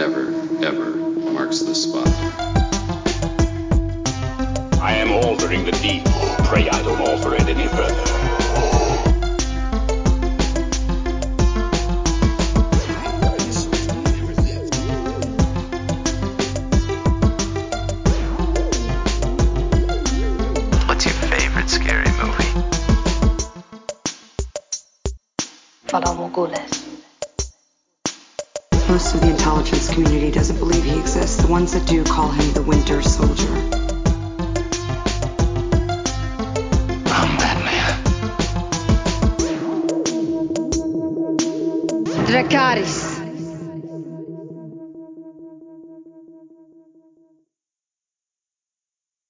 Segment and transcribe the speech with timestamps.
[0.00, 0.28] never,
[0.64, 0.96] ever
[1.30, 2.08] marks the spot.
[4.80, 6.02] I am altering the deed.
[6.46, 8.09] Pray I don't alter it any further.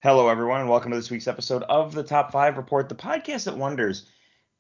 [0.03, 3.45] Hello, everyone, and welcome to this week's episode of the Top 5 Report, the podcast
[3.45, 4.07] that wonders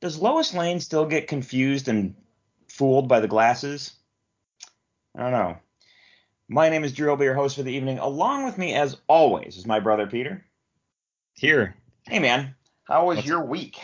[0.00, 2.14] Does Lois Lane still get confused and
[2.68, 3.95] fooled by the glasses?
[5.16, 5.56] I don't know.
[6.48, 7.10] My name is Drew.
[7.10, 7.98] I'll be your host for the evening.
[7.98, 10.45] Along with me, as always, is my brother Peter.
[11.34, 11.74] Here.
[12.06, 12.54] Hey, man.
[12.84, 13.78] How was What's- your week?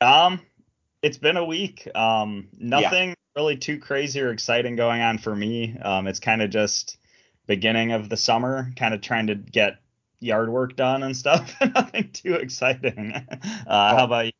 [0.00, 0.40] Um,
[1.02, 1.88] it's been a week.
[1.94, 5.76] Um, nothing really too crazy or exciting going on for me.
[5.78, 6.96] Um, it's kind of just
[7.46, 9.78] beginning of the summer, kind of trying to get
[10.20, 11.54] yard work done and stuff.
[11.74, 13.12] nothing too exciting.
[13.66, 14.32] Uh, how about you?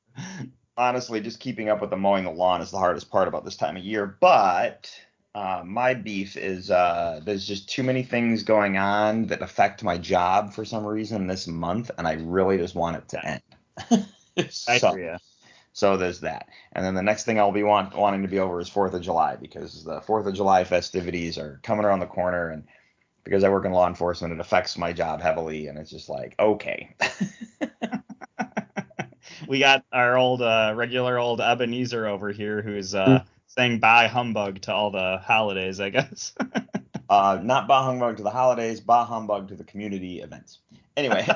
[0.76, 3.56] Honestly, just keeping up with the mowing the lawn is the hardest part about this
[3.56, 4.16] time of year.
[4.20, 4.90] But
[5.34, 9.98] uh, my beef is uh, there's just too many things going on that affect my
[9.98, 14.06] job for some reason this month, and I really just want it to end.
[14.38, 15.18] I So- hear.
[15.74, 16.48] So there's that.
[16.72, 19.02] And then the next thing I'll be want, wanting to be over is 4th of
[19.02, 22.48] July because the 4th of July festivities are coming around the corner.
[22.48, 22.64] And
[23.28, 25.66] because I work in law enforcement, it affects my job heavily.
[25.66, 26.96] And it's just like, okay.
[29.48, 34.62] we got our old uh, regular old Ebenezer over here who's uh, saying bye humbug
[34.62, 36.32] to all the holidays, I guess.
[37.10, 40.60] uh, not bah humbug to the holidays, bah humbug to the community events.
[40.96, 41.28] Anyway.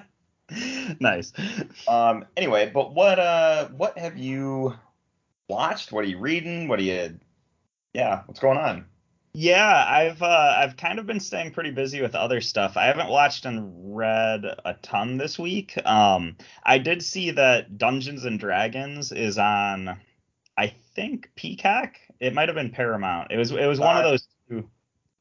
[1.00, 1.32] nice.
[1.88, 4.74] um, anyway, but what uh what have you
[5.48, 5.92] watched?
[5.92, 6.68] What are you reading?
[6.68, 7.18] What are you
[7.94, 8.84] Yeah, what's going on?
[9.32, 12.76] Yeah, I've uh, I've kind of been staying pretty busy with other stuff.
[12.76, 15.78] I haven't watched and read a ton this week.
[15.86, 19.96] Um, I did see that Dungeons and Dragons is on,
[20.56, 21.94] I think Peacock.
[22.18, 23.30] It might have been Paramount.
[23.30, 24.68] It was it was one of Uh, those two.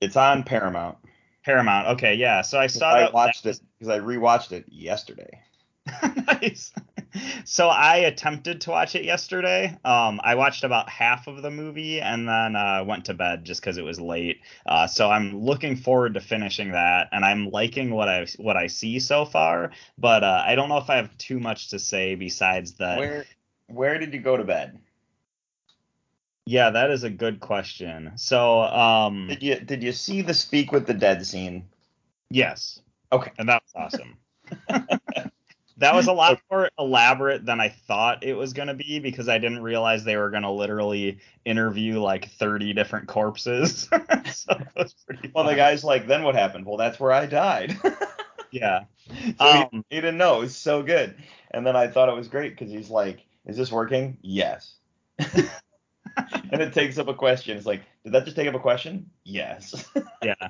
[0.01, 0.97] It's on Paramount.
[1.45, 1.89] Paramount.
[1.89, 2.41] Okay, yeah.
[2.41, 3.13] So I saw I that.
[3.13, 5.39] watched it because I rewatched it yesterday.
[6.41, 6.73] nice.
[7.45, 9.77] So I attempted to watch it yesterday.
[9.83, 13.61] Um, I watched about half of the movie and then uh, went to bed just
[13.61, 14.41] because it was late.
[14.65, 18.67] Uh, so I'm looking forward to finishing that, and I'm liking what I what I
[18.67, 19.71] see so far.
[19.97, 22.97] But uh, I don't know if I have too much to say besides that.
[22.99, 23.25] Where
[23.67, 24.79] where did you go to bed?
[26.45, 28.13] Yeah, that is a good question.
[28.15, 31.67] So um, Did you did you see the speak with the dead scene?
[32.29, 32.81] yes,
[33.11, 33.31] Okay.
[33.37, 34.17] and that was awesome.
[35.79, 39.28] that was a lot more elaborate than I thought it was going to be because
[39.28, 43.89] I didn't realize they were going to literally interview like 30 different corpses.
[44.34, 46.66] so was pretty Well, the guy's like, then what happened?
[46.66, 47.78] Well, that's where I died.
[48.51, 48.85] Yeah.
[49.38, 50.38] so Um, he, he didn't know.
[50.38, 51.16] It was so good.
[51.51, 54.18] And then I thought it was great because he's like, is this working?
[54.22, 54.75] Yes.
[55.19, 57.57] and it takes up a question.
[57.57, 59.09] It's like, did that just take up a question?
[59.23, 59.85] Yes.
[60.23, 60.50] yeah.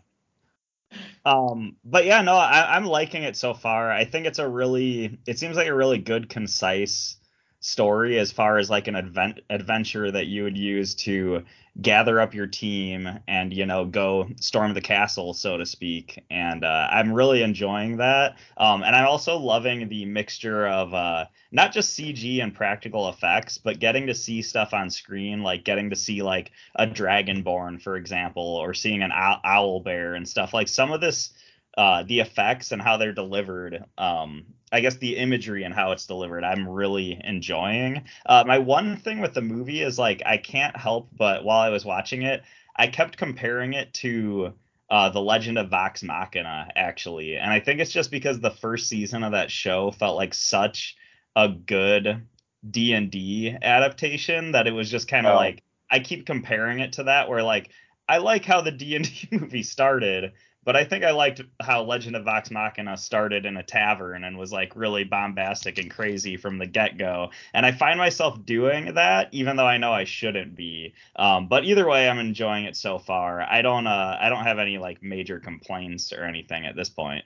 [1.25, 3.91] Um, but yeah, no, I, I'm liking it so far.
[3.91, 7.17] I think it's a really, it seems like a really good, concise
[7.61, 11.43] story as far as like an advent adventure that you would use to
[11.81, 16.23] gather up your team and you know go storm the castle so to speak.
[16.29, 18.37] And uh, i'm really enjoying that.
[18.57, 23.57] Um, and i'm also loving the mixture of uh, not just cg and practical effects
[23.57, 27.97] but getting to see stuff on screen like getting to see like a dragonborn for
[27.97, 30.53] example or seeing an owl, bear and stuff.
[30.53, 31.31] Like some of this
[31.77, 36.05] uh, the effects and how they're delivered um, I guess the imagery and how it's
[36.05, 38.03] delivered, I'm really enjoying.
[38.25, 41.69] Uh, my one thing with the movie is like I can't help but while I
[41.69, 42.43] was watching it,
[42.75, 44.53] I kept comparing it to
[44.89, 48.87] uh, the Legend of Vox Machina actually, and I think it's just because the first
[48.89, 50.95] season of that show felt like such
[51.35, 52.27] a good
[52.69, 55.37] D and D adaptation that it was just kind of Oh.
[55.37, 57.71] like I keep comparing it to that where like
[58.07, 60.33] I like how the D and D movie started,
[60.65, 64.37] but I think I liked how Legend of Vox Machina started in a tavern and
[64.37, 67.31] was like really bombastic and crazy from the get go.
[67.53, 70.93] And I find myself doing that, even though I know I shouldn't be.
[71.15, 73.41] Um, but either way, I'm enjoying it so far.
[73.41, 77.23] I don't uh, I don't have any like major complaints or anything at this point.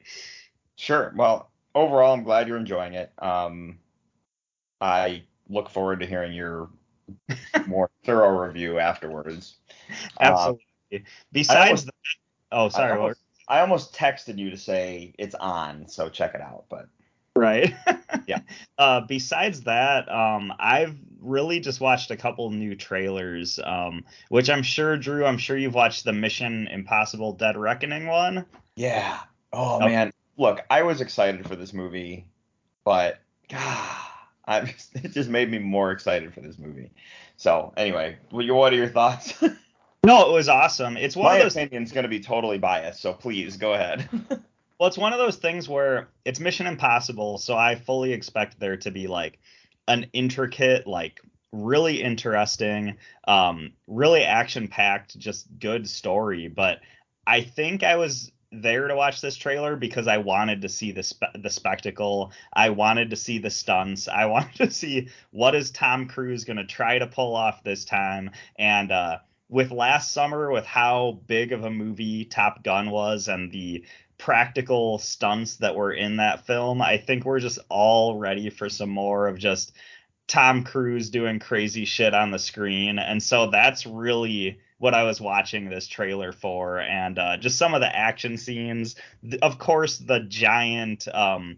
[0.76, 1.14] Sure.
[1.16, 3.12] Well, overall, I'm glad you're enjoying it.
[3.18, 3.80] Um,
[4.80, 6.70] I look forward to hearing your
[7.68, 9.58] more thorough review afterwards.
[10.20, 10.24] Uh,
[10.92, 11.06] Absolutely.
[11.32, 11.90] Besides,
[12.54, 16.42] oh, sorry, what almost, I almost texted you to say it's on, so check it
[16.42, 16.66] out.
[16.70, 16.88] But
[17.36, 17.74] right?
[18.28, 18.40] Yeah.
[18.78, 24.64] Uh, besides that, um, I've really just watched a couple new trailers, um, which I'm
[24.64, 28.46] sure, Drew, I'm sure you've watched the Mission Impossible Dead Reckoning one.
[28.78, 29.20] yeah,
[29.52, 29.80] oh Oh.
[29.80, 32.28] man, look, I was excited for this movie,
[32.86, 33.20] but
[33.50, 33.98] God,
[34.46, 36.92] I'm just, it just made me more excited for this movie.
[37.36, 39.34] So anyway, what are your thoughts?
[40.06, 40.98] No, it was awesome.
[40.98, 44.10] It's one My of those opinion's going to be totally biased, so please go ahead.
[44.80, 48.76] Well, it's one of those things where it's Mission Impossible, so I fully expect there
[48.78, 49.40] to be like
[49.88, 51.22] an intricate, like
[51.54, 56.50] really interesting, um, really action packed, just good story.
[56.50, 56.82] But
[57.26, 61.04] I think I was there to watch this trailer because I wanted to see the
[61.04, 62.34] spe- the spectacle.
[62.52, 64.08] I wanted to see the stunts.
[64.08, 67.86] I wanted to see what is Tom Cruise going to try to pull off this
[67.86, 68.32] time.
[68.58, 69.20] And uh,
[69.54, 73.86] with last summer, with how big of a movie Top Gun was, and the
[74.18, 78.90] practical stunts that were in that film, I think we're just all ready for some
[78.90, 79.72] more of just
[80.28, 82.98] Tom Cruise doing crazy shit on the screen.
[82.98, 86.80] And so that's really what I was watching this trailer for.
[86.80, 88.96] And uh, just some of the action scenes.
[89.44, 91.58] Of course, the giant um,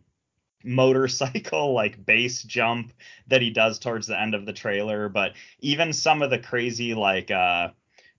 [0.65, 2.91] motorcycle like base jump
[3.27, 5.07] that he does towards the end of the trailer.
[5.07, 7.69] But even some of the crazy, like, uh,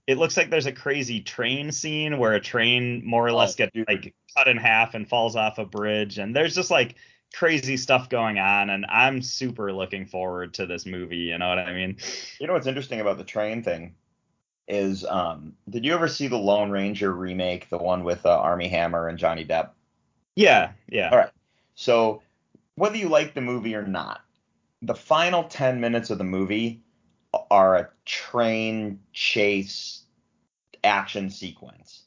[0.07, 3.55] it looks like there's a crazy train scene where a train more or Oh, less
[3.55, 3.87] gets dude.
[3.87, 6.17] like cut in half and falls off a bridge.
[6.17, 6.95] And there's just like
[7.33, 8.69] crazy stuff going on.
[8.69, 11.17] And I'm super looking forward to this movie.
[11.17, 11.97] You know what I mean?
[12.39, 13.95] you know what's interesting about the train thing
[14.69, 18.69] is, um, did you ever see the Lone Ranger remake, the one with uh, Armie
[18.69, 19.69] Hammer and Johnny Depp?
[20.35, 20.71] Yeah.
[20.87, 21.09] Yeah.
[21.09, 21.31] All right.
[21.75, 22.21] So
[22.75, 24.21] whether you like the movie or not,
[24.81, 26.81] the final 10 minutes of the movie
[27.51, 29.96] are a train chase
[30.83, 32.03] action sequence.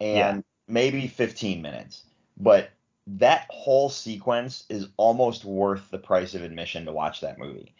[0.00, 0.42] And Yeah.
[0.68, 2.04] maybe 15 minutes.
[2.36, 2.70] But
[3.06, 7.74] that whole sequence is almost worth the price of admission to watch that movie.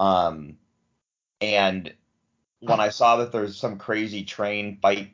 [0.00, 0.58] Um
[1.40, 1.92] and
[2.60, 5.12] when I saw that there's some crazy train fight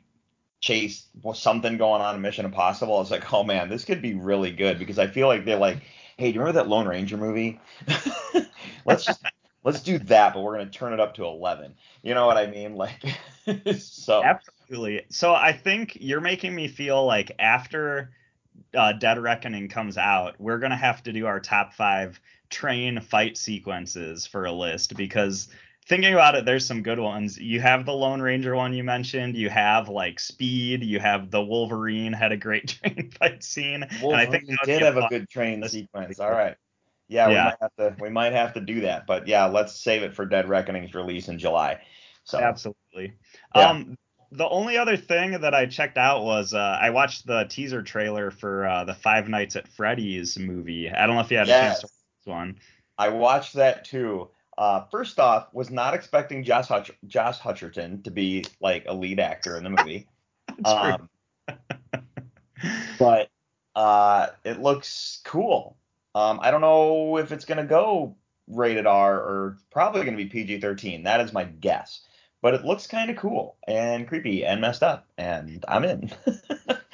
[0.61, 2.95] chase something going on in Mission Impossible.
[2.95, 5.57] I was like, oh man, this could be really good because I feel like they're
[5.57, 5.77] like,
[6.17, 7.59] hey, do you remember that Lone Ranger movie?
[8.85, 9.21] let's just
[9.65, 11.73] let's do that, but we're gonna turn it up to eleven.
[12.01, 12.77] You know what I mean?
[12.85, 15.05] Like, so Absolutely.
[15.09, 18.11] So I think you're making me feel like after
[18.75, 22.19] uh, Dead Reckoning comes out, we're gonna have to do our top five
[22.49, 25.49] train fight sequences for a list because
[25.87, 27.37] thinking about it, there's some good ones.
[27.37, 29.35] You have the Lone Ranger one you mentioned.
[29.35, 30.83] You have like Speed.
[30.83, 33.83] You have the Wolverine had a great train fight scene.
[33.83, 36.19] and I think did have a good train sequence.
[36.19, 36.55] All right.
[37.07, 39.05] Yeah, we might have to we might have to do that.
[39.05, 41.81] But yeah, let's save it for Dead Reckoning's release in July.
[42.23, 43.13] So Absolutely.
[43.55, 43.69] Yeah.
[43.69, 43.97] Um,
[44.31, 48.31] the only other thing that I checked out was uh, I watched the teaser trailer
[48.31, 50.89] for uh, the Five Nights at Freddy's movie.
[50.89, 52.57] I don't know if you had a chance to watch this one.
[52.97, 54.29] I watched that too.
[54.57, 59.19] Uh, first off, was not expecting Josh Hutch- Josh Hutcherson to be like a lead
[59.19, 60.07] actor in the movie.
[60.65, 61.09] um,
[62.97, 63.29] but
[63.75, 65.77] uh, it looks cool.
[66.15, 68.15] Um, I don't know if it's gonna go
[68.47, 71.03] rated R or probably gonna be PG-13.
[71.03, 72.01] That is my guess.
[72.41, 76.11] But it looks kind of cool and creepy and messed up, and I'm in.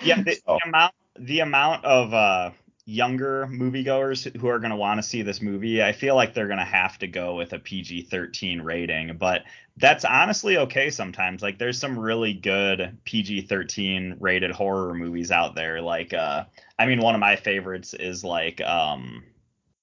[0.04, 2.52] Yeah, the, So, the amount the amount of uh,
[2.86, 6.48] younger moviegoers who are going to want to see this movie, I feel like they're
[6.48, 9.18] going to have to go with a PG-13 rating.
[9.18, 9.44] But
[9.78, 11.42] that's honestly okay sometimes.
[11.42, 15.82] Like there's some really good PG-13 rated horror movies out there.
[15.82, 16.46] Like uh,
[16.78, 19.24] I mean, one of my favorites is like um,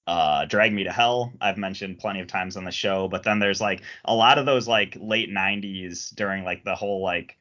[0.07, 1.33] uh, Drag Me to Hell.
[1.39, 3.07] I've mentioned plenty of times on the show.
[3.07, 7.01] But then there's like a lot of those like late '90s during like the whole
[7.01, 7.37] like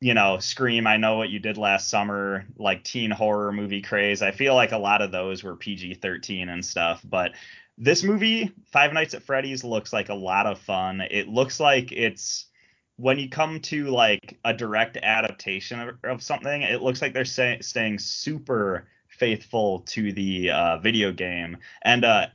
[0.00, 4.22] you know, Scream, I know what you did last summer, like teen horror movie craze.
[4.22, 7.00] I feel like a lot of those were PG 13 and stuff.
[7.04, 7.32] But
[7.76, 11.00] this movie, Five Nights at Freddy's, looks like a lot of fun.
[11.00, 12.46] It looks like it's
[12.96, 17.24] when you come to like a direct adaptation of, of something, it looks like they're
[17.24, 21.56] say, staying super faithful to the uh, video game.
[21.82, 22.26] And uh,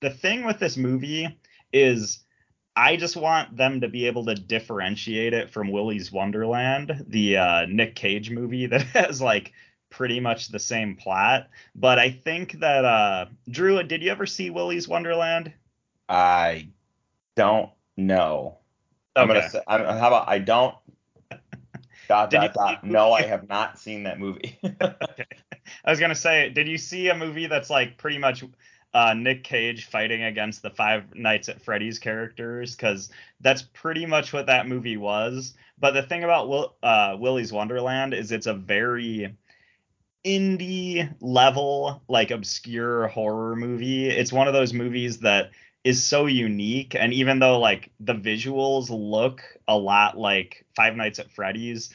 [0.00, 1.38] the thing with this movie
[1.72, 2.24] is
[2.78, 7.66] I just want them to be able to differentiate it from Willy's Wonderland, the uh,
[7.66, 9.52] Nick Cage movie that has like
[9.90, 11.48] pretty much the same plot.
[11.74, 15.52] But I think that uh, Drew, did you ever see Willy's Wonderland?
[16.08, 16.68] I
[17.34, 18.58] don't know.
[19.16, 19.60] I'm gonna say.
[19.66, 20.76] I'm, how about I don't.
[22.08, 22.84] Dot dot dot.
[22.84, 24.56] No, I have not seen that movie.
[24.64, 25.26] okay.
[25.84, 28.44] I was gonna say, did you see a movie that's like pretty much?
[28.94, 34.32] Uh, Nick Cage fighting against the Five Nights at Freddy's characters because that's pretty much
[34.32, 35.54] what that movie was.
[35.78, 39.36] But the thing about Will, uh, Willy's Wonderland is it's a very
[40.24, 44.08] indie level, like obscure horror movie.
[44.08, 45.50] It's one of those movies that
[45.84, 51.18] is so unique, and even though like the visuals look a lot like Five Nights
[51.18, 51.90] at Freddy's,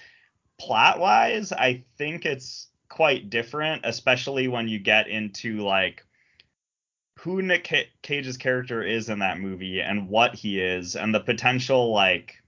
[0.59, 6.05] plot wise, I think it's quite different, especially when you get into like
[7.19, 11.91] who Nick Cage's character is in that movie and what he is and the potential
[11.91, 12.41] like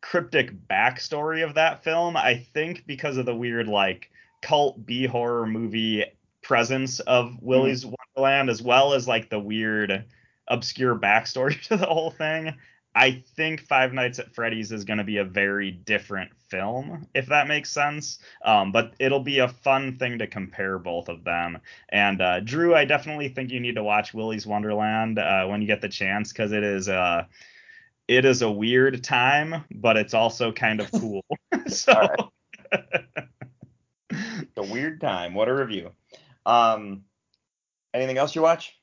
[0.00, 2.16] cryptic backstory of that film.
[2.16, 4.10] I think because of the weird like
[4.42, 6.04] cult B horror movie
[6.42, 7.94] presence of Willy's mm-hmm.
[8.16, 10.04] Wonderland as well as like the weird
[10.48, 12.54] obscure backstory to the whole thing.
[12.94, 17.26] I think Five Nights at Freddy's is going to be a very different film, if
[17.26, 18.20] that makes sense.
[18.44, 21.58] Um, but it'll be a fun thing to compare both of them.
[21.88, 25.66] And uh, Drew, I definitely think you need to watch Willy's Wonderland uh, when you
[25.66, 27.24] get the chance because it is uh,
[28.06, 31.24] it is a weird time, but it's also kind of cool.
[31.66, 31.94] so.
[34.56, 35.34] a weird time.
[35.34, 35.90] What a review.
[36.46, 37.02] Um,
[37.92, 38.78] anything else you watch?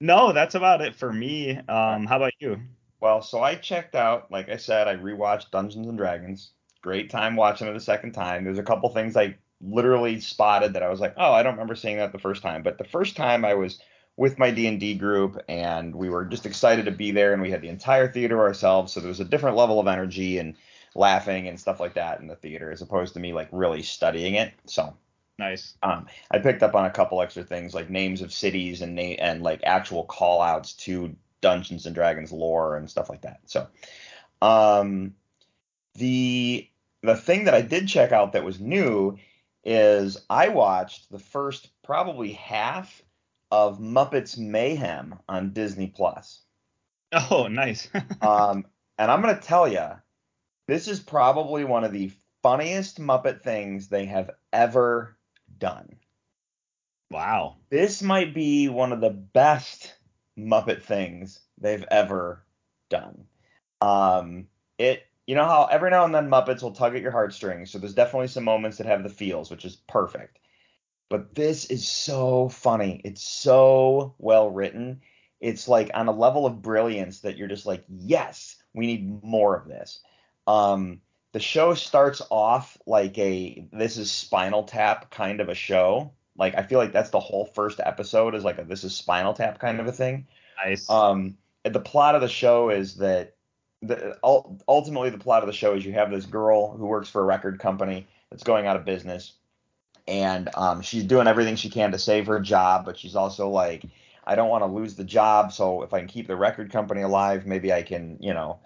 [0.00, 1.56] No, that's about it for me.
[1.56, 2.60] Um, how about you?
[3.04, 6.52] Well, so I checked out, like I said, I rewatched Dungeons and Dragons.
[6.80, 8.44] Great time watching it a second time.
[8.44, 11.74] There's a couple things I literally spotted that I was like, oh, I don't remember
[11.74, 12.62] seeing that the first time.
[12.62, 13.78] But the first time I was
[14.16, 17.60] with my D&D group and we were just excited to be there and we had
[17.60, 20.56] the entire theater ourselves, so there was a different level of energy and
[20.94, 24.32] laughing and stuff like that in the theater as opposed to me like really studying
[24.32, 24.54] it.
[24.64, 24.96] So
[25.38, 25.74] Nice.
[25.82, 29.18] Um, I picked up on a couple extra things like names of cities and na-
[29.18, 33.40] and like actual call outs to Dungeons and Dragons lore and stuff like that.
[33.44, 33.68] So,
[34.40, 35.14] um,
[35.94, 36.66] the
[37.02, 39.18] the thing that I did check out that was new
[39.62, 43.02] is I watched the first probably half
[43.50, 46.40] of Muppets Mayhem on Disney Plus.
[47.12, 47.90] Oh, nice.
[48.22, 48.64] um,
[48.96, 49.86] and I'm gonna tell you,
[50.66, 52.10] this is probably one of the
[52.42, 55.14] funniest Muppet things they have ever
[55.58, 55.96] done.
[57.10, 57.56] Wow.
[57.68, 59.94] This might be one of the best
[60.38, 62.44] Muppet things they've ever
[62.88, 63.26] done.
[63.80, 64.48] Um,
[64.78, 67.78] it, you know how every now and then Muppets will tug at your heartstrings, so
[67.78, 70.38] there's definitely some moments that have the feels, which is perfect.
[71.08, 73.00] But this is so funny.
[73.04, 75.00] It's so well written.
[75.40, 79.56] It's like on a level of brilliance that you're just like, yes, we need more
[79.56, 80.00] of this.
[80.46, 81.00] Um,
[81.32, 86.56] the show starts off like a this is Spinal Tap kind of a show like
[86.56, 89.58] I feel like that's the whole first episode is like a this is Spinal Tap
[89.58, 90.26] kind of a thing.
[90.64, 90.88] Nice.
[90.88, 93.34] Um, the plot of the show is that
[93.82, 97.20] the ultimately the plot of the show is you have this girl who works for
[97.20, 99.34] a record company that's going out of business,
[100.08, 103.84] and um, she's doing everything she can to save her job, but she's also like,
[104.26, 107.02] I don't want to lose the job, so if I can keep the record company
[107.02, 108.58] alive, maybe I can, you know,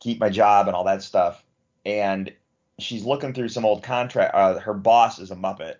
[0.00, 1.42] keep my job and all that stuff.
[1.86, 2.32] And
[2.78, 4.34] she's looking through some old contract.
[4.34, 5.76] Uh, her boss is a Muppet,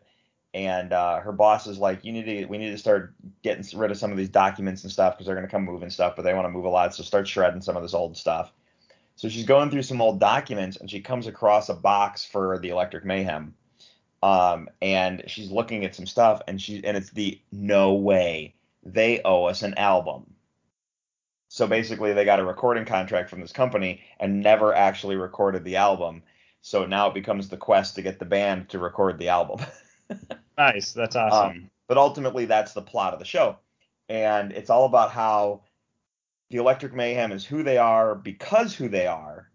[0.54, 3.90] and uh, her boss is like, "You need to, we need to start getting rid
[3.90, 6.32] of some of these documents and stuff because they're to come moving stuff, but they
[6.32, 8.52] want to move a lot, so start shredding some of this old stuff."
[9.16, 12.70] So she's going through some old documents and she comes across a box for the
[12.70, 13.54] Electric Mayhem,
[14.22, 19.20] um, and she's looking at some stuff and she and it's the no way they
[19.24, 20.34] owe us an album.
[21.48, 25.76] So basically, they got a recording contract from this company and never actually recorded the
[25.76, 26.22] album.
[26.62, 29.64] So now it becomes the quest to get the band to record the album.
[30.56, 30.92] Nice.
[30.92, 31.50] That's awesome.
[31.50, 33.58] Um, but ultimately, that's the plot of the show.
[34.08, 35.62] And it's all about how
[36.50, 39.50] the Electric Mayhem is who they are because who they are.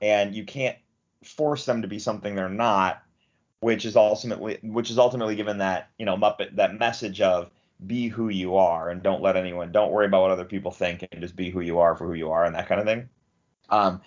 [0.00, 0.76] And you can't
[1.24, 3.02] force them to be something they're not,
[3.60, 7.50] which is ultimately which is ultimately given that, you know, Muppet that message of
[7.84, 11.06] be who you are and don't let anyone don't worry about what other people think
[11.10, 13.08] and just be who you are for who you are and that kind of thing.
[13.70, 14.00] Um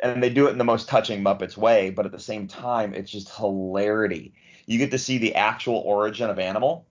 [0.00, 2.92] and they do it in the most touching Muppets way, but at the same time,
[2.92, 4.34] it's just hilarity
[4.66, 6.86] you get to see the actual origin of Animal,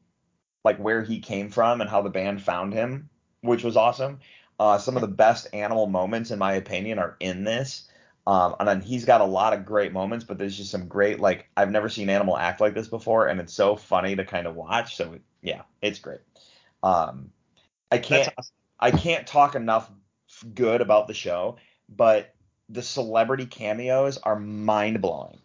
[0.63, 3.09] like where he came from and how the band found him,
[3.41, 4.19] which was awesome.
[4.59, 7.89] Uh, some of the best Animal moments, in my opinion, are in this.
[8.27, 11.19] Um, and then he's got a lot of great moments, but there's just some great
[11.19, 14.47] like I've never seen Animal act like this before, and it's so funny to kind
[14.47, 14.95] of watch.
[14.95, 16.21] So yeah, it's great.
[16.81, 17.31] Um,
[17.91, 18.53] I can't awesome.
[18.79, 19.91] I can't talk enough
[20.53, 22.33] good about the show, but
[22.69, 25.37] the celebrity cameos are mind blowing.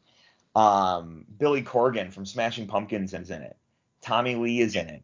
[0.54, 3.57] Um, Billy Corgan from Smashing Pumpkins is in it.
[4.02, 5.02] Tommy Lee is in it.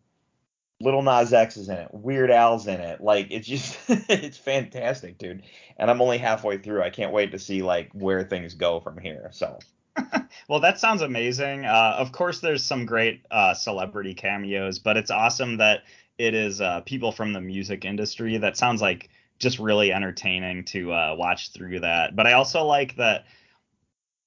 [0.81, 1.89] Little Nas X is in it.
[1.93, 3.01] Weird Al's in it.
[3.01, 5.43] Like it's just it's fantastic, dude.
[5.79, 6.83] And I'm only halfway through.
[6.83, 9.31] I can't wait to see like where things go from here.
[9.33, 9.59] So
[10.49, 11.65] well, that sounds amazing.
[11.65, 15.85] Uh, of course, there's some great uh, celebrity cameos, but it's awesome that
[16.19, 18.37] it is uh, people from the music industry.
[18.39, 22.17] That sounds like just really entertaining to uh, watch through that.
[22.17, 23.27] But I also like that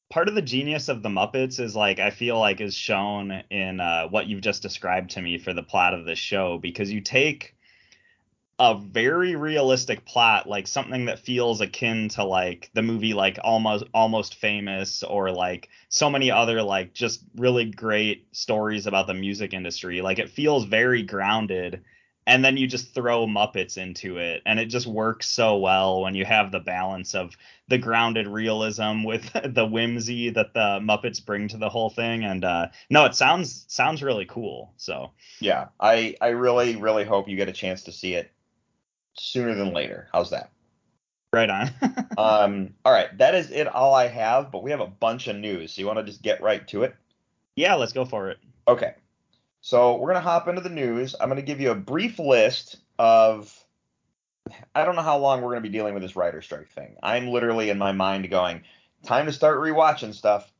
[0.09, 3.79] part of the genius of the Muppets is like I feel like is shown in
[3.79, 7.01] uh, what you've just described to me for the plot of this show because you
[7.01, 7.55] take
[8.57, 13.85] a very realistic plot like something that feels akin to like the movie like almost
[13.93, 19.53] almost famous or like so many other like just really great stories about the music
[19.53, 21.81] industry like it feels very grounded
[22.29, 26.13] and then you just throw Muppets into it, and it just works so well when
[26.13, 27.35] you have the balance of
[27.69, 32.23] the grounded realism with the whimsy that the Muppets bring to the whole thing.
[32.23, 34.73] And uh, no, it sounds sounds really cool.
[34.77, 38.31] So Yeah, I I really really hope you get a chance to see it
[39.13, 40.07] sooner than later.
[40.11, 40.51] How's that?
[41.31, 41.69] right on.
[42.17, 43.65] Um, all right, that is it.
[43.67, 45.71] All I have, but we have a bunch of news.
[45.71, 46.93] So you want to just get right to it?
[47.55, 48.39] yeah, let's go for it.
[48.67, 48.93] Okay.
[49.61, 51.15] So we're gonna hop into the news.
[51.19, 53.53] I'm gonna give you a brief list of.
[54.73, 56.95] I don't know how long we're gonna be dealing with this writer strike thing.
[57.03, 58.63] I'm literally in my mind going,
[59.03, 60.51] time to start rewatching stuff.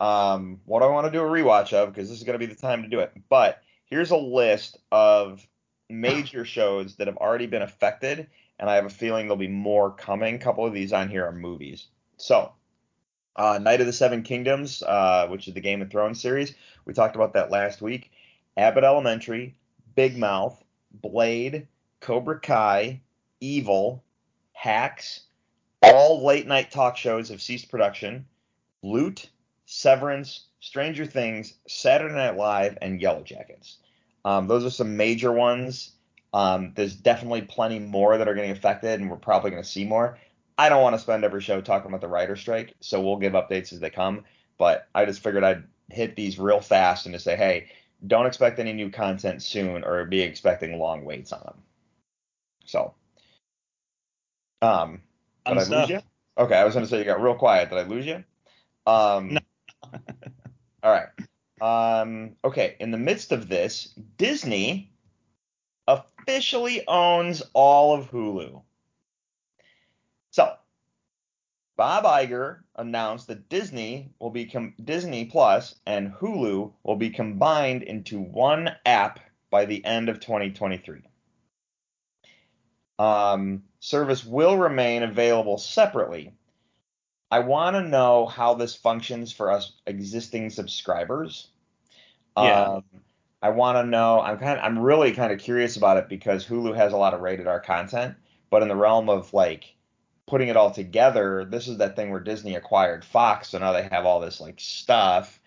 [0.00, 1.92] Um, what do I want to do a rewatch of?
[1.92, 3.12] Because this is gonna be the time to do it.
[3.28, 5.46] But here's a list of
[5.88, 8.26] major shows that have already been affected,
[8.58, 10.34] and I have a feeling there'll be more coming.
[10.34, 11.88] A couple of these on here are movies.
[12.16, 12.52] So,
[13.36, 16.54] uh, Knight of the Seven Kingdoms, uh, which is the Game of Thrones series,
[16.84, 18.10] we talked about that last week.
[18.56, 19.56] Abbott Elementary,
[19.94, 21.68] Big Mouth, Blade,
[22.02, 23.00] Cobra Kai,
[23.40, 24.02] Evil,
[24.52, 25.20] Hacks,
[25.82, 28.26] all late night talk shows have ceased production.
[28.82, 29.30] Loot,
[29.66, 33.78] Severance, Stranger Things, Saturday Night Live, and Yellow Jackets.
[34.24, 35.92] Um, those are some major ones.
[36.34, 39.84] Um, there's definitely plenty more that are getting affected, and we're probably going to see
[39.84, 40.18] more.
[40.58, 43.34] I don't want to spend every show talking about the writer strike, so we'll give
[43.34, 44.24] updates as they come.
[44.58, 47.68] But I just figured I'd hit these real fast and just say, hey,
[48.08, 51.54] don't expect any new content soon, or be expecting long waits on them.
[52.72, 52.94] So,
[54.62, 55.02] um,
[55.46, 56.00] did I lose you?
[56.38, 57.68] Okay, I was going to say you got real quiet.
[57.68, 58.24] Did I lose you?
[58.86, 59.40] Um, No.
[60.82, 61.08] all right.
[61.60, 64.90] Um, okay, in the midst of this, Disney
[65.86, 68.62] officially owns all of Hulu.
[70.30, 70.54] So,
[71.76, 77.82] Bob Iger announced that Disney will be com- Disney Plus and Hulu will be combined
[77.82, 81.02] into one app by the end of 2023.
[83.02, 86.32] Um, service will remain available separately.
[87.32, 91.48] I want to know how this functions for us existing subscribers.
[92.36, 92.62] Yeah.
[92.62, 92.84] Um,
[93.42, 94.20] I want to know.
[94.20, 94.60] I'm kind.
[94.60, 97.58] I'm really kind of curious about it because Hulu has a lot of rated R
[97.58, 98.14] content,
[98.50, 99.74] but in the realm of like
[100.28, 103.88] putting it all together, this is that thing where Disney acquired Fox, so now they
[103.90, 105.40] have all this like stuff,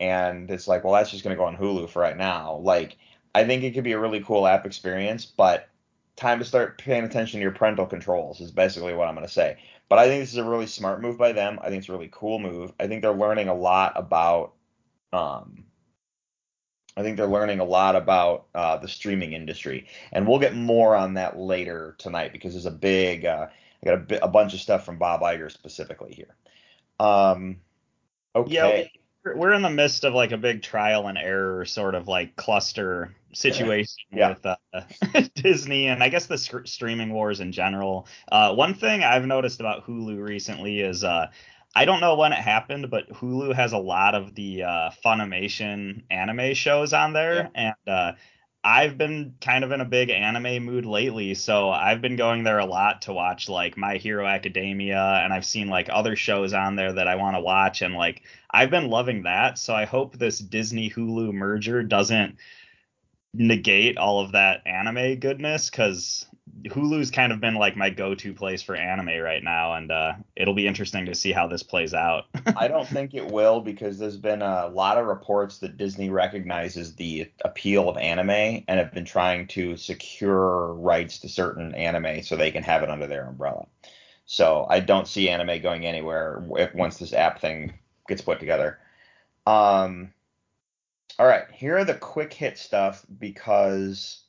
[0.00, 2.56] and it's like, well, that's just gonna go on Hulu for right now.
[2.56, 2.96] Like,
[3.32, 5.68] I think it could be a really cool app experience, but
[6.16, 9.58] time to start paying attention to your parental controls is basically what I'm gonna say.
[9.88, 11.58] But I think this is a really smart move by them.
[11.62, 12.72] I think it's a really cool move.
[12.80, 14.54] I think they're learning a lot about
[15.12, 15.64] um,
[16.96, 20.96] I think they're learning a lot about uh, the streaming industry, and we'll get more
[20.96, 23.48] on that later tonight because there's a big, uh,
[23.82, 26.34] I got a, bi- a bunch of stuff from Bob Iger specifically here.
[26.98, 27.60] Um,
[28.34, 28.90] okay,
[29.24, 32.34] Yeah, we're in the midst of like a big trial and error sort of like
[32.36, 34.30] cluster situation Yeah.
[34.30, 34.56] with uh,
[35.34, 38.06] Disney and I guess the sc- streaming wars in general.
[38.30, 41.28] Uh, one thing I've noticed about Hulu recently is uh,
[41.74, 46.04] I don't know when it happened, but Hulu has a lot of the uh, Funimation
[46.10, 48.12] anime shows on there, and uh,
[48.64, 52.58] I've been kind of in a big anime mood lately, so I've been going there
[52.58, 56.74] a lot to watch like My Hero Academia, and I've seen like other shows on
[56.74, 59.58] there that I want to watch, and like I've been loving that.
[59.58, 62.38] So I hope this Disney Hulu merger doesn't
[63.38, 66.26] negate all of that anime goodness, because
[66.64, 70.54] Hulu's kind of been like my go-to place for anime right now, and uh, it'll
[70.54, 72.24] be interesting to see how this plays out.
[72.56, 76.94] I don't think it will because there's been a lot of reports that Disney recognizes
[76.94, 82.36] the appeal of anime and have been trying to secure rights to certain anime so
[82.36, 83.66] they can have it under their umbrella.
[84.24, 87.74] So I don't see anime going anywhere if once this app thing
[88.08, 88.78] gets put together.
[89.46, 90.12] Um,
[91.18, 94.22] all right, here are the quick hit stuff because,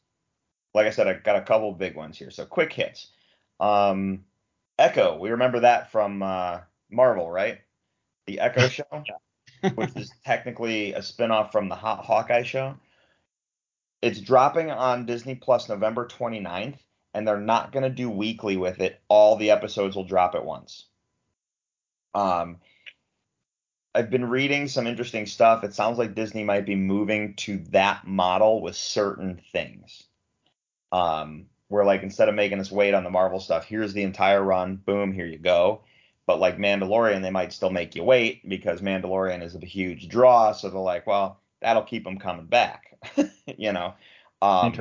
[0.73, 2.31] like I said, I got a couple big ones here.
[2.31, 3.07] So quick hits.
[3.59, 4.25] Um,
[4.79, 6.59] Echo, we remember that from uh,
[6.89, 7.59] Marvel, right?
[8.25, 9.03] The Echo show,
[9.75, 12.75] which is technically a spinoff from the Haw- Hawkeye show.
[14.01, 16.77] It's dropping on Disney Plus November 29th,
[17.13, 19.01] and they're not going to do weekly with it.
[19.07, 20.85] All the episodes will drop at once.
[22.13, 22.57] Um,
[23.95, 25.63] I've been reading some interesting stuff.
[25.63, 30.03] It sounds like Disney might be moving to that model with certain things.
[30.91, 34.43] Um, where like instead of making us wait on the Marvel stuff, here's the entire
[34.43, 35.83] run, boom, here you go.
[36.25, 40.51] But like Mandalorian, they might still make you wait because Mandalorian is a huge draw.
[40.51, 42.97] So they're like, well, that'll keep them coming back,
[43.57, 43.95] you know.
[44.41, 44.73] Um,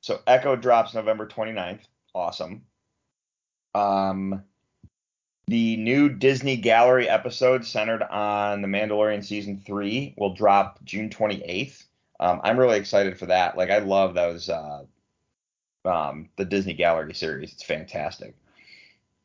[0.00, 1.82] so Echo drops November 29th.
[2.14, 2.62] Awesome.
[3.74, 4.42] Um,
[5.50, 11.86] the new Disney Gallery episode centered on the Mandalorian season three will drop June 28th.
[12.20, 13.56] Um, I'm really excited for that.
[13.56, 14.84] Like I love those uh,
[15.84, 17.52] um, the Disney Gallery series.
[17.52, 18.36] It's fantastic.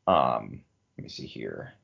[0.08, 0.62] Um,
[0.98, 1.74] let me see here.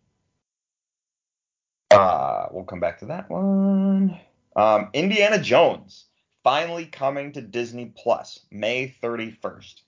[1.92, 4.18] Uh, we'll come back to that one.
[4.57, 6.07] Um, Indiana Jones
[6.42, 9.83] finally coming to Disney Plus May 31st.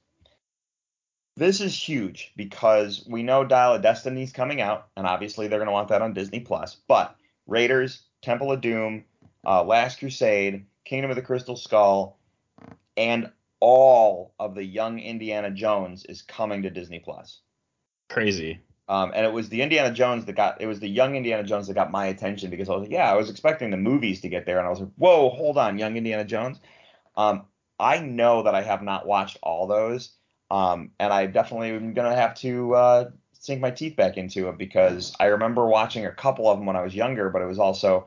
[1.36, 5.68] This is huge because we know Dial of Destiny's coming out, and obviously they're going
[5.68, 6.76] to want that on Disney Plus.
[6.86, 7.16] But
[7.46, 9.04] Raiders, Temple of Doom,
[9.44, 12.18] uh, Last Crusade, Kingdom of the Crystal Skull,
[12.96, 17.40] and all of the young Indiana Jones is coming to Disney Plus.
[18.08, 18.60] Crazy.
[18.88, 21.66] Um, and it was the Indiana Jones that got it was the young Indiana Jones
[21.66, 24.28] that got my attention because I was like, yeah, I was expecting the movies to
[24.28, 26.60] get there, and I was like, whoa, hold on, young Indiana Jones.
[27.16, 27.46] Um,
[27.80, 30.14] I know that I have not watched all those,
[30.54, 34.56] um, and I definitely am gonna have to uh, sink my teeth back into it
[34.56, 37.58] because I remember watching a couple of them when I was younger, but it was
[37.58, 38.06] also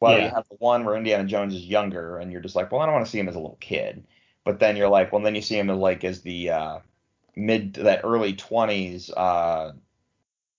[0.00, 2.80] well, you have the one where Indiana Jones is younger, and you're just like, well,
[2.80, 4.06] I don't want to see him as a little kid.
[4.44, 6.78] But then you're like, well, then you see him as like as the uh,
[7.36, 9.72] mid that early 20s uh,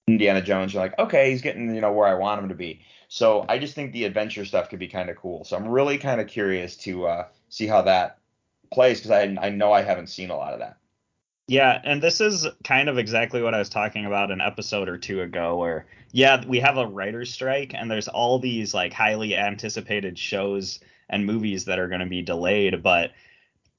[0.08, 0.74] Indiana Jones.
[0.74, 2.82] You're like, okay, he's getting you know where I want him to be.
[3.08, 5.44] So I just think the adventure stuff could be kind of cool.
[5.44, 8.20] So I'm really kind of curious to uh, see how that
[8.72, 10.78] plays because I I know I haven't seen a lot of that.
[11.50, 15.00] Yeah, and this is kind of exactly what I was talking about an episode or
[15.00, 19.36] two ago where yeah, we have a writer's strike and there's all these like highly
[19.36, 23.14] anticipated shows and movies that are going to be delayed, but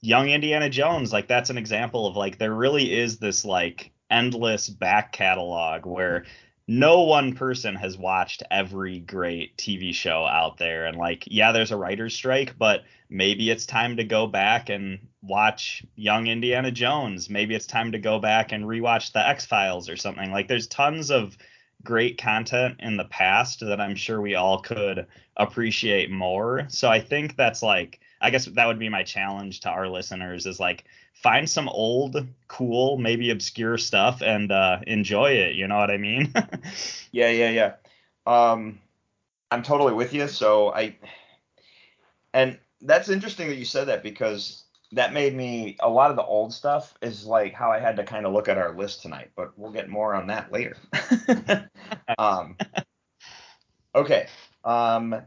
[0.00, 4.68] Young Indiana Jones, like that's an example of like there really is this like endless
[4.68, 6.24] back catalog where
[6.70, 11.72] no one person has watched every great TV show out there and like yeah, there's
[11.72, 17.28] a writer's strike, but maybe it's time to go back and watch Young Indiana Jones.
[17.28, 20.30] Maybe it's time to go back and rewatch the X-Files or something.
[20.30, 21.36] Like there's tons of
[21.82, 26.66] great content in the past that I'm sure we all could appreciate more.
[26.68, 30.46] So I think that's like I guess that would be my challenge to our listeners
[30.46, 35.76] is like find some old, cool, maybe obscure stuff and uh enjoy it, you know
[35.76, 36.32] what I mean?
[37.12, 37.72] Yeah, yeah, yeah.
[38.26, 38.78] Um,
[39.50, 40.28] I'm totally with you.
[40.28, 40.96] So I,
[42.32, 46.22] and that's interesting that you said that because that made me a lot of the
[46.22, 49.30] old stuff is like how I had to kind of look at our list tonight,
[49.36, 50.76] but we'll get more on that later.
[52.18, 52.56] um,
[53.94, 54.26] okay.
[54.64, 55.22] Um,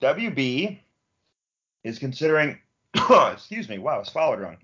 [0.00, 0.80] WB
[1.84, 2.58] is considering.
[3.32, 3.78] excuse me.
[3.78, 4.56] Wow, I swallowed wrong.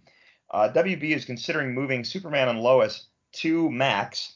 [0.50, 4.34] Uh, WB is considering moving Superman and Lois to Max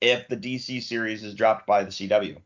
[0.00, 2.36] if the DC series is dropped by the CW.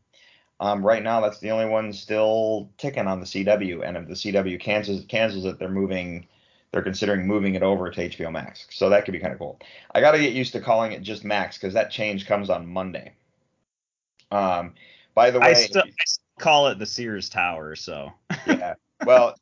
[0.59, 4.15] Um, right now, that's the only one still ticking on the CW, and if the
[4.15, 6.27] CW cancels cancels it, they're moving.
[6.71, 9.59] They're considering moving it over to HBO Max, so that could be kind of cool.
[9.93, 12.67] I got to get used to calling it just Max because that change comes on
[12.67, 13.13] Monday.
[14.31, 14.73] Um,
[15.13, 18.11] by the way, I still, I still call it the Sears Tower, so
[18.47, 18.73] yeah.
[19.05, 19.35] Well,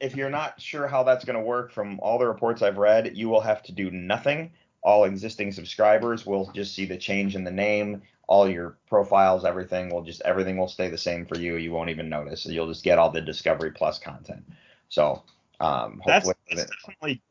[0.00, 3.16] if you're not sure how that's going to work from all the reports I've read,
[3.16, 4.52] you will have to do nothing.
[4.82, 8.02] All existing subscribers will just see the change in the name.
[8.28, 11.56] All your profiles, everything will just everything will stay the same for you.
[11.56, 12.44] You won't even notice.
[12.46, 14.44] You'll just get all the Discovery Plus content.
[14.88, 15.22] So,
[15.60, 17.22] um, that's, that's definitely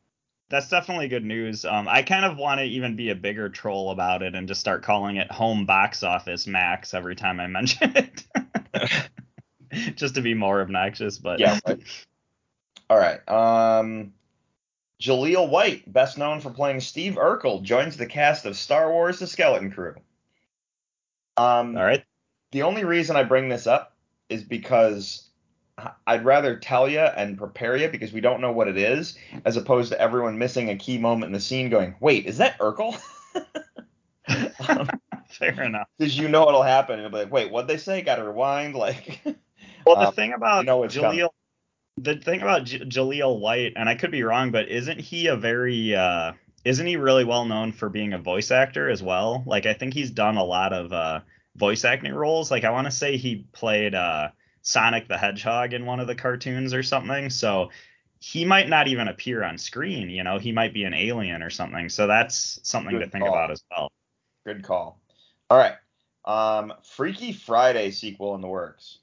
[0.48, 1.64] that's definitely good news.
[1.64, 4.60] Um, I kind of want to even be a bigger troll about it and just
[4.60, 8.24] start calling it Home Box Office Max every time I mention it,
[9.96, 11.18] just to be more obnoxious.
[11.18, 11.58] But yeah.
[11.66, 11.80] Right.
[12.88, 13.28] All right.
[13.28, 14.12] Um,
[15.00, 19.26] Jaleel White, best known for playing Steve Urkel, joins the cast of Star Wars: The
[19.26, 19.94] Skeleton Crew.
[21.36, 22.04] Um, all right.
[22.52, 23.94] The only reason I bring this up
[24.28, 25.28] is because
[26.06, 29.56] I'd rather tell you and prepare you because we don't know what it is, as
[29.56, 32.98] opposed to everyone missing a key moment in the scene going, "Wait, is that Urkel?"
[34.68, 34.88] um,
[35.28, 35.88] Fair enough.
[35.98, 36.98] Because you know it'll happen.
[36.98, 38.74] It'll be like, "Wait, what'd they say?" Got to rewind.
[38.74, 39.20] Like,
[39.86, 41.20] well, the um, thing about you know it's coming.
[41.20, 41.30] Jaleel,
[41.98, 45.36] the thing about J- Jaleel White, and I could be wrong, but isn't he a
[45.36, 46.32] very uh,
[46.64, 49.44] isn't he really well known for being a voice actor as well?
[49.46, 51.20] Like I think he's done a lot of uh,
[51.54, 52.50] voice acting roles.
[52.50, 54.30] Like I want to say he played uh,
[54.62, 57.30] Sonic the Hedgehog in one of the cartoons or something.
[57.30, 57.70] So
[58.18, 60.10] he might not even appear on screen.
[60.10, 61.88] You know, he might be an alien or something.
[61.88, 63.32] So that's something Good to think call.
[63.32, 63.92] about as well.
[64.44, 65.00] Good call.
[65.48, 65.74] All right.
[66.24, 68.98] Um, Freaky Friday sequel in the works.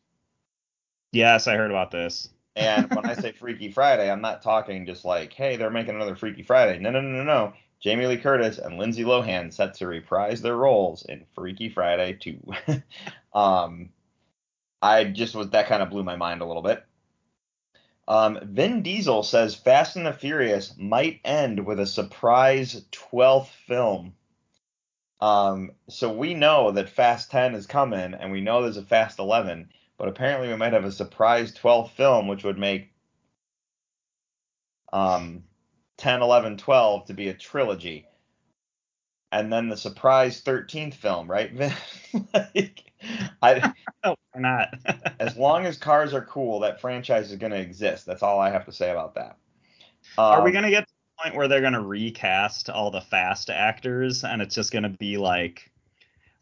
[1.14, 2.28] Yes, I heard about this.
[2.56, 6.16] And when I say Freaky Friday, I'm not talking just like, hey, they're making another
[6.16, 6.80] Freaky Friday.
[6.80, 7.54] No, no, no, no, no.
[7.80, 12.54] Jamie Lee Curtis and Lindsay Lohan set to reprise their roles in Freaky Friday 2.
[13.34, 13.90] um,
[14.82, 16.84] I just was that kind of blew my mind a little bit.
[18.08, 24.16] Um, Vin Diesel says Fast and the Furious might end with a surprise 12th film.
[25.22, 29.20] Um, so we know that Fast 10 is coming, and we know there's a Fast
[29.20, 32.92] 11, but apparently we might have a surprise 12th film, which would make
[34.92, 35.44] um,
[35.98, 38.06] 10, 11, 12 to be a trilogy.
[39.32, 41.52] And then the surprise 13th film, right?
[42.34, 42.84] like,
[43.42, 43.74] I,
[44.06, 44.76] no, not.
[45.20, 48.06] as long as cars are cool, that franchise is going to exist.
[48.06, 49.38] That's all I have to say about that.
[50.18, 52.92] Um, Are we going to get to the point where they're going to recast all
[52.92, 55.72] the fast actors and it's just going to be like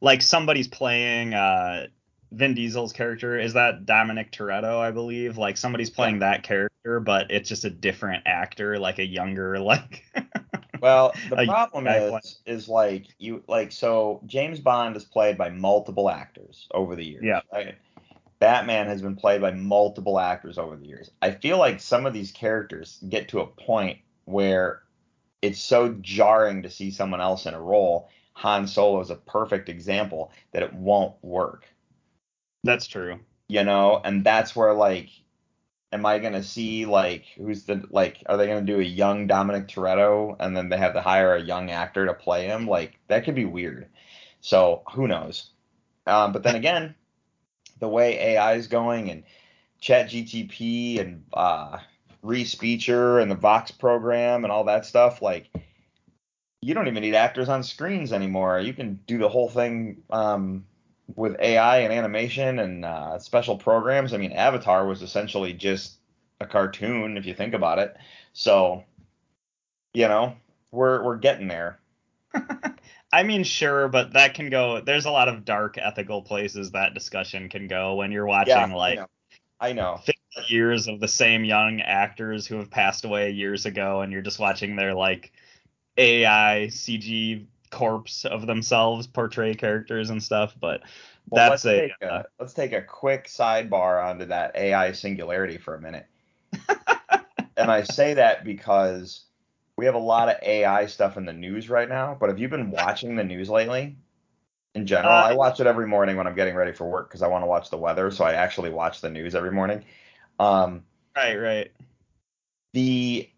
[0.01, 1.85] like somebody's playing uh
[2.31, 5.37] Vin Diesel's character is that Dominic Toretto, I believe.
[5.37, 10.03] Like somebody's playing that character, but it's just a different actor, like a younger, like.
[10.81, 16.09] well, the problem is, is like you like so James Bond is played by multiple
[16.09, 17.23] actors over the years.
[17.23, 17.41] Yeah.
[17.51, 17.75] Right?
[18.39, 21.11] Batman has been played by multiple actors over the years.
[21.21, 24.81] I feel like some of these characters get to a point where
[25.43, 28.09] it's so jarring to see someone else in a role.
[28.33, 31.67] Han Solo is a perfect example that it won't work.
[32.63, 33.19] That's true.
[33.47, 35.09] you know, and that's where like,
[35.91, 39.67] am I gonna see like who's the like, are they gonna do a young Dominic
[39.67, 42.67] Toretto and then they have to hire a young actor to play him?
[42.67, 43.89] Like that could be weird.
[44.39, 45.51] So who knows?
[46.07, 46.95] Um, but then again,
[47.79, 49.23] the way AI is going and
[49.81, 51.79] Chat GTP and uh,
[52.23, 55.49] Respeecher and the Vox program and all that stuff, like
[56.61, 58.59] you don't even need actors on screens anymore.
[58.59, 60.65] You can do the whole thing um,
[61.15, 64.13] with AI and animation and uh, special programs.
[64.13, 65.95] I mean, Avatar was essentially just
[66.39, 67.95] a cartoon if you think about it.
[68.33, 68.83] So,
[69.93, 70.35] you know,
[70.71, 71.79] we're we're getting there.
[73.13, 74.81] I mean, sure, but that can go.
[74.81, 78.73] There's a lot of dark ethical places that discussion can go when you're watching Yeah,
[78.73, 79.07] like I know.
[79.59, 79.97] I know.
[80.05, 84.21] 50 years of the same young actors who have passed away years ago, and you're
[84.21, 85.33] just watching their like
[85.97, 90.55] AI CG corpse of themselves portray characters and stuff.
[90.59, 90.81] But
[91.29, 95.57] Well, that's let's a, take a let's take a quick sidebar onto that AI singularity
[95.57, 96.07] for a minute.
[97.57, 99.25] and I say that because
[99.77, 102.15] we have a lot of AI stuff in the news right now.
[102.19, 103.97] But have you been watching the news lately?
[104.75, 107.21] In general, Uh, I watch it every morning when I'm getting ready for work because
[107.21, 108.09] I want to watch the weather.
[108.11, 109.83] So I actually watch the news every morning.
[110.39, 110.83] Um,
[111.15, 111.71] right, right.
[112.73, 113.29] the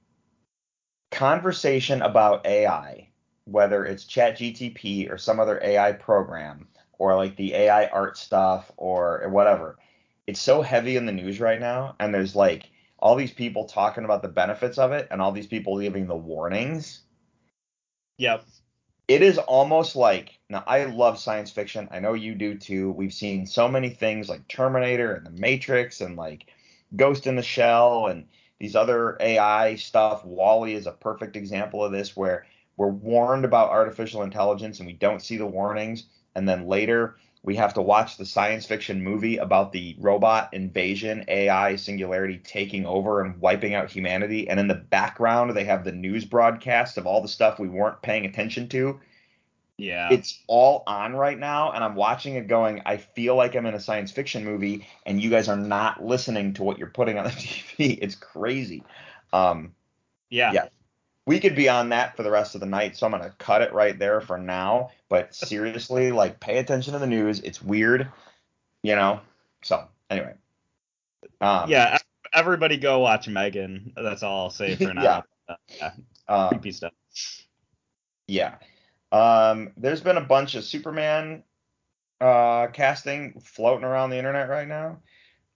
[1.11, 3.09] conversation about AI,
[3.45, 9.27] whether it's ChatGTP or some other AI program, or like the AI art stuff or
[9.29, 9.77] whatever,
[10.27, 14.05] it's so heavy in the news right now, and there's like all these people talking
[14.05, 17.01] about the benefits of it, and all these people giving the warnings.
[18.17, 18.45] Yep.
[19.09, 21.89] It is almost like now I love science fiction.
[21.91, 22.91] I know you do too.
[22.91, 26.45] We've seen so many things like Terminator and The Matrix and like
[26.95, 28.25] Ghost in the Shell and
[28.59, 30.23] these other AI stuff.
[30.23, 32.45] WALL-E is a perfect example of this where
[32.77, 36.05] we're warned about artificial intelligence and we don't see the warnings.
[36.35, 41.25] And then later we have to watch the science fiction movie about the robot invasion,
[41.27, 44.49] AI singularity taking over and wiping out humanity.
[44.49, 48.01] And in the background, they have the news broadcast of all the stuff we weren't
[48.01, 48.99] paying attention to
[49.77, 50.09] Yeah.
[50.11, 53.73] it's all on right now and i'm watching it going i feel like i'm in
[53.73, 57.25] a science fiction movie and you guys are not listening to what you're putting on
[57.25, 58.83] the tv it's crazy
[59.33, 59.73] um
[60.29, 60.51] yeah.
[60.53, 60.67] yeah.
[61.25, 63.35] We could be on that for the rest of the night so i'm going to
[63.37, 67.61] cut it right there for now but seriously like pay attention to the news it's
[67.61, 68.09] weird
[68.81, 69.21] you know
[69.61, 70.33] so anyway
[71.41, 71.97] um Yeah,
[72.33, 73.93] Everybody go watch M3GAN.
[73.95, 75.03] That's all I'll say for now.
[75.03, 75.21] Yeah.
[75.47, 75.91] Uh, yeah.
[76.27, 76.93] um, Creepy stuff.
[78.27, 78.55] Yeah.
[79.11, 81.43] Um, there's been a bunch of Superman
[82.19, 84.97] uh, casting floating around the internet right now.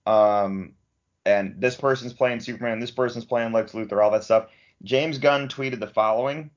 [0.06, 0.74] Um,
[1.26, 4.46] and this person's playing Superman, this person's playing Lex Luthor, all that stuff.
[4.82, 6.50] James Gunn tweeted the following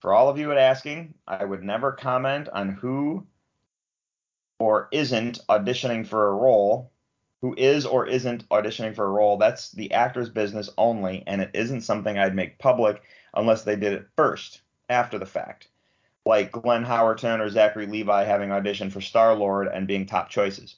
[0.00, 3.26] For all of you at asking, I would never comment on who
[4.58, 6.92] or isn't auditioning for a role.
[7.40, 9.36] Who is or isn't auditioning for a role?
[9.36, 13.02] That's the actor's business only, and it isn't something I'd make public
[13.34, 15.68] unless they did it first, after the fact
[16.24, 20.76] like Glenn Howerton or Zachary Levi having auditioned for Star Lord and being top choices.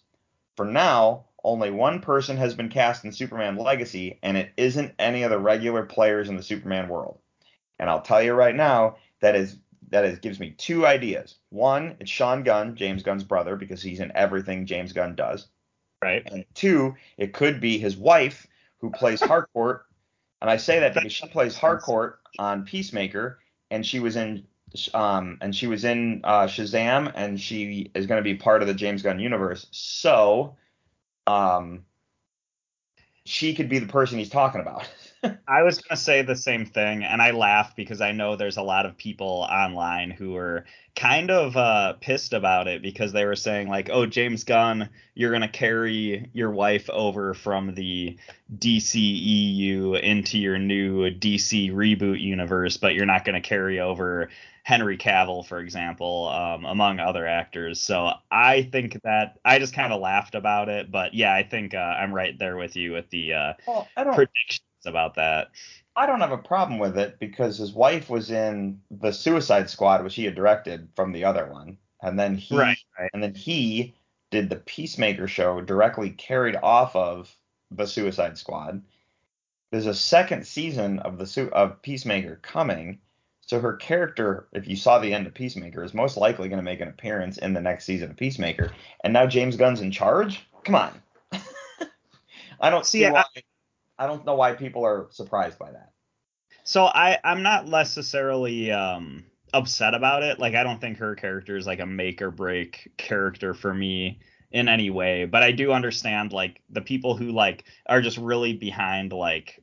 [0.57, 5.23] For now, only one person has been cast in Superman Legacy, and it isn't any
[5.23, 7.19] of the regular players in the Superman world.
[7.79, 9.57] And I'll tell you right now, that is
[9.91, 11.37] that is gives me two ideas.
[11.51, 15.47] One, it's Sean Gunn, James Gunn's brother, because he's in everything James Gunn does.
[16.03, 16.23] Right.
[16.27, 18.47] And two, it could be his wife,
[18.79, 19.87] who plays Harcourt,
[20.45, 23.39] and I say that because she plays Harcourt on Peacemaker,
[23.71, 24.45] and she was in
[24.93, 28.69] um and she was in uh, Shazam, and she is going to be part of
[28.69, 29.67] the James Gunn universe.
[29.71, 30.57] So,
[31.27, 31.85] um,
[33.27, 34.89] she could be the person he's talking about.
[35.49, 38.63] I was gonna say the same thing, and I laugh because I know there's a
[38.63, 43.37] lot of people online who are kind of uh, pissed about it because they were
[43.37, 48.19] saying like, "Oh, James Gunn, you're gonna carry your wife over from the
[48.55, 54.29] DCEU into your new DC reboot universe, but you're not gonna carry over
[54.65, 59.93] Henry Cavill, for example, um, among other actors." So I think that I just kind
[59.93, 63.09] of laughed about it, but yeah, I think uh, I'm right there with you with
[63.11, 65.53] the uh, well, predictions about that.
[65.97, 70.03] I don't have a problem with it because his wife was in the Suicide Squad,
[70.03, 73.11] which he had directed from the other one, and then he Right, right.
[73.13, 73.95] and then he
[74.31, 77.33] did the Peacemaker show directly carried off of
[77.71, 78.83] the Suicide Squad.
[79.71, 82.99] There's a second season of the of Peacemaker coming,
[83.47, 86.65] so her character, if you saw the end of Peacemaker, is most likely going to
[86.65, 88.73] make an appearance in the next season of Peacemaker.
[89.03, 90.41] And now James Gunn's in charge.
[90.65, 91.03] Come on.
[92.61, 93.25] I don't see I- why.
[93.99, 95.93] I don't know why people are surprised by that.
[96.65, 100.39] So I I'm not necessarily um upset about it.
[100.41, 104.19] Like I don't think her character is like a make or break character for me
[104.51, 108.53] in any way, but I do understand like the people who like are just really
[108.55, 109.63] behind like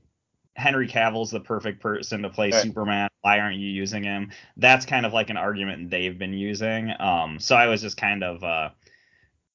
[0.55, 2.61] Henry Cavill's the perfect person to play Right.
[2.61, 3.09] Superman.
[3.21, 4.31] Why aren't you using him?
[4.57, 6.91] That's kind of like an argument they've been using.
[6.99, 8.69] Um so I was just kind of uh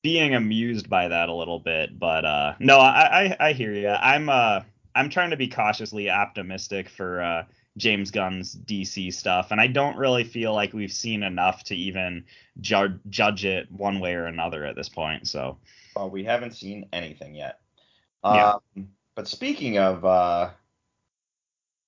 [0.03, 3.89] being amused by that a little bit, but uh no, I I, I hear you.
[3.89, 4.63] I'm uh
[4.95, 7.45] I'm trying to be cautiously optimistic for uh
[7.77, 12.25] James Gunn's DC stuff, and I don't really feel like we've seen enough to even
[12.61, 15.29] ju- judge it one way or another at this point.
[15.29, 15.59] So
[15.95, 17.61] Well, we haven't seen anything yet.
[18.25, 18.55] Yeah.
[18.77, 20.51] Um, but speaking of uh,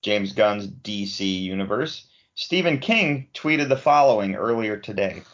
[0.02, 5.26] James Gunn's DC universe, Stephen King tweeted the following earlier today.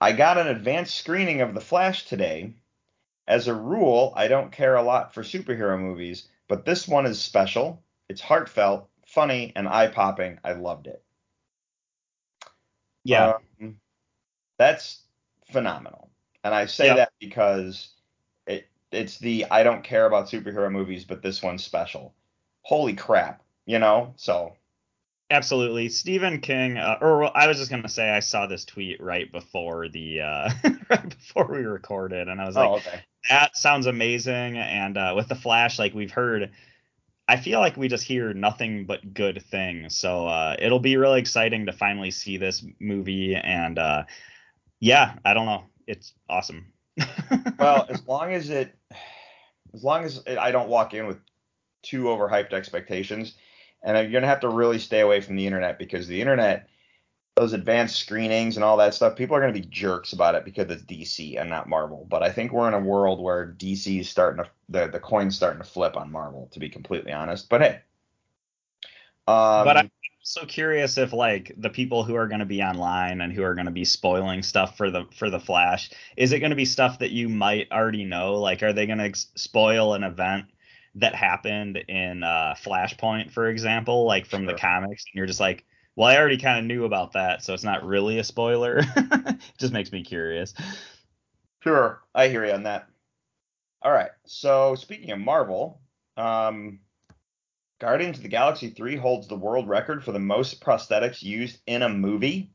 [0.00, 2.54] I got an advanced screening of The Flash today.
[3.26, 7.20] As a rule, I don't care a lot for superhero movies, but this one is
[7.22, 7.82] special.
[8.08, 10.38] It's heartfelt, funny, and eye popping.
[10.44, 11.04] I loved it.
[13.04, 13.80] yeah, Um,
[14.58, 15.02] that's
[15.52, 16.10] phenomenal.
[16.44, 16.96] And I say Yep.
[16.96, 17.90] that because
[18.46, 22.14] it it's the I don't care about superhero movies, but this one's special.
[22.62, 24.14] Holy crap, you know?
[24.16, 24.54] So
[25.30, 25.88] absolutely.
[25.88, 29.88] Stephen King, uh, or I was just gonna say I saw this tweet right before
[29.88, 30.50] the uh
[30.90, 33.02] right before we recorded, and I was like, oh, okay.
[33.28, 34.58] that sounds amazing.
[34.58, 36.50] And uh, with the Flash, like we've heard,
[37.28, 39.96] I feel like we just hear nothing but good things.
[39.96, 43.34] So uh, it'll be really exciting to finally see this movie.
[43.34, 44.04] And uh,
[44.80, 46.72] yeah, I don't know, it's awesome.
[47.58, 48.74] Well, as long as it
[49.72, 51.18] as long as it, I don't walk in with
[51.82, 53.34] too overhyped expectations,
[53.82, 56.68] and you're gonna have to really stay away from the internet because the internet,
[57.36, 60.70] those advanced screenings and all that stuff, people are gonna be jerks about it because
[60.70, 62.06] it's DC and not Marvel.
[62.08, 65.36] But I think we're in a world where DC is starting to the the coin's
[65.36, 67.48] starting to flip on Marvel, to be completely honest.
[67.48, 67.80] But hey,
[69.28, 69.90] um, but I'm
[70.22, 73.54] so curious if like the people who are going to be online and who are
[73.54, 76.64] going to be spoiling stuff for the for the Flash, is it going to be
[76.64, 78.34] stuff that you might already know?
[78.34, 80.46] Like, are they going to spoil an event?
[80.96, 85.64] That happened in uh, Flashpoint, for example, like from the comics, and you're just like,
[85.96, 88.82] well, I already kind of knew about that, so it's not really a spoiler.
[89.58, 90.52] just makes me curious.
[91.60, 92.88] Sure, I hear you on that.
[93.82, 94.10] All right.
[94.26, 95.80] So speaking of Marvel,
[96.16, 96.78] um,
[97.80, 101.82] Guardians of the Galaxy 3 holds the world record for the most prosthetics used in
[101.82, 102.52] a movie.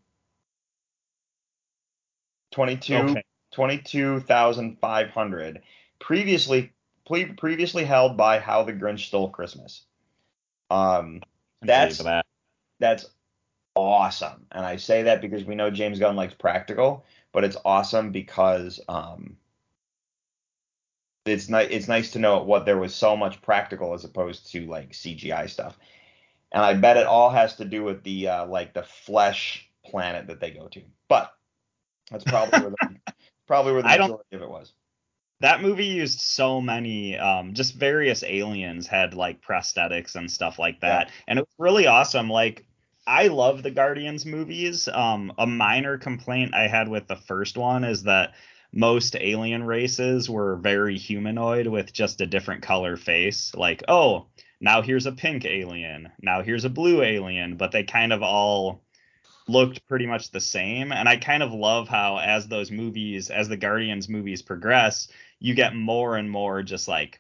[2.52, 3.24] 22 Okay.
[3.54, 5.62] 22,500.
[6.00, 6.72] Previously
[7.08, 9.84] pre- previously held by How the Grinch Stole Christmas.
[10.70, 11.22] Um
[11.62, 12.26] That's- that.
[12.80, 13.06] that's
[13.76, 14.46] awesome.
[14.52, 18.80] And I say that because we know James Gunn likes practical, but it's awesome because
[18.90, 19.38] um
[21.26, 24.66] it's nice it's nice to know what there was so much practical as opposed to
[24.66, 25.78] like CGI stuff.
[26.52, 30.28] And I bet it all has to do with the uh like the flesh planet
[30.28, 30.82] that they go to.
[31.08, 31.34] But
[32.12, 33.14] that's probably where the
[33.48, 34.74] probably where the majority of it was.
[35.40, 40.82] That movie used so many, um, just various aliens had like prosthetics and stuff like
[40.82, 42.30] that, and it was really awesome.
[42.30, 42.66] Like,
[43.06, 44.88] I love the Guardians movies.
[44.88, 48.34] Um, a minor complaint I had with the first one is that
[48.74, 53.54] most alien races were very humanoid with just a different color face.
[53.56, 54.28] Like, oh,
[54.60, 58.82] now here's a pink alien, now here's a blue alien, but they kind of all
[59.48, 60.92] looked pretty much the same.
[60.92, 65.08] And I kind of love how as those movies, as the Guardians movies progress,
[65.40, 67.20] you get more and more just like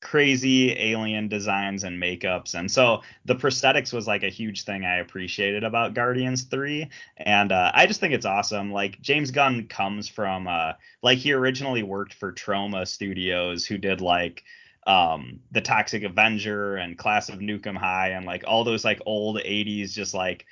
[0.00, 2.54] crazy alien designs and makeups.
[2.54, 7.50] And so the prosthetics was like a huge thing i appreciated about guardians 3 and
[7.50, 8.70] uh, i just think it's awesome.
[8.72, 14.00] Like james gunn comes from uh, like he originally worked for troma studios who did
[14.00, 14.44] like
[14.86, 19.00] um the toxic avenger and class of nuke 'em high and like all those like
[19.04, 20.46] old 80s just like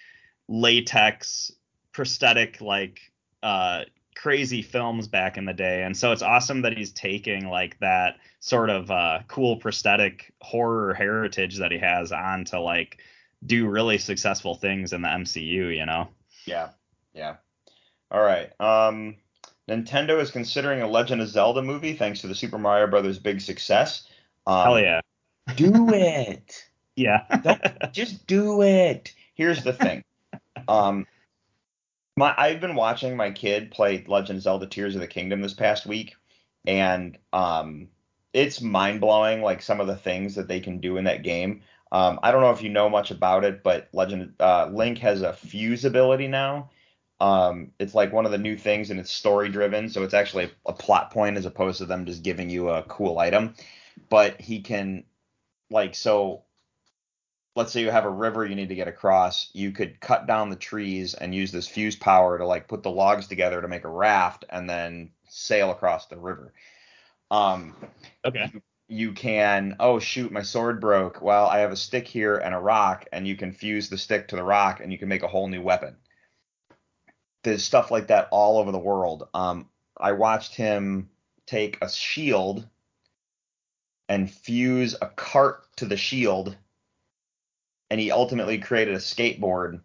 [0.48, 1.52] latex
[1.92, 3.00] prosthetic like
[3.42, 3.84] uh
[4.16, 8.16] crazy films back in the day and so it's awesome that he's taking like that
[8.40, 12.98] sort of uh cool prosthetic horror heritage that he has on to like
[13.44, 16.08] do really successful things in the MCU, you know.
[16.46, 16.70] Yeah.
[17.14, 17.36] Yeah.
[18.10, 18.50] All right.
[18.60, 19.16] Um
[19.68, 23.40] Nintendo is considering a Legend of Zelda movie thanks to the Super Mario Brothers big
[23.40, 24.06] success.
[24.46, 25.00] Um, Hell yeah.
[25.56, 26.64] do it.
[26.94, 27.88] Yeah.
[27.92, 29.12] Just do it.
[29.34, 30.04] Here's the thing.
[30.68, 31.06] Um
[32.16, 35.54] my I've been watching my kid play Legend of Zelda Tears of the Kingdom this
[35.54, 36.16] past week
[36.66, 37.88] and um
[38.36, 41.62] it's mind blowing like some of the things that they can do in that game.
[41.90, 45.22] Um, I don't know if you know much about it, but Legend uh, Link has
[45.22, 46.70] a fuse ability now.
[47.18, 50.50] Um, it's like one of the new things, and it's story driven, so it's actually
[50.66, 53.54] a plot point as opposed to them just giving you a cool item.
[54.10, 55.04] But he can,
[55.70, 56.42] like, so
[57.56, 60.50] let's say you have a river you need to get across, you could cut down
[60.50, 63.84] the trees and use this fuse power to like put the logs together to make
[63.84, 66.52] a raft and then sail across the river.
[67.30, 67.74] Um,
[68.24, 68.52] Okay.
[68.88, 72.58] you can oh shoot my sword broke well i have a stick here and a
[72.58, 75.28] rock and you can fuse the stick to the rock and you can make a
[75.28, 75.96] whole new weapon
[77.42, 81.10] there's stuff like that all over the world um i watched him
[81.46, 82.66] take a shield
[84.08, 86.56] and fuse a cart to the shield
[87.90, 89.80] and he ultimately created a skateboard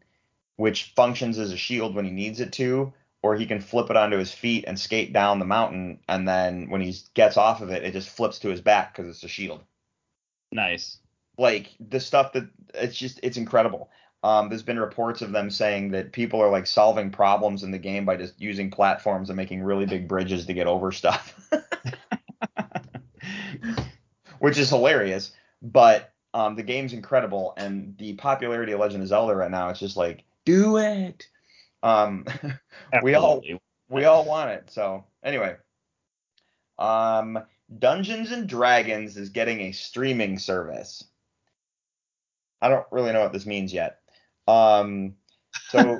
[0.58, 2.93] which functions as a shield when he needs it to
[3.24, 6.70] or he can flip it onto his feet and skate down the mountain and then
[6.70, 9.28] when he gets off of it it just flips to his back because it's a
[9.28, 9.64] shield.
[10.52, 10.97] Nice.
[11.38, 13.89] like the stuff that it's just it's incredible.
[14.24, 17.80] Um, there's been reports of them saying that people are like solving problems in the
[17.80, 21.49] game by just using platforms and making really big bridges to get over stuff.
[24.39, 25.32] Which is hilarious
[25.62, 29.79] but um, the game's incredible and the popularity of legend of zelda right now it's
[29.79, 31.27] just like do it
[31.84, 32.25] um,
[33.03, 33.41] we all
[33.89, 34.71] we all want it.
[34.71, 35.55] So anyway,
[36.79, 37.39] um,
[37.77, 41.03] Dungeons and Dragons is getting a streaming service.
[42.61, 43.99] I don't really know what this means yet.
[44.47, 45.15] Um,
[45.69, 45.97] so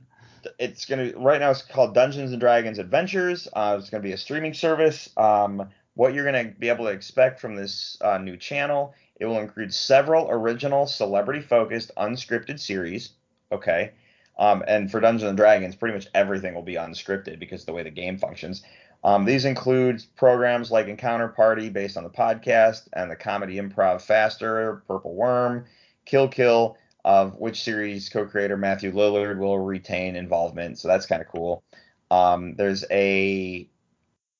[0.58, 3.48] it's gonna right now it's called Dungeons and Dragons Adventures.
[3.52, 5.08] Uh, it's gonna be a streaming service.
[5.16, 9.38] Um, what you're gonna be able to expect from this uh, new channel, it will
[9.38, 13.10] include several original celebrity-focused unscripted series.
[13.50, 13.92] Okay.
[14.38, 17.72] Um, and for Dungeons and Dragons, pretty much everything will be unscripted because of the
[17.72, 18.62] way the game functions.
[19.04, 24.00] Um, these include programs like Encounter Party, based on the podcast, and the comedy Improv
[24.02, 25.66] Faster, Purple Worm,
[26.04, 30.78] Kill Kill, of which series co-creator Matthew Lillard will retain involvement.
[30.78, 31.62] So that's kind of cool.
[32.10, 33.68] Um, there's a,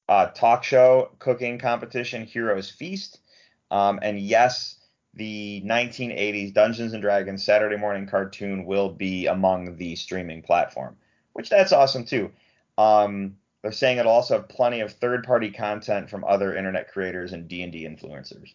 [0.08, 3.18] uh talk show cooking competition, Heroes Feast,
[3.72, 4.76] um, and yes,
[5.14, 10.96] the 1980s Dungeons and Dragons Saturday morning cartoon will be among the streaming platform,
[11.32, 12.30] which that's awesome too.
[12.76, 17.48] Um, they're saying it'll also have plenty of third-party content from other internet creators and
[17.48, 18.52] D&D influencers.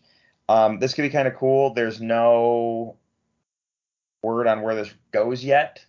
[0.49, 1.73] Um, this could be kind of cool.
[1.73, 2.97] There's no
[4.21, 5.83] word on where this goes yet,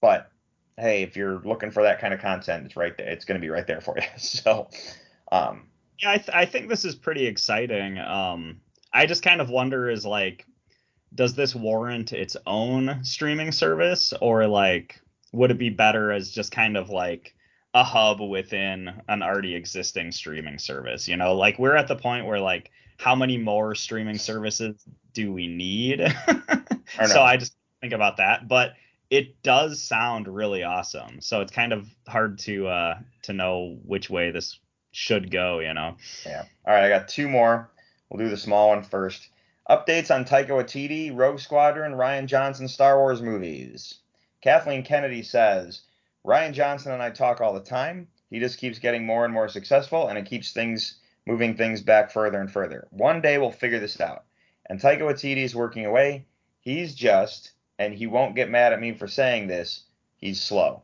[0.00, 0.30] but
[0.76, 3.08] hey, if you're looking for that kind of content, it's right there.
[3.08, 4.04] It's going to be right there for you.
[4.18, 4.68] So,
[5.30, 5.68] um,
[6.02, 7.98] Yeah, I, th- I think this is pretty exciting.
[7.98, 8.60] Um,
[8.92, 10.46] I just kind of wonder is like,
[11.14, 15.00] does this warrant its own streaming service, or like,
[15.32, 17.34] would it be better as just kind of like
[17.74, 21.06] a hub within an already existing streaming service?
[21.06, 25.32] You know, like we're at the point where like, how many more streaming services do
[25.32, 26.00] we need?
[26.98, 27.22] I so.
[27.22, 28.72] I just think about that, but
[29.10, 31.20] it does sound really awesome.
[31.20, 34.58] So it's kind of hard to uh to know which way this
[34.92, 35.96] should go, you know.
[36.24, 36.44] Yeah.
[36.66, 37.70] All right, I got two more.
[38.08, 39.28] We'll do the small one first.
[39.68, 43.94] Updates on Taika Waititi, Rogue Squadron, Rian Johnson Star Wars movies.
[44.42, 45.82] Kathleen Kennedy says,
[46.26, 48.08] Rian Johnson and I talk all the time.
[48.30, 52.10] He just keeps getting more and more successful, and it keeps things moving things back
[52.10, 52.88] further and further.
[52.90, 54.24] One day we'll figure this out.
[54.66, 56.26] And Taika Waititi is working away.
[56.60, 59.84] He's just, and he won't get mad at me for saying this,
[60.16, 60.82] he's slow.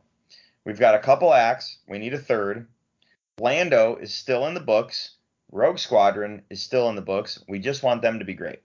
[0.65, 1.77] We've got a couple acts.
[1.87, 2.67] We need a third.
[3.39, 5.15] Lando is still in the books.
[5.51, 7.43] Rogue Squadron is still in the books.
[7.47, 8.61] We just want them to be great.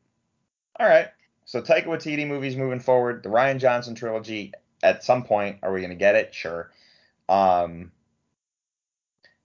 [0.78, 1.08] All right.
[1.44, 3.22] So Taika Waititi movies moving forward.
[3.22, 4.52] The Rian Johnson trilogy.
[4.82, 6.34] At some point, are we going to get it?
[6.34, 6.70] Sure.
[7.28, 7.90] Um,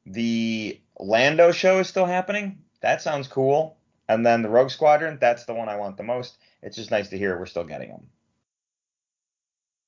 [0.05, 2.59] the Lando show is still happening.
[2.81, 3.77] That sounds cool.
[4.09, 6.37] And then the Rogue Squadron, that's the one I want the most.
[6.61, 8.07] It's just nice to hear we're still getting them.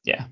[0.04, 0.26] Yeah.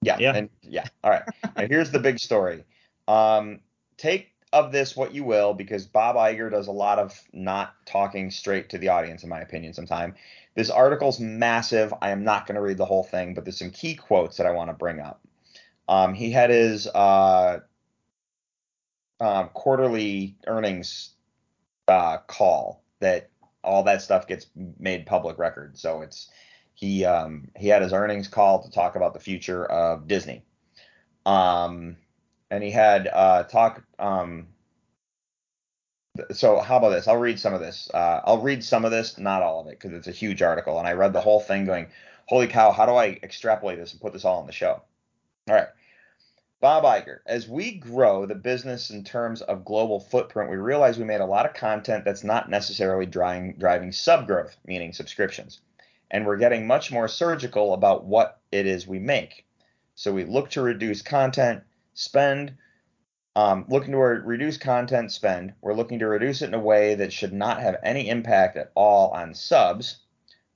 [0.00, 0.16] Yeah.
[0.18, 0.34] Yeah.
[0.34, 0.86] And yeah.
[1.04, 1.22] All right.
[1.56, 2.64] now here's the big story.
[3.08, 3.60] Um,
[3.96, 8.30] take of this what you will, because Bob Iger does a lot of not talking
[8.30, 10.14] straight to the audience, in my opinion, sometimes.
[10.54, 11.94] This article's massive.
[12.02, 14.46] I am not going to read the whole thing, but there's some key quotes that
[14.46, 15.22] I want to bring up.
[15.88, 17.60] Um, he had his uh,
[19.20, 21.10] um, quarterly earnings
[21.88, 23.30] uh, call that
[23.64, 24.46] all that stuff gets
[24.78, 25.78] made public record.
[25.78, 26.30] So it's
[26.74, 30.44] he um, he had his earnings call to talk about the future of Disney.
[31.24, 31.96] Um,
[32.52, 33.82] and he had uh, talk.
[33.98, 34.48] Um,
[36.32, 37.08] so how about this?
[37.08, 37.90] I'll read some of this.
[37.92, 40.78] Uh, I'll read some of this, not all of it, because it's a huge article,
[40.78, 41.86] and I read the whole thing, going,
[42.26, 42.70] "Holy cow!
[42.70, 44.82] How do I extrapolate this and put this all on the show?"
[45.48, 45.68] All right.
[46.60, 51.04] Bob Iger, as we grow the business in terms of global footprint, we realize we
[51.04, 55.60] made a lot of content that's not necessarily driving, driving sub growth, meaning subscriptions.
[56.10, 59.46] And we're getting much more surgical about what it is we make.
[59.94, 61.64] So we look to reduce content
[61.94, 62.56] spend,
[63.34, 65.54] um, looking to reduce content spend.
[65.60, 68.72] We're looking to reduce it in a way that should not have any impact at
[68.74, 69.98] all on subs.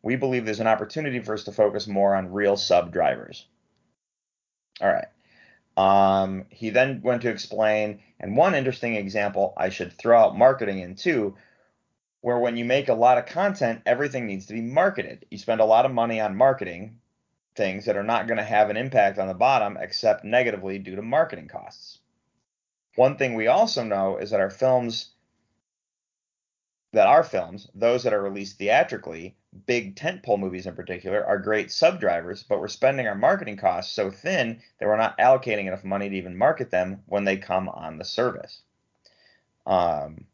[0.03, 3.47] We believe there's an opportunity for us to focus more on real sub drivers.
[4.81, 5.09] All right.
[5.77, 10.79] Um, he then went to explain, and one interesting example I should throw out marketing
[10.81, 11.37] in too,
[12.23, 15.27] where when you make a lot of content, everything needs to be marketed.
[15.31, 16.99] You spend a lot of money on marketing
[17.57, 20.97] things that are not going to have an impact on the bottom except negatively due
[20.97, 21.99] to marketing costs.
[22.97, 25.11] One thing we also know is that our films,
[26.93, 29.37] that our films, those that are released theatrically,
[29.67, 33.95] big tentpole movies in particular, are great sub drivers, but we're spending our marketing costs
[33.95, 37.69] so thin that we're not allocating enough money to even market them when they come
[37.69, 38.63] on the service.
[39.67, 40.27] Um,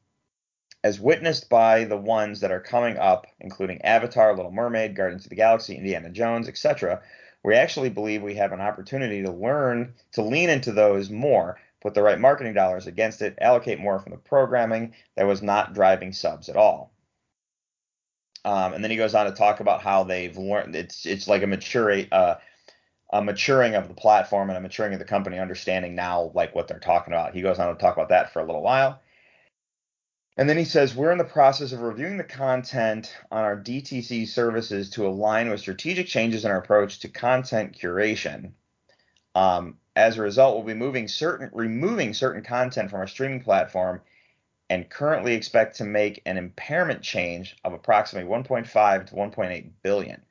[0.84, 5.30] as witnessed by the ones that are coming up, including Avatar, Little Mermaid, Guardians of
[5.30, 7.02] the Galaxy, Indiana Jones, etc.,
[7.44, 11.94] we actually believe we have an opportunity to learn to lean into those more, put
[11.94, 16.12] the right marketing dollars against it, allocate more from the programming that was not driving
[16.12, 16.92] subs at all.
[18.44, 21.42] Um, and then he goes on to talk about how they've learned it's it's like
[21.42, 22.36] a mature uh,
[23.12, 26.66] a maturing of the platform and a maturing of the company, understanding now like what
[26.66, 27.34] they're talking about.
[27.34, 29.00] He goes on to talk about that for a little while.
[30.36, 34.26] And then he says, We're in the process of reviewing the content on our DTC
[34.28, 38.52] services to align with strategic changes in our approach to content curation.
[39.34, 44.00] Um, as a result, we'll be moving certain, removing certain content from our streaming platform
[44.70, 50.22] and currently expect to make an impairment change of approximately 1.5 to 1.8 billion.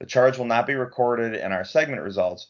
[0.00, 2.48] The charge will not be recorded in our segment results.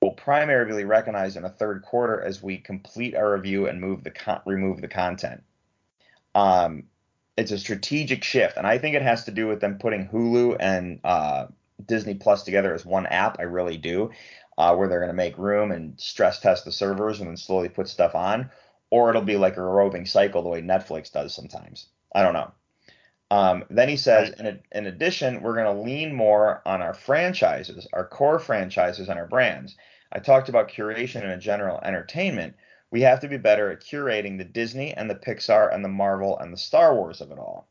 [0.00, 4.04] Will primarily be recognized in the third quarter as we complete our review and move
[4.04, 5.42] the con- remove the content.
[6.38, 6.84] Um,
[7.36, 10.56] it's a strategic shift, and I think it has to do with them putting Hulu
[10.58, 11.46] and uh,
[11.84, 13.38] Disney Plus together as one app.
[13.40, 14.10] I really do,
[14.56, 17.68] uh, where they're going to make room and stress test the servers and then slowly
[17.68, 18.50] put stuff on,
[18.90, 21.88] or it'll be like a roving cycle the way Netflix does sometimes.
[22.14, 22.52] I don't know.
[23.30, 24.40] Um, then he says, right.
[24.40, 29.18] in, in addition, we're going to lean more on our franchises, our core franchises, and
[29.18, 29.76] our brands.
[30.12, 32.54] I talked about curation and a general entertainment
[32.90, 36.38] we have to be better at curating the Disney and the Pixar and the Marvel
[36.38, 37.68] and the Star Wars of it all.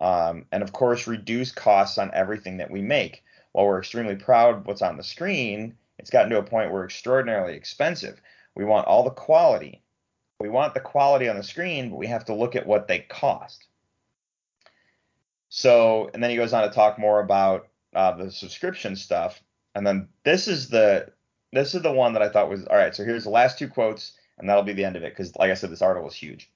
[0.00, 3.22] Um, and of course, reduce costs on everything that we make.
[3.52, 6.84] While we're extremely proud of what's on the screen, it's gotten to a point where
[6.84, 8.20] it's extraordinarily expensive.
[8.56, 9.82] We want all the quality.
[10.40, 13.00] We want the quality on the screen, but we have to look at what they
[13.00, 13.66] cost.
[15.50, 19.40] So, and then he goes on to talk more about uh, the subscription stuff.
[19.74, 21.12] And then this is the
[21.52, 22.96] this is the one that I thought was all right.
[22.96, 25.50] So here's the last two quotes and that'll be the end of it because, like
[25.50, 26.50] I said, this article is huge.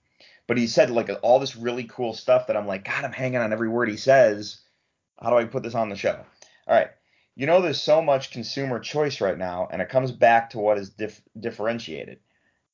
[0.46, 3.40] But he said like all this really cool stuff that I'm like, God, I'm hanging
[3.40, 4.60] on every word he says.
[5.20, 6.24] How do I put this on the show?
[6.66, 6.90] All right.
[7.34, 10.78] You know, there's so much consumer choice right now, and it comes back to what
[10.78, 12.20] is dif- differentiated.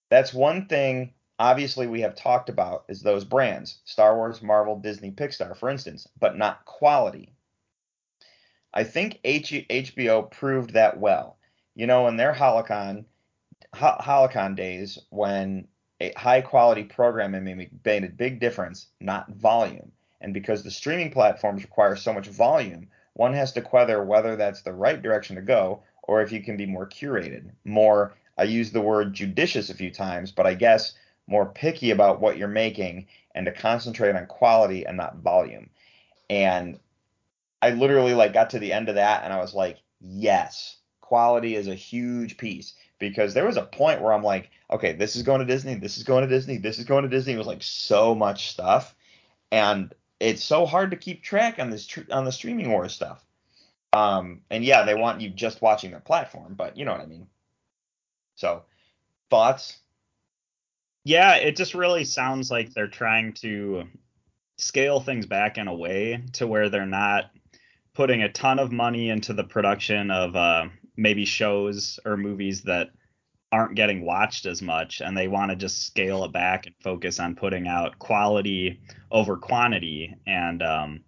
[0.09, 5.11] That's one thing, obviously, we have talked about is those brands Star Wars, Marvel, Disney,
[5.11, 7.33] Pixar, for instance, but not quality.
[8.75, 11.39] I think H- HBO proved that well.
[11.75, 13.07] You know, in their Holocon,
[13.75, 15.67] Holocon days when
[16.01, 17.45] a high quality programming
[17.85, 19.93] made a big difference, not volume.
[20.21, 24.63] And because the streaming platforms require so much volume, one has to whether whether that's
[24.63, 28.73] the right direction to go or if you can be more curated, more I use
[28.73, 30.95] the word judicious a few times, but I guess
[31.27, 35.71] more picky about what you're making and to concentrate on quality and not volume.
[36.29, 36.79] And
[37.61, 41.55] I literally like got to the end of that and I was like, yes, quality
[41.55, 45.25] is a huge piece because there was a point where I'm like, okay, this is
[45.25, 47.33] going to Disney, this is going to Disney, this is going to Disney.
[47.33, 48.95] It was like so much stuff,
[49.51, 53.25] and it's so hard to keep track on this tr- on the streaming war stuff.
[53.93, 57.07] Um, and yeah, they want you just watching their platform, but you know what I
[57.07, 57.27] mean.
[58.37, 58.63] So,
[59.31, 59.81] thoughts?
[61.05, 63.89] Yeah, it just really sounds like they're trying to
[64.59, 67.33] scale things back in a way to where they're not
[67.95, 72.91] putting a ton of money into the production of uh, maybe shows or movies that
[73.51, 77.21] aren't getting watched as much and they want to just scale it back and focus
[77.21, 78.81] on putting out quality
[79.11, 81.05] over quantity and um,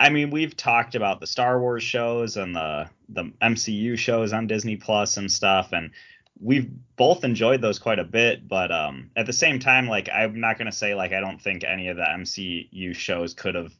[0.00, 4.46] I mean, we've talked about the Star Wars shows and the the MCU shows on
[4.46, 5.90] Disney Plus and stuff, and
[6.40, 8.48] we've both enjoyed those quite a bit.
[8.48, 11.64] But um, at the same time, like I'm not gonna say like I don't think
[11.64, 13.74] any of the MCU shows could have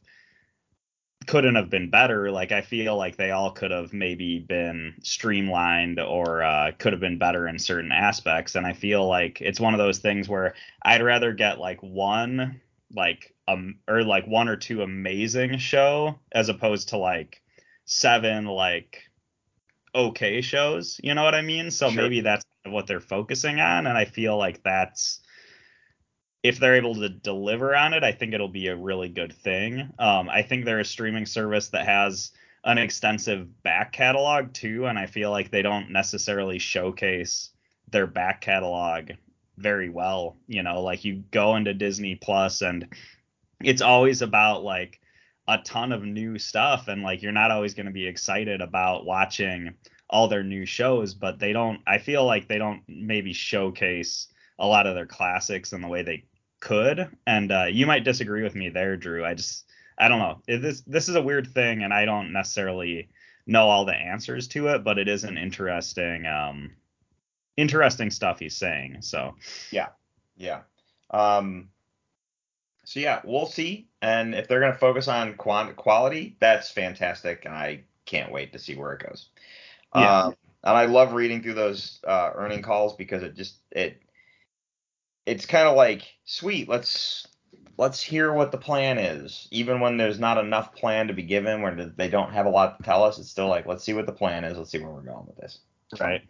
[1.27, 2.31] couldn't have been better.
[2.31, 6.99] Like I feel like they all could have maybe been streamlined or uh, could have
[6.99, 8.55] been better in certain aspects.
[8.55, 12.59] And I feel like it's one of those things where I'd rather get like one
[12.93, 17.41] like um or like one or two amazing show as opposed to like
[17.85, 19.03] seven like
[19.95, 22.01] okay shows you know what i mean so Sure.
[22.03, 25.21] maybe that's what they're focusing on and i feel like that's
[26.43, 29.89] if they're able to deliver on it i think it'll be a really good thing.
[29.99, 32.31] Um i think they're a streaming service that has
[32.63, 37.49] an extensive back catalog too and i feel like they don't necessarily showcase
[37.89, 39.11] their back catalog
[39.57, 42.87] very well you know like you go into disney plus and
[43.63, 44.99] it's always about like
[45.47, 49.05] a ton of new stuff and like you're not always going to be excited about
[49.05, 49.73] watching
[50.09, 54.27] all their new shows but they don't i feel like they don't maybe showcase
[54.59, 56.23] a lot of their classics in the way they
[56.61, 59.65] could and uh, you might disagree with me there drew i just
[59.97, 63.09] i don't know It- this this is a weird thing and i don't necessarily
[63.45, 66.71] know all the answers to it but it is an interesting um
[67.57, 69.35] interesting stuff he's saying so
[69.71, 69.89] Yeah.
[70.37, 70.61] Yeah.
[71.11, 71.69] Um,
[72.85, 73.87] so yeah, we'll see.
[74.01, 78.53] And if they're going to focus on quant- quality, that's fantastic, and I can't wait
[78.53, 79.29] to see where it goes.
[79.93, 80.23] Yeah.
[80.23, 84.00] Um, and I love reading through those uh, earning calls because it just it
[85.25, 86.67] it's kind of like sweet.
[86.69, 87.27] Let's
[87.77, 91.61] let's hear what the plan is, even when there's not enough plan to be given,
[91.61, 93.19] where they don't have a lot to tell us.
[93.19, 94.57] It's still like let's see what the plan is.
[94.57, 95.59] Let's see where we're going with this.
[95.99, 96.21] right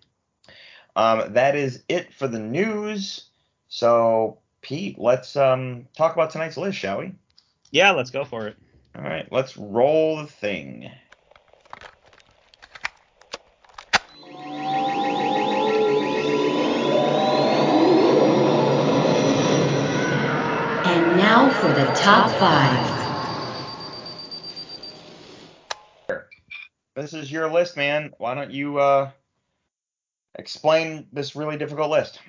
[0.95, 3.25] Um, that is it for the news.
[3.69, 7.13] So, Pete, let's um, talk about tonight's list, shall we?
[7.71, 8.57] yeah let's go for it
[8.95, 10.91] All right, let's roll the thing.
[21.71, 23.01] Now for the top five.
[26.95, 28.11] This is your list, man.
[28.17, 29.11] Why don't you uh,
[30.35, 32.19] explain this really difficult list?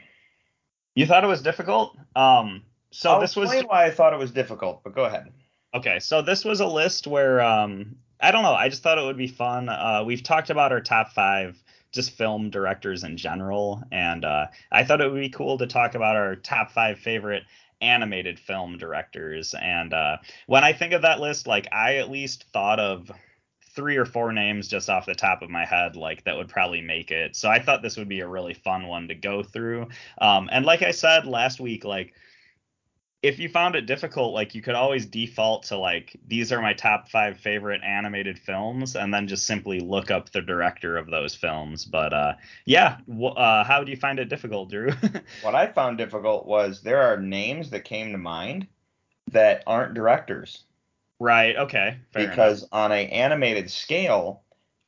[0.95, 1.97] You thought it was difficult?
[2.15, 5.33] Um, so I'll this was why I thought it was difficult, but go ahead.
[5.75, 5.99] okay.
[5.99, 8.55] So this was a list where um, I don't know.
[8.55, 9.69] I just thought it would be fun.
[9.69, 14.85] Uh, we've talked about our top five just film directors in general, and uh, I
[14.85, 17.43] thought it would be cool to talk about our top five favorite
[17.83, 19.55] animated film directors.
[19.61, 23.11] And uh, when I think of that list, like I at least thought of
[23.75, 26.81] three or four names just off the top of my head, like that would probably
[26.81, 27.35] make it.
[27.37, 29.89] So I thought this would be a really fun one to go through.
[30.21, 32.15] Um, and like I said last week, like
[33.23, 36.73] if you found it difficult, like you could always default to like these are my
[36.75, 41.35] top five favorite animated films, and then just simply look up the director of those
[41.35, 41.85] films.
[41.85, 44.91] But uh, yeah, wh- uh, how do you find it difficult, Drew?
[45.43, 48.67] What I found difficult was there are names that came to mind
[49.31, 50.65] that aren't directors.
[51.21, 51.57] right.
[51.57, 51.99] Okay.
[52.13, 52.69] Fair because enough.
[52.73, 54.43] on a animated scale,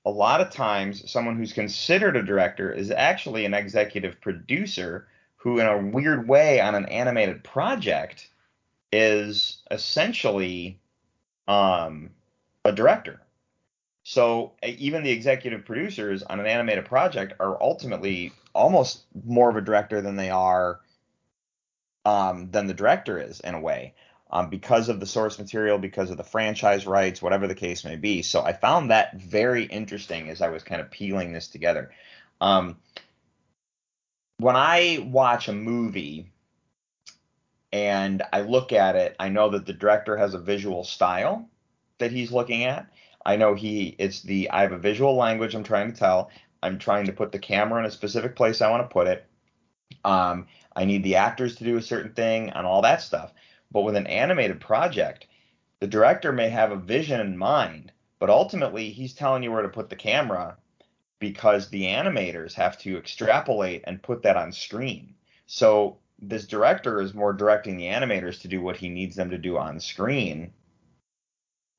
[0.04, 5.06] a lot of times someone who's considered a director is actually an executive producer
[5.44, 8.30] who, in a weird way, on an animated project,
[8.90, 10.80] is essentially
[11.46, 12.08] um,
[12.64, 13.20] a director.
[14.04, 19.60] So even the executive producers on an animated project are ultimately almost more of a
[19.60, 20.80] director than they are
[22.06, 23.92] um, than the director is in a way
[24.30, 27.96] um, because of the source material, because of the franchise rights, whatever the case may
[27.96, 28.22] be.
[28.22, 31.90] So I found that very interesting as I was kind of peeling this together.
[32.40, 32.78] Um,
[34.38, 36.32] when I watch a movie
[37.72, 41.48] and I look at it, I know that the director has a visual style
[41.98, 42.86] that he's looking at.
[43.26, 46.30] I know he it's the I have a visual language I'm trying to tell.
[46.62, 49.26] I'm trying to put the camera in a specific place I want to put it.
[50.04, 53.32] Um, I need the actors to do a certain thing and all that stuff.
[53.70, 55.26] But with an animated project,
[55.80, 59.68] the director may have a vision in mind, but ultimately he's telling you where to
[59.68, 60.56] put the camera
[61.32, 65.14] because the animators have to extrapolate and put that on screen.
[65.46, 69.38] So this director is more directing the animators to do what he needs them to
[69.38, 70.52] do on screen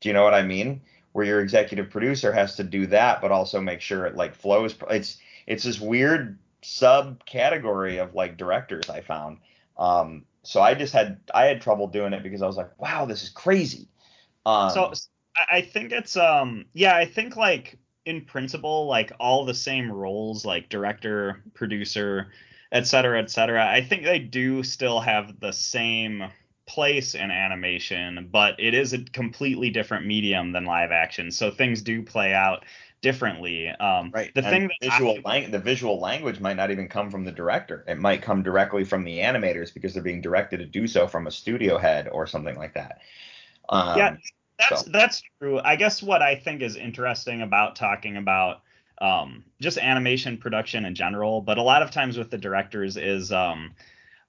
[0.01, 0.81] Do you know what I mean?
[1.13, 4.75] Where your executive producer has to do that, but also make sure it like flows.
[4.89, 5.17] It's
[5.47, 9.39] it's this weird subcategory of like directors I found.
[9.77, 13.05] Um, so I just had I had trouble doing it because I was like, wow,
[13.05, 13.89] this is crazy.
[14.45, 14.93] Um, so
[15.51, 20.45] I think it's um yeah I think like in principle like all the same roles
[20.45, 22.27] like director producer
[22.71, 26.23] et cetera et cetera I think they do still have the same
[26.67, 31.81] place in animation but it is a completely different medium than live action so things
[31.81, 32.65] do play out
[33.01, 34.33] differently um right.
[34.33, 37.23] the and thing that visual I, lang- the visual language might not even come from
[37.23, 37.85] the director.
[37.87, 41.27] It might come directly from the animators because they're being directed to do so from
[41.27, 43.01] a studio head or something like that.
[43.69, 44.15] Um, yeah
[44.57, 44.91] that's so.
[44.91, 45.59] that's true.
[45.59, 48.61] I guess what I think is interesting about talking about
[49.01, 53.31] um, just animation production in general, but a lot of times with the directors is
[53.31, 53.75] um,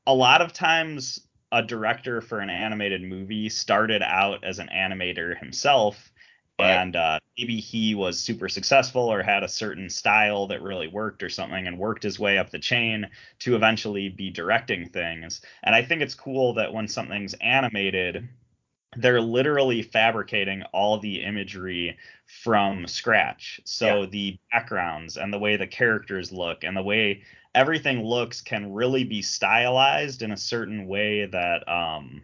[0.06, 1.20] a lot of times
[1.52, 6.12] a director for an animated movie started out as an animator himself.
[6.58, 6.70] Right.
[6.70, 11.22] And uh, maybe he was super successful or had a certain style that really worked
[11.22, 13.08] or something and worked his way up the chain
[13.40, 15.42] to eventually be directing things.
[15.62, 18.26] And I think it's cool that when something's animated,
[18.96, 21.96] they're literally fabricating all the imagery
[22.42, 23.60] from scratch.
[23.64, 24.06] So Yeah.
[24.06, 27.22] the backgrounds and the way the characters look and the way
[27.54, 32.22] everything looks can really be stylized in a certain way that um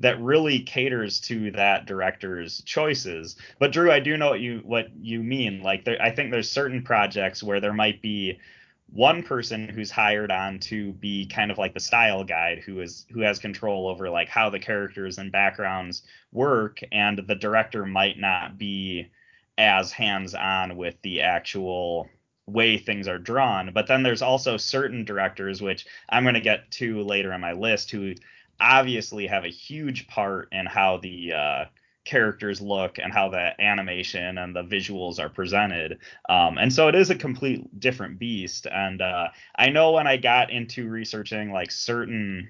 [0.00, 3.36] that really caters to that director's choices.
[3.60, 5.62] But Drew, I do know what you what you mean.
[5.62, 8.38] Like there, I think there's certain projects where there might be
[8.92, 13.06] one person who's hired on to be kind of like the style guide who is
[13.10, 18.18] who has control over like how the characters and backgrounds work and the director might
[18.18, 19.10] not be
[19.56, 22.08] as hands on with the actual
[22.46, 23.70] way things are drawn.
[23.72, 27.52] But then there's also certain directors which I'm going to get to later in my
[27.52, 28.14] list who
[28.60, 31.64] obviously have a huge part in how the uh,
[32.04, 35.98] characters look and how the animation and the visuals are presented.
[36.28, 38.66] Um, and so it is a complete different beast.
[38.66, 42.48] And uh, I know when I got into researching like certain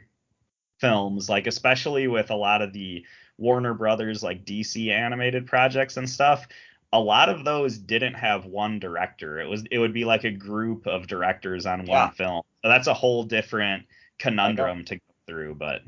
[0.78, 3.04] films, like especially with a lot of the
[3.38, 6.46] Warner Brothers like DC animated projects and stuff,
[6.92, 9.40] a lot of those didn't have one director.
[9.40, 12.06] It was it would be like a group of directors on Yeah.
[12.06, 12.42] one film.
[12.62, 13.86] So that's a whole different
[14.18, 15.54] conundrum to go through.
[15.56, 15.82] But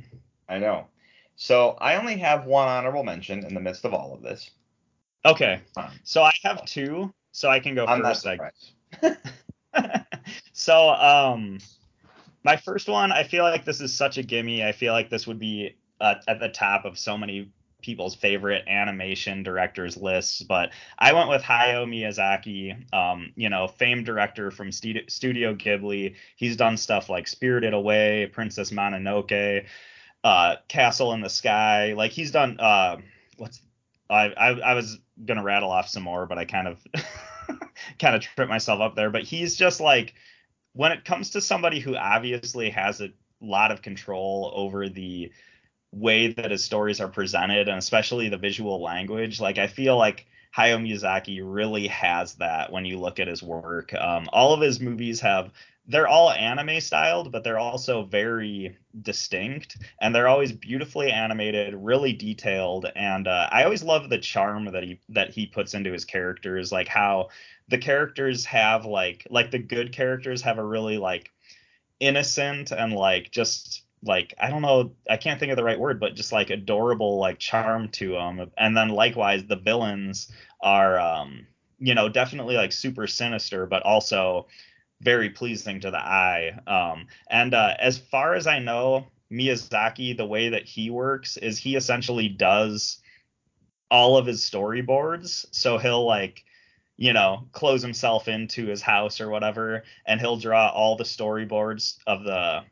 [0.49, 0.87] I know.
[1.37, 4.51] So I only have one honorable mention in the midst of all of this.
[5.25, 8.27] okay, Um, so I have two, so I can go I'm not first.
[8.27, 8.73] I surprised.
[10.53, 11.59] so um
[12.45, 15.27] my first one i feel like this is such a gimme i feel like this
[15.27, 17.51] would be uh, at the top of so many
[17.83, 24.07] people's favorite animation directors lists but i went with hayao miyazaki um you know famed
[24.07, 29.67] director from studio ghibli he's done stuff like spirited away princess mononoke
[30.25, 32.97] uh castle in the sky like he's done uh
[33.37, 33.61] what's
[34.11, 36.85] I, I I was gonna rattle off some more, but I kind of
[37.99, 39.11] kind of tripped myself up there.
[39.11, 40.15] But he's just like
[40.73, 43.11] when it comes to somebody who obviously has a
[43.41, 45.31] lot of control over the
[45.93, 50.27] way that his stories are presented and especially the visual language, like I feel like
[50.57, 53.95] Hayao Miyazaki really has that when you look at his work.
[53.95, 55.51] Um, all of his movies have
[55.87, 62.13] they're all anime styled, but they're also very distinct and they're always beautifully animated, really
[62.15, 62.87] detailed.
[62.97, 66.73] And uh, I always love the charm that he that he puts into his characters,
[66.73, 67.29] like how
[67.69, 71.31] the characters have like like the good characters have a really like
[72.01, 76.01] innocent and like just like I don't know, I can't think of the right word,
[76.01, 78.51] but just like adorable like charm to them.
[78.57, 80.33] And then likewise, the villains
[80.63, 81.47] are um
[81.79, 84.47] you know definitely like super sinister, but also
[85.05, 86.59] very pleasing to the eye.
[86.67, 91.59] Um, and uh, as far as I know, Miyazaki, the way that he works is
[91.59, 92.99] he essentially does
[93.91, 95.47] all of his storyboards.
[95.51, 96.45] So he'll like,
[96.97, 101.99] you know, close himself into his house or whatever, and he'll draw all the storyboards
[102.07, 102.63] of the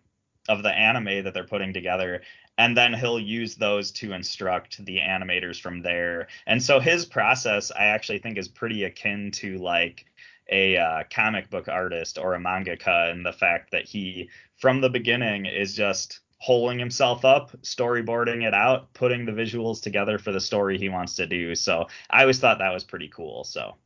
[0.49, 2.23] of the anime that they're putting together.
[2.59, 6.29] And then he'll use those to instruct the animators from there.
[6.47, 10.05] And so his process, I actually think, is pretty akin to like
[10.53, 14.91] a uh, comic book artist or a mangaka and the fact that he from the
[14.91, 20.41] beginning is just holding himself up storyboarding it out putting the visuals together for the
[20.41, 23.77] story he wants to do so i always thought that was pretty cool so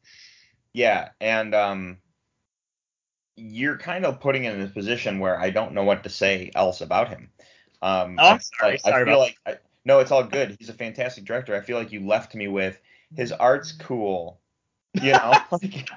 [0.75, 1.99] Yeah, and um,
[3.37, 6.81] you're kind of putting in a position where I don't know what to say else
[6.81, 7.31] about him.
[7.83, 8.81] Um, Oh, I'm I- sorry.
[8.85, 10.57] I, Sorry feel like I, no, it's all good.
[10.59, 11.55] He's a fantastic director.
[11.55, 12.81] I feel like you left me with
[13.15, 14.41] his art's cool.
[14.95, 15.89] You know, like,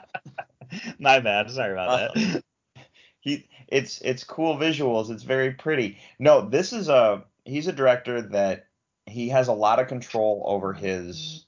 [0.99, 1.49] my bad.
[1.51, 2.43] Sorry about that.
[2.75, 2.81] Uh,
[3.19, 5.09] he it's it's cool visuals.
[5.09, 5.97] It's very pretty.
[6.19, 8.67] No, this is a he's a director that
[9.05, 11.45] he has a lot of control over his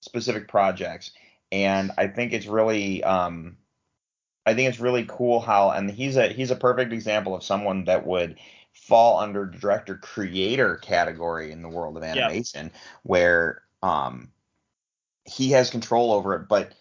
[0.00, 1.12] specific projects,
[1.50, 3.56] and I think it's really um,
[4.44, 7.84] I think it's really cool how and he's a he's a perfect example of someone
[7.84, 8.38] that would
[8.72, 14.32] fall under director creator category in the world of animation where um
[15.24, 16.48] he has control over it.
[16.48, 16.72] But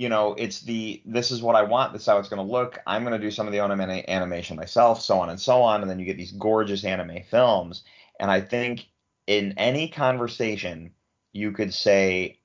[0.00, 2.52] you know it's the this is what i want this is how it's going to
[2.52, 5.60] look i'm going to do some of the own animation myself so on and so
[5.60, 7.84] on and then you get these gorgeous anime films
[8.18, 8.88] and i think
[9.26, 10.90] in any conversation
[11.32, 12.38] you could say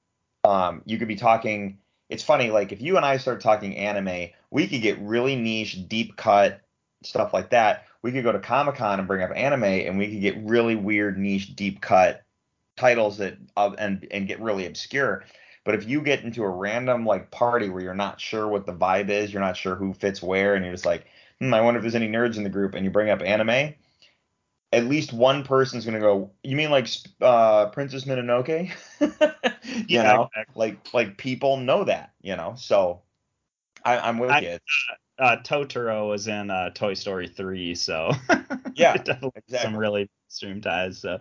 [0.43, 1.77] um you could be talking
[2.09, 5.87] it's funny like if you and i start talking anime we could get really niche
[5.87, 6.61] deep cut
[7.03, 10.07] stuff like that we could go to Comic Con and bring up anime, and we
[10.11, 12.21] could get really weird, niche, deep cut
[12.77, 15.23] titles that uh, and and get really obscure.
[15.65, 18.73] But if you get into a random like party where you're not sure what the
[18.73, 21.05] vibe is, you're not sure who fits where, and you're just like,
[21.39, 23.73] hmm, I wonder if there's any nerds in the group, and you bring up anime,
[24.71, 26.87] at least one person's gonna go, you mean like
[27.21, 28.71] uh, Princess Mononoke?
[28.99, 30.53] you yeah, know, exactly.
[30.55, 32.53] like like people know that, you know.
[32.57, 33.01] So
[33.83, 34.57] I, I'm with I- you.
[35.17, 38.11] uh, Totoro was in uh, Toy Story 3, so
[38.75, 39.31] Yeah, exactly.
[39.47, 40.99] some really stream ties.
[40.99, 41.17] So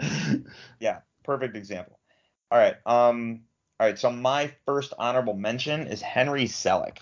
[0.80, 1.98] Yeah, perfect example.
[2.50, 2.74] All right.
[2.86, 3.42] Um.
[3.80, 3.98] All right.
[3.98, 6.98] So my first honorable mention is Henry Selick.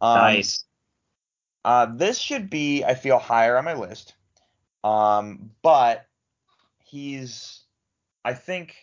[0.00, 0.64] Um, nice.
[1.64, 4.14] Uh, this should be, I feel, higher on my list.
[4.84, 6.06] Um, but
[6.84, 7.60] he's,
[8.24, 8.74] I think,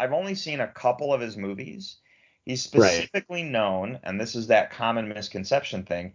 [0.00, 1.96] I've only seen a couple of his movies.
[2.44, 2.88] He's Right.
[2.88, 6.14] specifically known, and this is that common misconception thing.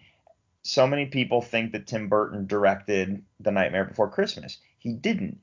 [0.64, 4.58] So many people think that Tim Burton directed The Nightmare Before Christmas.
[4.80, 5.42] He didn't.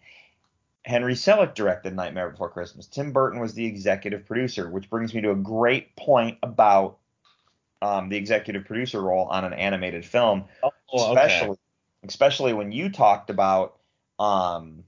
[0.84, 2.86] Henry Selick directed Nightmare Before Christmas.
[2.86, 6.98] Tim Burton was the executive producer, which brings me to a great point about
[7.82, 11.24] um, the executive producer role on an animated film, Oh, okay.
[11.24, 11.58] especially
[12.04, 13.76] especially when you talked about
[14.18, 14.84] um,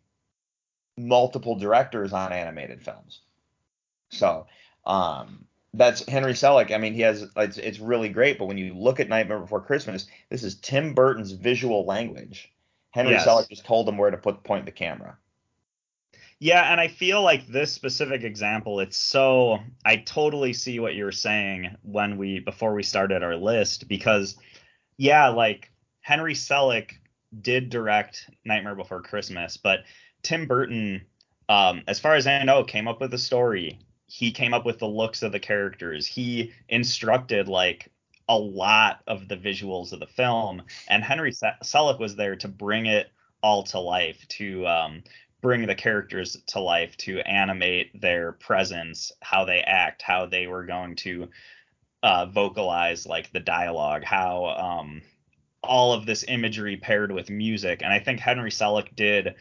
[0.97, 3.20] multiple directors on animated films.
[4.11, 4.47] So
[4.86, 6.70] um, that's Henry Selick.
[6.74, 9.61] I mean, he has it's it's really great, but when you look at Nightmare Before
[9.61, 12.51] Christmas, this is Tim Burton's visual language.
[12.90, 13.26] Henry Yes.
[13.26, 15.16] Selick just told him where to put point the camera.
[16.43, 21.05] Yeah, and I feel like this specific example, it's so I totally see what you
[21.05, 24.36] were saying when we before we started our list because
[24.97, 25.70] yeah, like
[26.01, 26.95] Henry Selick
[27.43, 29.84] did direct Nightmare Before Christmas, but
[30.24, 31.03] Tim Burton,
[31.49, 33.78] um, as far as I know, came up with the story.
[34.07, 36.09] He came up with the looks of the characters.
[36.09, 37.88] He instructed like
[38.28, 42.49] a lot of the visuals of the film, and Henry Se- Selick was there to
[42.49, 43.12] bring it
[43.45, 45.05] all to life, to um,
[45.43, 50.64] bring the characters to life, to animate their presence, how they act, how they were
[50.64, 51.28] going to
[52.03, 55.03] uh, vocalize like the dialogue, how um,
[55.62, 57.82] all of this imagery paired with music.
[57.82, 59.34] And I think Henry Selick did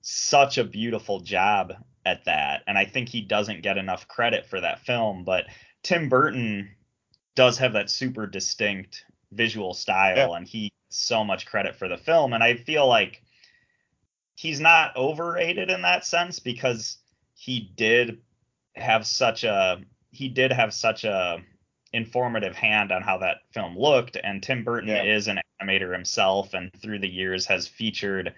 [0.00, 1.74] such a beautiful job
[2.06, 2.62] at that.
[2.66, 5.24] And I think he doesn't get enough credit for that film.
[5.24, 5.44] But
[5.82, 6.70] Tim Burton
[7.34, 10.36] does have that super distinct visual style, Yeah.
[10.36, 12.32] and he so much credit for the film.
[12.32, 13.22] And I feel like
[14.38, 16.98] he's not overrated in that sense because
[17.34, 18.20] he did
[18.76, 19.80] have such a
[20.12, 21.38] he did have such a
[21.92, 25.02] informative hand on how that film looked and Tim Burton Yeah.
[25.02, 28.32] is an animator himself and through the years has featured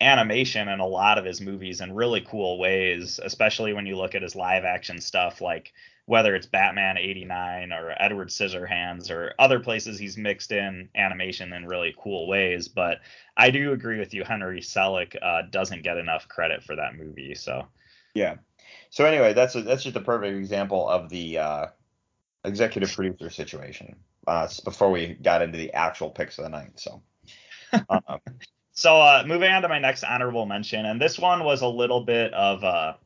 [0.00, 4.14] animation in a lot of his movies in really cool ways especially when you look
[4.14, 5.72] at his live action stuff like
[6.06, 11.66] whether it's Batman 89 or Edward Scissorhands or other places he's mixed in animation in
[11.66, 13.00] really cool ways but
[13.36, 17.34] I do agree with you Henry Selick uh, doesn't get enough credit for that movie
[17.34, 17.66] so
[18.14, 18.36] Yeah.
[18.90, 21.66] So anyway, that's a, that's just a perfect example of the uh,
[22.44, 23.96] executive producer situation.
[24.26, 27.02] Uh, before we got into the actual picks of the night, so
[27.88, 28.20] um,
[28.78, 32.04] So uh, moving on to my next honorable mention, and this one was a little
[32.04, 32.96] bit of a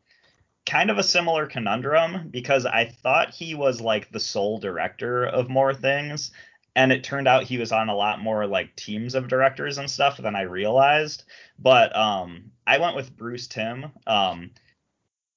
[0.66, 5.48] kind of a similar conundrum because I thought he was like the sole director of
[5.48, 6.30] more things,
[6.76, 9.90] and it turned out he was on a lot more like teams of directors and
[9.90, 11.24] stuff than I realized.
[11.58, 13.92] But um, I went with Bruce Timm.
[14.06, 14.50] Um,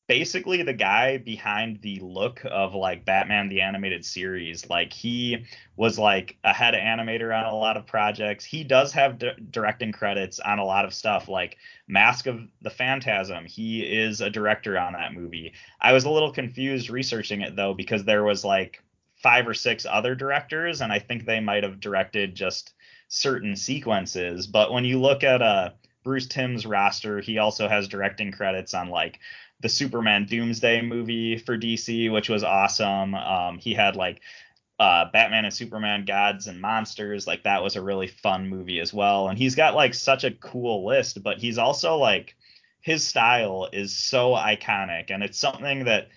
[0.07, 4.69] basically the guy behind the look of like Batman the animated series.
[4.69, 5.45] Like he
[5.75, 8.45] was like a head animator on a lot of projects.
[8.45, 12.69] He does have di- directing credits on a lot of stuff like Mask of the
[12.69, 13.45] Phantasm.
[13.45, 15.53] He is a director on that movie.
[15.81, 18.83] I was a little confused researching it though because there was like
[19.23, 22.73] five or six other directors and I think they might have directed just
[23.07, 25.71] certain sequences, but when you look at uh
[26.05, 29.19] Bruce Timm's roster, he also has directing credits on like
[29.65, 33.15] the Superman Doomsday movie for DC, which was awesome.
[33.15, 34.21] Um, he had like
[34.77, 38.93] uh, Batman and Superman Gods and Monsters, like that was a really fun movie as
[38.93, 39.27] well.
[39.27, 42.35] And he's got like such a cool list, but he's also like
[42.81, 46.09] his style is so iconic, and it's something that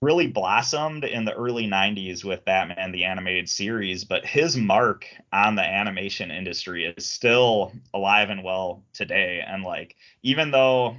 [0.00, 5.56] really blossomed in the early 90s with Batman the animated series, but his mark on
[5.56, 9.42] the animation industry is still alive and well today.
[9.46, 10.96] And like, even though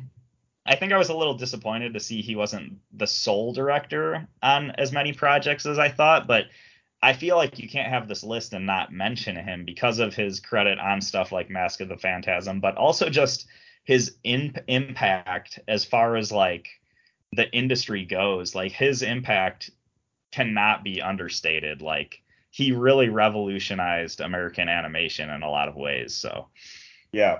[0.67, 4.71] I think I was a little disappointed to see he wasn't the sole director on
[4.71, 6.45] as many projects as I thought, but
[7.01, 10.39] I feel like you can't have this list and not mention him because of his
[10.39, 13.47] credit on stuff like Mask of the Phantasm, but also just
[13.85, 16.67] his impact as far as like
[17.31, 18.53] the industry goes.
[18.55, 19.69] Like his impact
[20.31, 21.81] cannot be understated.
[21.81, 26.13] Like he really revolutionized American animation in a lot of ways.
[26.13, 26.47] So
[27.11, 27.39] Yeah.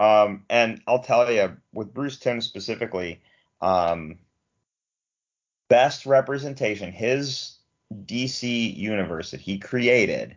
[0.00, 3.20] Um, and I'll tell you, with Bruce Timm specifically,
[3.60, 4.18] um,
[5.68, 7.58] best representation, his
[8.06, 10.36] DC universe that he created,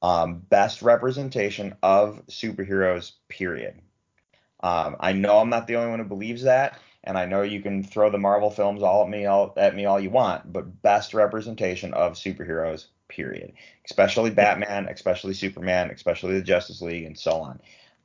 [0.00, 3.80] um, best representation of superheroes, period.
[4.62, 7.62] Um, I know I'm not the only one who believes that, and I know you
[7.62, 10.82] can throw the Marvel films all at me all at me all you want, but
[10.82, 13.54] best representation of superheroes, period.
[13.84, 17.60] Especially Batman, especially Superman, especially the Justice League, and so on.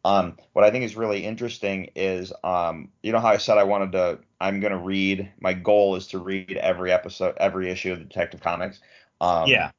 [0.06, 3.64] Um, what I think is really interesting is, um, you know how I said I
[3.64, 7.92] wanted to, I'm going to read, my goal is to read every episode, every issue
[7.92, 8.80] of Detective Comics.
[9.20, 9.72] Um, yeah.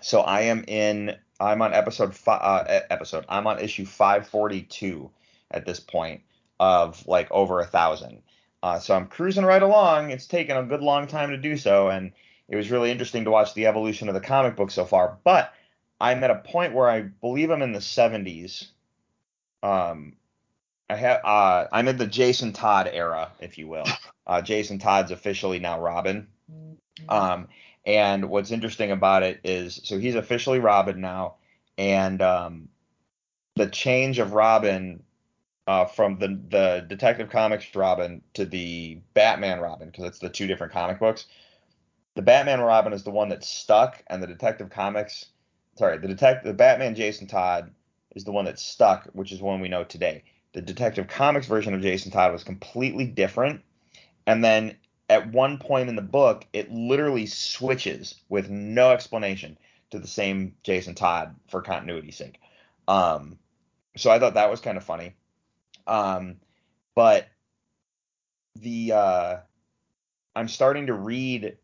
[0.00, 5.10] So I am in, I'm on episode, fi- uh, episode, I'm on issue 542
[5.50, 6.20] at this point
[6.60, 8.22] of like over a thousand.
[8.62, 10.10] Uh, so I'm cruising right along.
[10.10, 12.12] It's taken a good long time to do so, and
[12.48, 15.18] it was really interesting to watch the evolution of the comic book so far.
[15.24, 15.52] But
[16.00, 18.68] I'm at a point where I believe I'm in the 70s
[19.62, 20.14] um
[20.88, 23.86] I have uh I'm in the Jason Todd era, if you will.
[24.28, 26.26] Uh Jason Todd's officially now Robin.
[27.08, 27.46] Um
[27.84, 31.36] and what's interesting about it is so he's officially Robin now
[31.78, 32.68] and um
[33.54, 35.04] the change of Robin
[35.68, 40.48] uh from the the Detective Comics Robin to the Batman Robin because it's the two
[40.48, 41.26] different comic books.
[42.16, 45.26] The Batman Robin is the one that's stuck and the Detective Comics
[45.76, 47.70] sorry, the detective the Batman Jason Todd
[48.16, 50.24] is the one that's stuck, which is one we know today.
[50.54, 53.60] The Detective Comics version of Jason Todd was completely different.
[54.26, 54.76] And then
[55.08, 59.58] at one point in the book, it literally switches with no explanation
[59.90, 62.40] to the same Jason Todd for continuity's sake.
[62.88, 63.38] Um,
[63.96, 65.14] so I thought that was kind of funny.
[65.86, 66.36] Um,
[66.94, 67.28] but
[68.56, 69.36] the uh,
[70.34, 71.58] I'm starting to read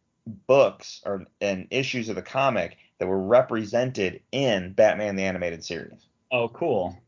[0.46, 6.06] books or and issues of the comic that were represented in Batman the Animated Series.
[6.32, 6.98] Oh, cool.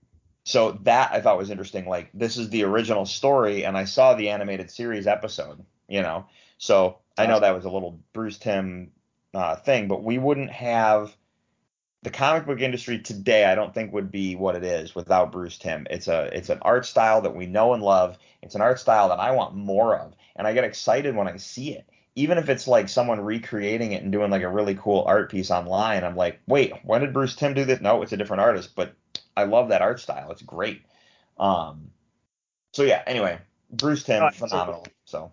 [0.44, 1.86] So that I thought was interesting.
[1.86, 5.64] Like this is the original story, and I saw the animated series episode.
[5.88, 6.26] You know,
[6.58, 8.92] so I know that was a little Bruce Timm
[9.32, 11.16] uh, thing, but we wouldn't have
[12.02, 13.46] the comic book industry today.
[13.46, 15.86] I don't think would be what it is without Bruce Timm.
[15.88, 18.18] It's a it's an art style that we know and love.
[18.42, 21.38] It's an art style that I want more of, and I get excited when I
[21.38, 21.88] see it.
[22.16, 25.50] Even if it's like someone recreating it and doing like a really cool art piece
[25.50, 27.80] online, I'm like, wait, when did Bruce Timm do this?
[27.80, 28.94] No, it's a different artist, but
[29.36, 30.30] I love that art style.
[30.30, 30.82] It's great.
[31.38, 31.90] Um,
[32.72, 33.02] so yeah.
[33.06, 33.38] Anyway,
[33.70, 34.86] Bruce Timm, Oh, phenomenal.
[35.04, 35.32] So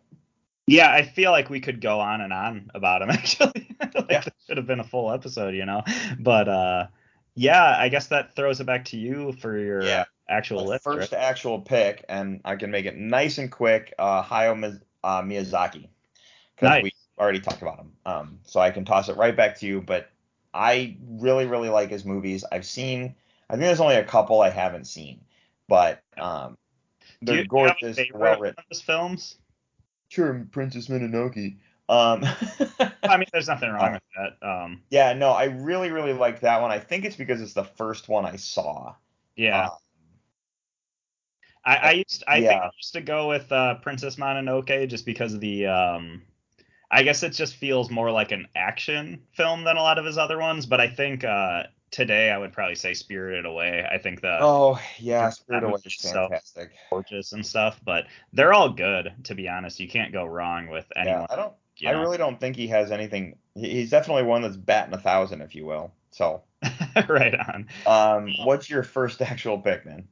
[0.65, 3.75] Yeah, I feel like we could go on and on about him actually.
[3.79, 4.21] like Yeah.
[4.21, 5.83] this should have been a full episode, you know.
[6.19, 6.87] But uh
[7.35, 10.05] yeah, I guess that throws it back to you for your Yeah.
[10.27, 10.83] actual list.
[10.83, 11.21] first right?
[11.21, 13.93] actual pick, and I can make it nice and quick.
[13.97, 15.87] Uh, Hayao Miz- uh, Miyazaki,
[16.61, 16.83] because Nice.
[16.83, 17.91] we already talked about him.
[18.05, 19.81] Um, so I can toss it right back to you.
[19.81, 20.09] But
[20.53, 22.45] I really, really like his movies.
[22.51, 23.15] I've seen.
[23.49, 25.21] I think there's only a couple I haven't seen,
[25.67, 26.57] but um,
[27.21, 28.63] they're you, do you gorgeous, well written.
[28.85, 29.35] films?
[30.09, 31.57] Sure, Princess Mononoke.
[31.89, 32.23] Um,
[33.07, 34.47] I mean, there's nothing wrong with that.
[34.47, 36.71] Um, yeah, no, I really, really like that one.
[36.71, 38.95] I think it's because it's the first one I saw.
[39.35, 39.69] yeah, Uh,
[41.65, 42.59] I, I used I think yeah.
[42.61, 46.23] I used to go with uh, Princess Mononoke just because of the um,
[46.91, 50.17] I guess it just feels more like an action film than a lot of his
[50.17, 50.65] other ones.
[50.65, 53.85] But I think uh, today I would probably say Spirited Away.
[53.89, 56.71] I think the oh yeah, that Spirit Away is fantastic.
[56.89, 59.79] gorgeous and stuff, but they're all good to be honest.
[59.79, 61.21] You can't go wrong with anyone.
[61.21, 61.53] Yeah, I don't.
[61.87, 62.01] I know?
[62.01, 63.37] really don't think he has anything.
[63.55, 65.93] He's definitely one that's batting a thousand, if you will.
[66.11, 66.43] So,
[67.07, 67.67] right on.
[67.87, 70.07] um, what's your first actual pick, man?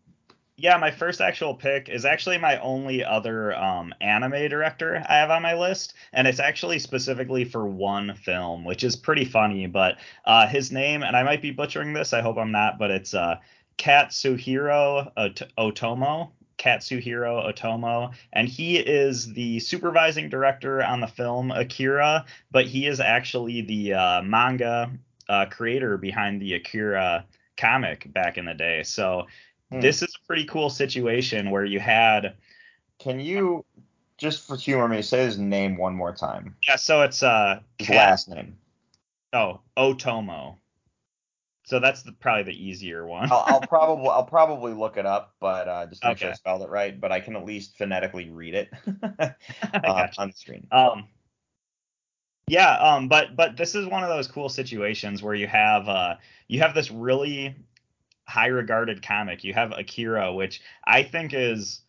[0.62, 5.30] Yeah, my first actual pick is actually my only other um, anime director I have
[5.30, 9.68] on my list, and it's actually specifically for one film, which is pretty funny.
[9.68, 12.92] But uh, his name, and I might be butchering this, I hope I'm not, but
[12.92, 13.38] it's uh,
[13.78, 16.32] Katsuhiro Ot- Otomo.
[16.58, 23.00] Katsuhiro Otomo, and he is the supervising director on the film Akira, but he is
[23.00, 24.92] actually the uh, manga
[25.30, 27.24] uh, creator behind the Akira
[27.56, 28.84] comic back in the day.
[28.84, 29.28] So
[29.72, 29.80] Hmm.
[29.82, 32.36] this is a pretty cool situation where you had
[32.98, 33.66] Can you
[34.18, 36.56] just for humor me, say his name one more time.
[36.68, 38.58] Yeah, so it's uh His Cat- last name.
[39.34, 40.58] oh Otomo.
[41.66, 43.32] So that's the, probably the easier one.
[43.32, 46.64] I'll, I'll probably I'll probably look it up, but uh, just make sure I spelled
[46.64, 47.00] it right.
[47.00, 48.70] But I can at least phonetically read it
[49.04, 49.32] uh,
[49.84, 50.22] gotcha.
[50.22, 50.68] on the screen.
[50.72, 51.08] Um,
[52.48, 56.16] yeah, um, but but this is one of those cool situations where you have uh
[56.48, 57.56] you have this really
[58.30, 59.44] high regarded comic.
[59.44, 61.82] You have Akira, which I think is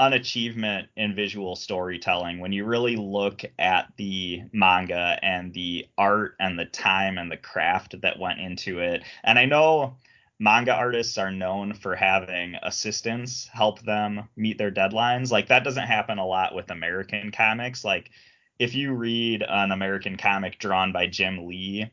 [0.00, 6.34] an achievement in visual storytelling when you really look at the manga and the art
[6.40, 9.04] and the time and the craft that went into it.
[9.22, 9.96] And I know
[10.38, 15.30] manga artists are known for having assistants help them meet their deadlines.
[15.30, 17.84] Like that doesn't happen a lot with American comics.
[17.84, 18.10] Like
[18.58, 21.90] if you read an American comic drawn by Jim Lee,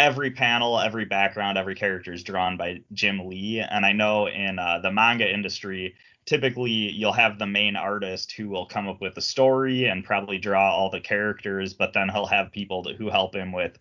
[0.00, 3.60] every panel, every background, every character is drawn by Jim Lee.
[3.60, 5.94] And I know in uh, the manga industry,
[6.24, 10.38] typically you'll have the main artist who will come up with the story and probably
[10.38, 13.78] draw all the characters, but then he'll have people to, who help him with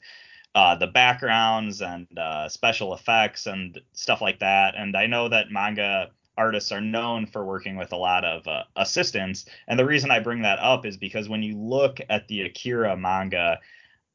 [0.56, 4.76] uh, the backgrounds and uh, special effects and stuff like that.
[4.76, 8.64] And I know that manga artists are known for working with a lot of uh,
[8.76, 9.46] assistants.
[9.70, 12.98] And the reason I bring that up is because when you look at the Akira
[12.98, 13.60] manga,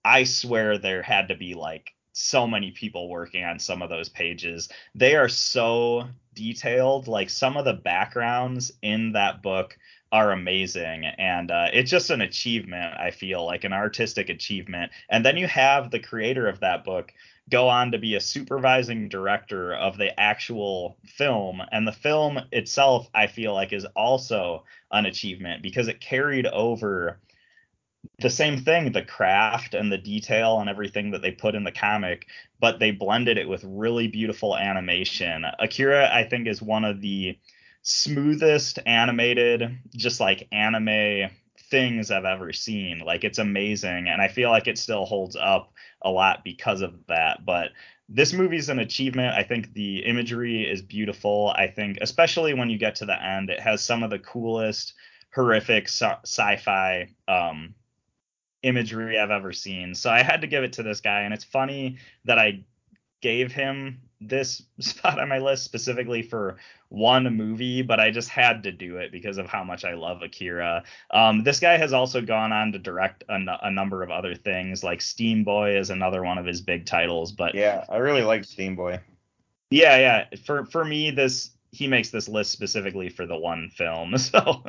[0.05, 4.09] I swear there had to be like so many people working on some of those
[4.09, 4.69] pages.
[4.95, 7.09] They are so detailed.
[7.09, 9.77] Like some of the backgrounds in that book
[10.13, 11.05] are amazing.
[11.05, 14.93] And uh, it's just an achievement, I feel like an artistic achievement.
[15.09, 17.13] And then you have the creator of that book
[17.51, 21.61] go on to be a supervising director of the actual film.
[21.73, 27.19] And the film itself, I feel like, is also an achievement because it carried over
[28.21, 31.73] the same thing the craft and the detail and everything that they put in the
[31.73, 32.27] comic
[32.61, 37.39] but they blended it with really beautiful animation akira i think is one of the
[37.83, 41.31] smoothest animated just like anime
[41.71, 45.73] things i've ever seen like it's amazing and i feel like it still holds up
[46.03, 47.71] a lot because of that but
[48.09, 49.35] this movie's an achievement.
[49.35, 51.55] I think the imagery is beautiful.
[51.57, 54.93] I think, especially when you get to the end, it has some of the coolest,
[55.35, 57.75] horrific sci- sci-fi um,
[58.65, 59.95] imagery I've ever seen.
[59.95, 62.65] So I had to give it to this guy, and it's funny that I
[63.21, 66.57] gave him this spot on my list specifically for
[66.89, 70.23] one movie, but I just had to do it because of how much I love
[70.23, 70.85] Akira.
[71.11, 74.35] Um, this guy has also gone on to direct a, n- a number of other
[74.35, 77.33] things, like Steamboy is another one of his big titles.
[77.33, 79.01] But Yeah, I really like Steamboy.
[79.71, 84.15] yeah, yeah, for for me, this he makes this list specifically for the one film.
[84.19, 84.63] So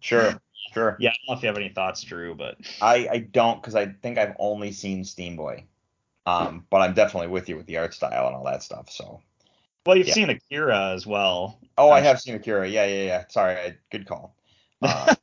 [0.00, 0.38] Sure,
[0.72, 0.96] sure.
[1.00, 3.74] yeah, I don't know if you have any thoughts, Drew, but I, I don't because
[3.74, 5.64] I think I've only seen Steamboy.
[6.26, 8.90] Um, but I'm definitely with you with the art style and all that stuff.
[8.90, 9.20] So.
[9.84, 10.14] well, you've Yeah.
[10.14, 11.58] seen Akira as well.
[11.76, 12.66] Oh, I have seen Akira.
[12.66, 13.24] Yeah, yeah, yeah.
[13.28, 14.34] Sorry, I, good call.
[14.82, 15.14] Uh,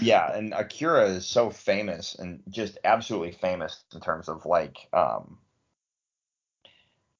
[0.00, 5.38] yeah, and Akira is so famous and just absolutely famous in terms of like um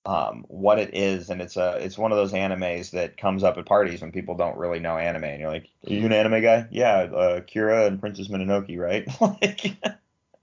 [0.09, 3.59] um what it is and it's a it's one of those animes that comes up
[3.59, 6.41] at parties when people don't really know anime and you're like are you an anime
[6.41, 6.67] guy?
[6.71, 9.07] Yeah uh, Akira and Princess Mononoke right?
[9.21, 9.77] Like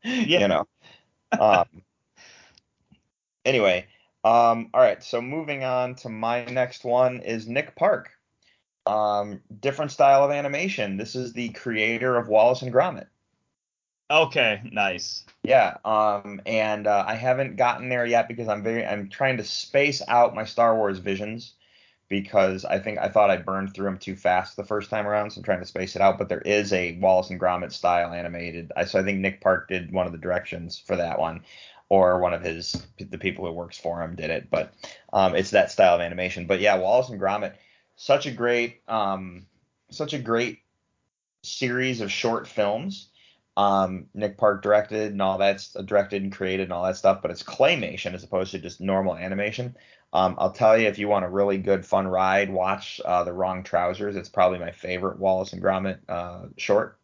[0.03, 0.39] Yeah.
[0.41, 0.68] you know.
[1.39, 1.66] Um
[3.43, 3.88] anyway
[4.24, 8.11] um all right so moving on to my next one is Nick Park.
[8.86, 10.97] Um different style of animation.
[10.97, 13.07] This is the creator of Wallace and Gromit
[14.10, 15.26] Okay, nice.
[15.44, 19.44] yeah, um, and uh, I haven't gotten there yet because I'm very I'm trying to
[19.44, 21.53] space out my Star Wars visions
[22.07, 25.32] because I think I thought I burned through them too fast the first time around,
[25.32, 26.19] so I'm trying to space it out.
[26.19, 29.69] But there is a Wallace and Gromit style animated, I so I think Nick Park
[29.69, 31.41] did one of the directions for that one,
[31.90, 34.72] or one of his the people who works for him did it, but
[35.14, 36.45] um, it's that style of animation.
[36.45, 37.56] But yeah, Wallace and Gromit,
[37.95, 39.48] such a great um,
[39.90, 40.60] such a great
[41.41, 43.10] series of short films
[43.57, 47.32] um, Nick Park directed and all that's directed and created and all that stuff, but
[47.32, 49.76] it's claymation as opposed to just normal animation.
[50.14, 53.34] Um, I'll tell you if you want a really good fun ride, watch uh, The
[53.34, 54.15] Wrong Trousers.
[54.15, 56.98] It's probably my favorite Wallace and Gromit uh, short.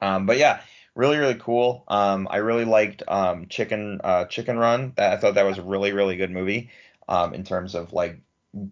[0.00, 0.60] Um, but yeah,
[0.94, 1.84] really really cool.
[1.88, 4.92] Um, I really liked um, Chicken uh, Chicken Run.
[4.96, 6.70] That I thought that was a really really good movie
[7.08, 8.20] um, in terms of like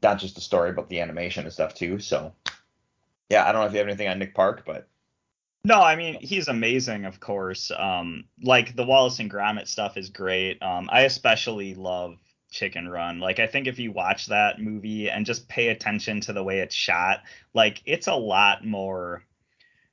[0.02, 1.98] not just the story but the animation and stuff too.
[1.98, 2.32] So
[3.30, 4.88] yeah, I don't know if you have anything on Nick Park, but
[5.64, 7.70] No, I mean he's amazing, of course.
[7.76, 10.62] Um, like the Wallace and Gromit stuff is great.
[10.62, 12.16] Um, I especially love
[12.50, 13.20] Chicken Run.
[13.20, 16.60] Like I think if you watch that movie and just pay attention to the way
[16.60, 17.20] it's shot,
[17.54, 19.24] like it's a lot more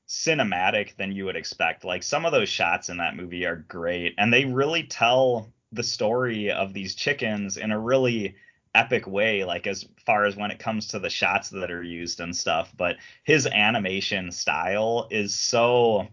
[0.08, 1.84] cinematic than you would expect.
[1.84, 5.84] Like some of those shots in that movie are great, and they really tell the
[5.84, 8.36] story of these chickens in a really
[8.78, 12.20] epic way like as far as when it comes to the shots that are used
[12.20, 16.08] and stuff but his animation style is so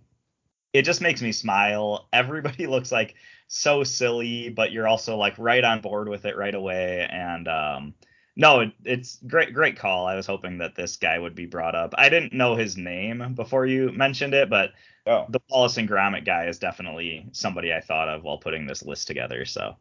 [0.73, 2.09] it just makes me smile.
[2.13, 3.15] Everybody looks like
[3.49, 7.09] so silly but you're also like right on board with it right away.
[7.11, 7.95] And um
[8.37, 10.07] no it, it's great great call.
[10.07, 11.95] I was hoping that this guy would be brought up.
[11.97, 14.73] I didn't know his name before you mentioned it but
[15.07, 18.83] Oh, the wallace and gromit guy is definitely somebody i thought of while putting this
[18.83, 19.77] list together so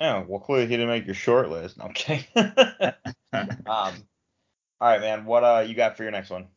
[0.00, 1.78] oh, well, clearly he didn't make your short list.
[1.78, 1.86] No,
[3.66, 3.94] um,
[4.80, 5.24] all right, man.
[5.24, 6.48] What uh you got for your next one?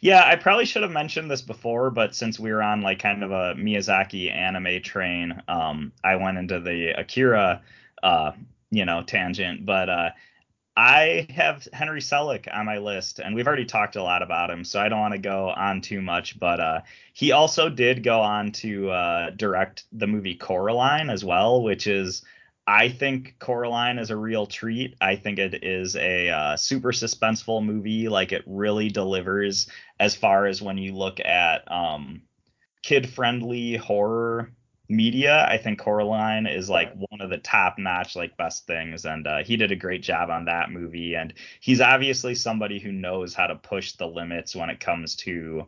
[0.00, 3.22] Yeah, I probably should have mentioned this before, but since we were on like kind
[3.22, 7.62] of a Miyazaki anime train, um, I went into the Akira,
[8.02, 8.32] uh,
[8.70, 9.64] you know, tangent.
[9.64, 10.10] But uh,
[10.76, 14.64] I have Henry Selick on my list, and we've already talked a lot about him,
[14.64, 16.38] so I don't want to go on too much.
[16.38, 16.80] But uh,
[17.12, 22.22] he also did go on to uh, direct the movie Coraline as well, which is
[22.68, 24.94] I think Coraline is a real treat.
[25.00, 28.10] I think it is a uh, super suspenseful movie.
[28.10, 29.68] Like it really delivers
[29.98, 32.20] as far as when you look at um,
[32.82, 34.52] kid-friendly horror
[34.86, 35.46] media.
[35.48, 39.56] I think Coraline is like one of the top-notch, like best things, and uh, he
[39.56, 41.14] did a great job on that movie.
[41.14, 45.66] And he's obviously somebody who knows how to push the limits when it comes to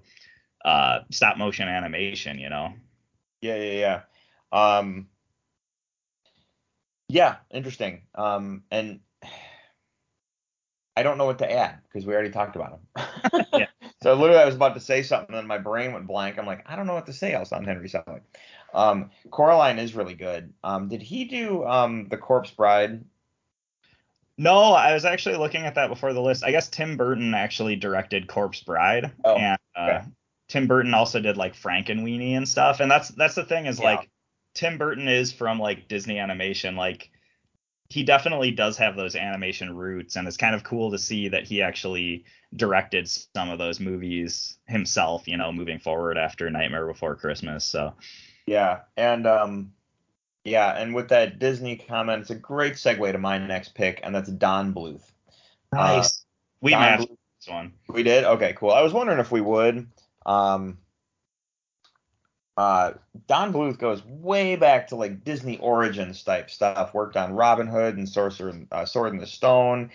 [0.66, 2.38] uh, stop-motion animation.
[2.38, 2.74] You know.
[3.40, 4.02] Yeah, yeah,
[4.52, 4.78] yeah.
[4.78, 5.06] Um,
[7.10, 8.02] yeah, interesting.
[8.14, 9.00] Um, and
[10.96, 13.44] I don't know what to add because we already talked about him.
[13.52, 13.66] Yeah.
[14.02, 16.38] So literally, I was about to say something, and then my brain went blank.
[16.38, 18.22] I'm like, I don't know what to say else on Henry Selick.
[18.72, 20.54] Um, Coraline is really good.
[20.64, 23.04] Um, did he do um the Corpse Bride?
[24.38, 26.44] No, I was actually looking at that before the list.
[26.44, 30.04] I guess Tim Burton actually directed Corpse Bride, Oh, and uh, okay.
[30.48, 32.80] Tim Burton also did like Frankenweenie and stuff.
[32.80, 33.84] And that's that's the thing is Yeah.
[33.84, 34.08] like
[34.54, 36.76] Tim Burton is from like Disney animation.
[36.76, 37.10] Like
[37.88, 41.44] he definitely does have those animation roots, and it's kind of cool to see that
[41.44, 42.24] he actually
[42.54, 45.26] directed some of those movies himself.
[45.26, 47.64] You know, moving forward after Nightmare Before Christmas.
[47.64, 47.94] So
[48.46, 49.72] Yeah, and um,
[50.44, 54.14] yeah, and with that Disney comment, it's a great segue to my next pick, and
[54.14, 55.02] that's Don Bluth.
[55.72, 56.24] nice.
[56.60, 57.72] we Don matched Bluth- this one.
[57.88, 58.24] We did?
[58.24, 58.70] Okay, cool.
[58.70, 59.88] I was wondering if we would.
[60.26, 60.78] Um,
[62.60, 62.92] uh,
[63.26, 66.92] Don Bluth goes way back to like Disney Origins type stuff.
[66.92, 69.90] Worked on Robin Hood and Sorcerer, uh, Sword in the Stone,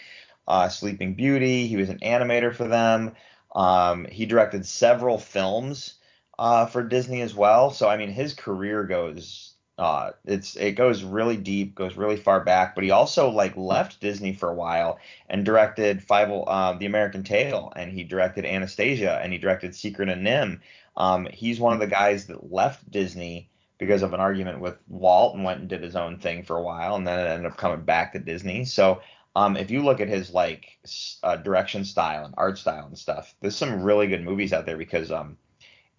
[0.47, 1.67] uh, Sleeping Beauty.
[1.67, 3.15] He was an animator for them.
[3.53, 5.99] Um, he directed several films
[6.39, 7.69] uh, for Disney as well.
[7.69, 12.43] So I mean, his career goes uh, it's it goes really deep, goes really far
[12.43, 12.73] back.
[12.73, 14.97] But he also like left Disney for a while
[15.29, 16.29] and directed Five
[16.79, 20.61] the American Tail, and he directed Anastasia, and he directed Secret of NIMH.
[20.97, 25.35] Um, he's one of the guys that left Disney because of an argument with Walt
[25.35, 27.57] and went and did his own thing for a while, and then it ended up
[27.57, 28.65] coming back to Disney.
[28.65, 29.01] So
[29.35, 30.77] um, if you look at his like
[31.23, 34.77] uh, direction style and art style and stuff, there's some really good movies out there
[34.77, 35.37] because um,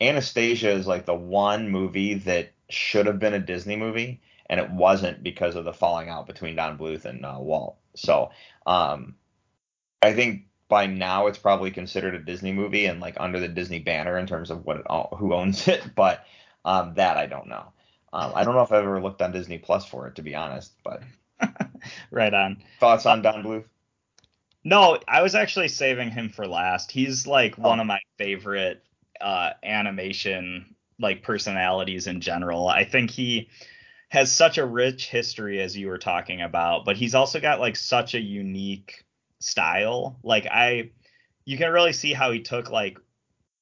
[0.00, 4.70] Anastasia is like the one movie that should have been a Disney movie, and it
[4.70, 7.76] wasn't because of the falling out between Don Bluth and uh, Walt.
[7.94, 8.30] So
[8.66, 9.16] um,
[10.02, 13.78] I think by now it's probably considered a Disney movie and like under the Disney
[13.80, 16.24] banner in terms of what it, all, who owns it, but
[16.64, 17.72] um, that I don't know.
[18.12, 20.34] Um, I don't know if I've ever looked on Disney Plus for it to be
[20.34, 21.02] honest, but
[22.10, 22.62] right on.
[22.80, 23.64] thoughts on Don Bluth?
[24.64, 26.90] No, I was actually saving him for last.
[26.90, 27.68] He's like Oh.
[27.68, 28.82] one of my favorite
[29.20, 32.68] uh animation like personalities in general.
[32.68, 33.48] I think he
[34.10, 37.76] has such a rich history as you were talking about, but he's also got like
[37.76, 39.04] such a unique
[39.40, 40.18] style.
[40.22, 40.90] Like I
[41.44, 42.98] you can really see how he took like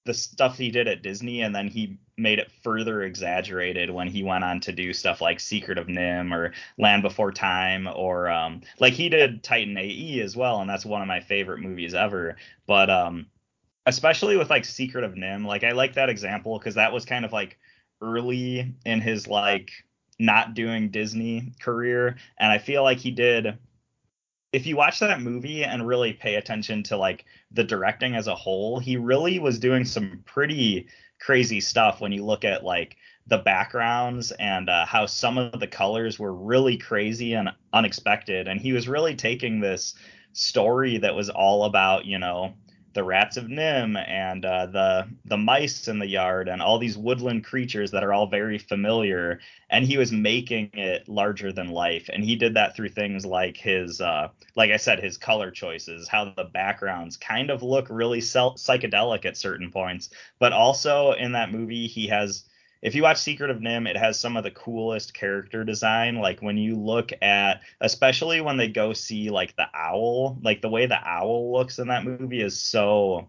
[0.04, 4.22] the stuff he did at Disney and then he made it further exaggerated when he
[4.22, 8.60] went on to do stuff like Secret of NIMH or Land Before Time or um
[8.78, 12.36] like he did Titan AE as well and that's one of my favorite movies ever
[12.66, 13.26] but um
[13.86, 17.24] especially with like Secret of NIMH like I like that example cuz that was kind
[17.24, 17.58] of like
[18.00, 19.70] early in his like
[20.18, 23.58] not doing Disney career and I feel like he did
[24.54, 28.36] if you watch that movie and really pay attention to like the directing as a
[28.36, 30.86] whole, he really was doing some pretty
[31.20, 35.66] crazy stuff when you look at like the backgrounds and uh, how some of the
[35.66, 38.46] colors were really crazy and unexpected.
[38.46, 39.96] And he was really taking this
[40.34, 42.54] story that was all about, you know,
[42.94, 46.96] the rats of NIMH and uh, the the mice in the yard and all these
[46.96, 49.40] woodland creatures that are all very familiar.
[49.70, 52.08] And he was making it larger than life.
[52.12, 56.08] And he did that through things like his, uh, like I said, his color choices,
[56.08, 60.10] how the backgrounds kind of look really psychedelic at certain points.
[60.38, 62.44] But also in that movie, he has
[62.84, 66.18] if you watch Secret of NIMH, it has some of the coolest character design.
[66.18, 70.68] Like when you look at, especially when they go see like the owl, like the
[70.68, 73.26] way the owl looks in that movie is so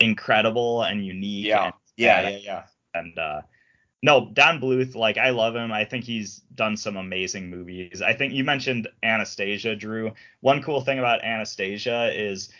[0.00, 1.46] incredible and unique.
[1.46, 1.64] Yeah.
[1.64, 2.62] and Yeah, yeah, yeah.
[2.94, 3.40] and uh
[4.02, 8.14] no don bluth like i love him i think he's done some amazing movies i
[8.14, 10.10] think you mentioned anastasia drew
[10.40, 12.50] one cool thing about anastasia is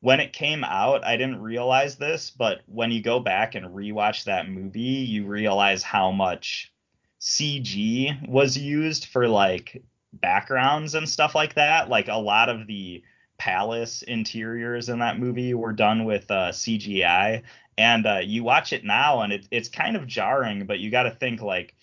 [0.00, 4.24] when it came out i didn't realize this but when you go back and rewatch
[4.24, 6.72] that movie you realize how much
[7.20, 11.88] cg was used for like backgrounds and stuff like that.
[11.88, 13.02] Like a lot of the
[13.38, 17.40] palace interiors in that movie were done with uh, cgi
[17.76, 21.04] and uh, you watch it now and it, it's kind of jarring but you got
[21.04, 21.76] to think like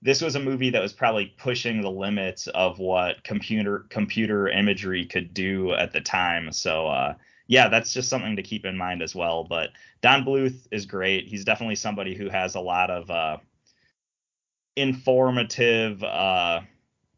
[0.00, 5.04] this was a movie that was probably pushing the limits of what computer computer imagery
[5.04, 6.50] could do at the time.
[6.50, 7.14] So uh,
[7.52, 9.70] yeah that's just something to keep in mind as well but
[10.00, 13.36] don bluth is great he's definitely somebody who has a lot of uh,
[14.76, 16.60] informative uh,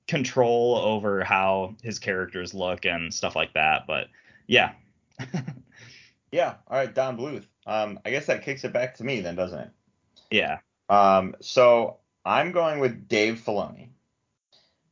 [0.09, 4.09] control over how his characters look and stuff like that but
[4.47, 4.73] yeah
[6.35, 6.57] Yeah.
[6.67, 7.47] All right, Don Bluth.
[7.65, 9.71] Um, I guess that kicks it back to me then, doesn't it?
[10.33, 10.59] yeah
[10.89, 13.91] Um, so I'm going with Dave Filoni.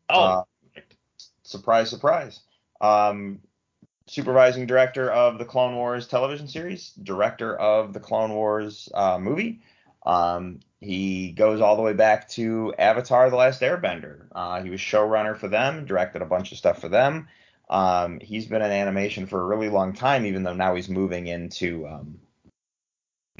[0.09, 0.43] oh Uh,
[1.43, 2.43] surprise, surprise.
[2.81, 3.41] Um,
[4.07, 9.63] supervising director of the Clone Wars television series, director of the Clone Wars uh, movie.
[10.05, 14.27] Um, he goes all the way back to Avatar: The Last Airbender.
[14.33, 17.29] Uh, he was showrunner for them, directed a bunch of stuff for them.
[17.71, 21.27] Um, he's been in animation for a really long time, even though now he's moving
[21.27, 22.19] into um,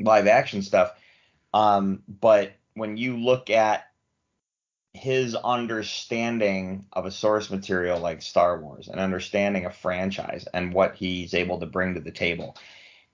[0.01, 0.93] live action stuff.
[1.53, 3.92] Um, but when you look at
[4.95, 10.95] his understanding of a source material like Star Wars and understanding a franchise and what
[10.97, 12.57] he's able to bring to the table.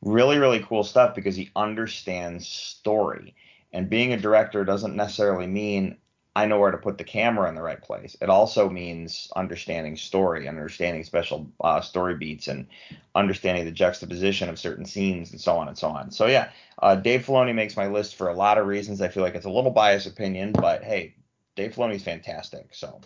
[0.02, 3.34] Really, really cool stuff because he understands story.
[3.72, 5.98] And being a director doesn't necessarily mean
[6.38, 8.16] I know where to put the camera in the right place.
[8.20, 12.68] It also means understanding story, understanding special uh, story beats, and
[13.16, 16.12] understanding the juxtaposition of certain scenes and so on and so on.
[16.12, 16.50] So yeah,
[16.80, 19.00] uh, Dave Filoni makes my list for a lot of reasons.
[19.00, 21.16] I feel like it's a little biased opinion, but hey,
[21.58, 22.68] Dave Filoni's fantastic.
[22.74, 23.00] So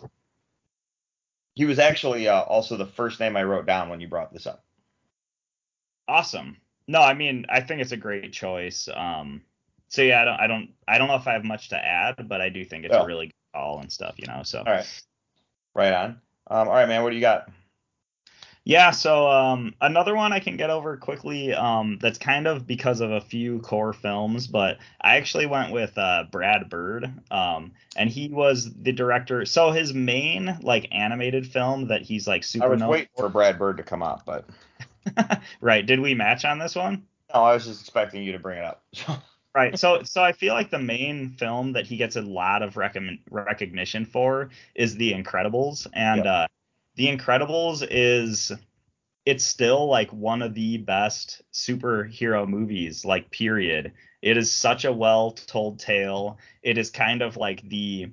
[1.55, 4.45] he was actually uh, also the first name I wrote down when you brought this
[4.47, 4.63] up.
[6.07, 6.57] awesome
[6.87, 9.41] no i mean i think it's a great choice um
[9.87, 12.27] so yeah i don't i don't i don't know if i have much to add
[12.27, 13.03] but i do think it's Oh.
[13.03, 15.03] a really good call and stuff you know so All right,
[15.73, 16.09] right on.
[16.47, 17.03] Um, all right, man.
[17.03, 17.49] What do you got?
[18.65, 23.01] Yeah so um another one i can get over quickly um that's kind of because
[23.01, 28.09] of a few core films but i actually went with uh brad bird um and
[28.09, 32.69] he was the director so his main like animated film that he's like super I
[32.69, 34.45] was known waiting for Brad Bird to come up, but
[35.61, 37.03] right did we match on this one
[37.33, 38.83] no, I was just expecting you to bring it up.
[39.55, 39.77] Right.
[39.77, 43.19] So so I feel like the main film that he gets a lot of recommend,
[43.29, 46.25] recognition for is The Incredibles and Yep.
[46.25, 46.47] uh
[46.95, 48.51] The Incredibles is
[49.25, 53.93] it's still like one of the best superhero movies like period.
[54.21, 56.37] It is such a well told tale.
[56.61, 58.11] It is kind of like the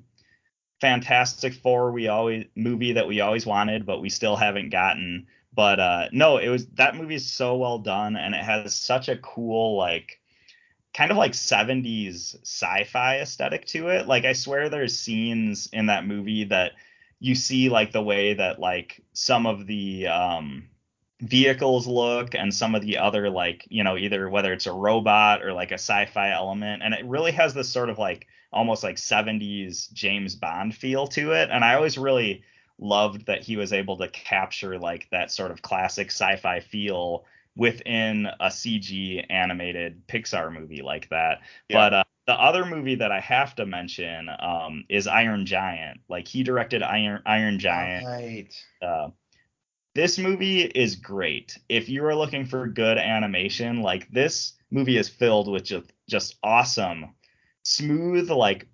[0.81, 5.27] Fantastic Four we always movie that we always wanted but we still haven't gotten.
[5.53, 9.09] But uh no, it was that movie is so well done and it has such
[9.09, 10.21] a cool like
[10.95, 14.07] kind of like 70s sci-fi aesthetic to it.
[14.07, 16.73] Like I swear there's scenes in that movie that
[17.21, 20.69] you see like the way that like some of the um
[21.21, 25.43] vehicles look and some of the other like, you know, either whether it's a robot
[25.43, 26.83] or like a sci-fi element.
[26.83, 31.33] And it really has this sort of like almost like 70s James Bond feel to
[31.33, 31.51] it.
[31.51, 32.43] And I always really
[32.79, 37.25] loved that he was able to capture like that sort of classic sci-fi feel
[37.57, 41.41] within a CG animated Pixar movie like that.
[41.69, 41.77] Yeah.
[41.77, 46.01] But uh, the other movie that I have to mention um, is Iron Giant.
[46.09, 48.07] Like he directed Iron Iron Giant.
[48.07, 48.55] Right.
[48.81, 49.09] Uh,
[49.95, 51.59] this movie is great.
[51.69, 56.37] If you are looking for good animation, like this movie is filled with just just
[56.43, 57.15] awesome,
[57.65, 58.69] smooth, like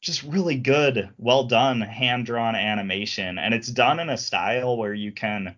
[0.00, 4.94] just really good, well done hand drawn animation, and it's done in a style where
[4.94, 5.56] you can.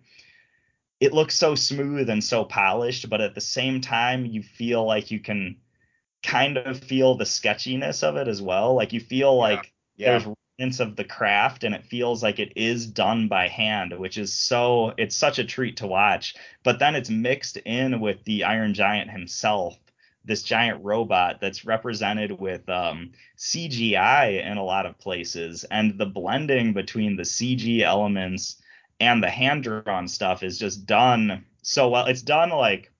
[1.01, 5.11] It looks so smooth and so polished, but at the same time, you feel like
[5.11, 5.57] you can
[6.23, 8.75] kind of feel the sketchiness of it as well.
[8.75, 10.19] Like you feel like Yeah.
[10.19, 14.17] there's hints of the craft and it feels like it is done by hand which
[14.17, 18.43] is so it's such a treat to watch but then it's mixed in with the
[18.43, 19.77] iron giant himself
[20.23, 26.05] this giant robot that's represented with um, cgi in a lot of places and the
[26.05, 28.60] blending between the cg elements
[29.01, 32.91] and the hand drawn stuff is just done so well it's done like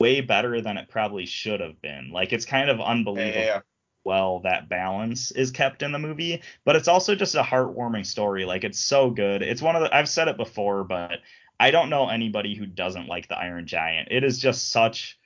[0.00, 3.60] way better than it probably should have been like it's kind of unbelievable yeah.
[4.04, 6.42] well that balance is kept in the movie.
[6.64, 8.46] But it's also just a heartwarming story.
[8.46, 9.42] Like it's so good.
[9.42, 11.18] It's one of the I've said it before, but
[11.60, 14.08] I don't know anybody who doesn't like the Iron Giant.
[14.10, 15.18] It is just such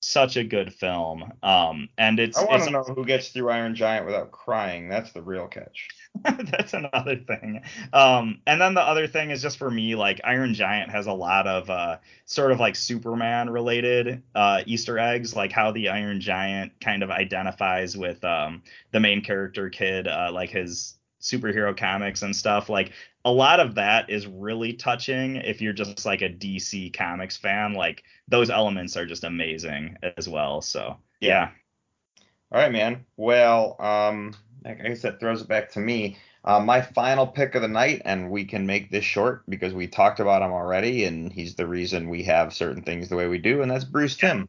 [0.00, 1.32] such a good film.
[1.42, 4.88] Um, and it's I want to know who gets through Iron Giant without crying.
[4.88, 5.88] That's the real catch.
[6.22, 7.62] That's another thing.
[7.92, 11.12] Um, and then the other thing is just for me, like Iron Giant has a
[11.12, 16.20] lot of uh, sort of like Superman related uh, Easter eggs, like how the Iron
[16.20, 18.62] Giant kind of identifies with um,
[18.92, 22.68] the main character kid, uh, like his superhero comics and stuff.
[22.68, 22.92] Like
[23.24, 27.74] a lot of that is really touching if you're just like a DC comics fan.
[27.74, 30.60] Like those elements are just amazing as well.
[30.62, 31.50] So yeah.
[32.50, 33.04] All right, man.
[33.16, 34.34] Well, um,
[34.64, 36.16] I guess that throws it back to me.
[36.44, 39.86] Uh, my final pick of the night, and we can make this short because we
[39.86, 43.36] talked about him already, and he's the reason we have certain things the way we
[43.36, 44.48] do, and that's Bruce Timm.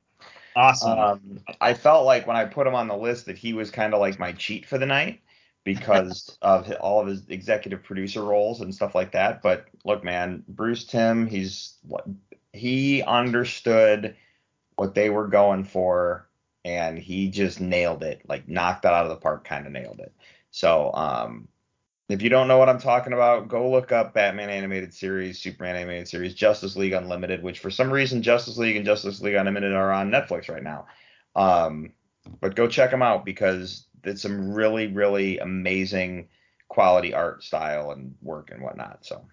[0.55, 0.97] Awesome.
[0.97, 3.93] Um, I felt like when I put him on the list that he was kind
[3.93, 5.21] of like my cheat for the night
[5.63, 9.41] because of all of his executive producer roles and stuff like that.
[9.41, 11.75] But look, man, Bruce Timm, he's
[12.53, 14.15] he understood
[14.75, 16.27] what they were going for
[16.65, 19.99] and he just nailed it, like knocked it out of the park, kind of nailed
[19.99, 20.13] it.
[20.51, 21.47] So, um,
[22.09, 25.75] if you don't know what I'm talking about, go look up Batman animated series, Superman
[25.75, 29.73] animated series, Justice League Unlimited, which for some reason Justice League and Justice League Unlimited
[29.73, 30.87] are on Netflix right now.
[31.35, 31.93] Um,
[32.41, 36.29] but go check them out because it's some really, really amazing
[36.67, 39.05] quality art style and work and whatnot.
[39.05, 39.25] So,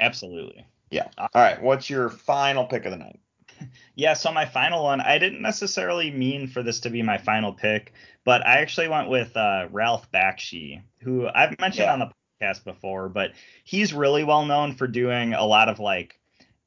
[0.00, 0.66] absolutely.
[0.90, 1.08] Yeah.
[1.16, 1.60] All right.
[1.62, 3.20] What's your final pick of the night?
[3.94, 7.52] Yeah, so my final one, I didn't necessarily mean for this to be my final
[7.52, 7.92] pick,
[8.24, 11.92] but I actually went with uh, Ralph Bakshi, who I've mentioned yeah.
[11.92, 13.32] on the podcast before, but
[13.62, 16.18] he's really well known for doing a lot of like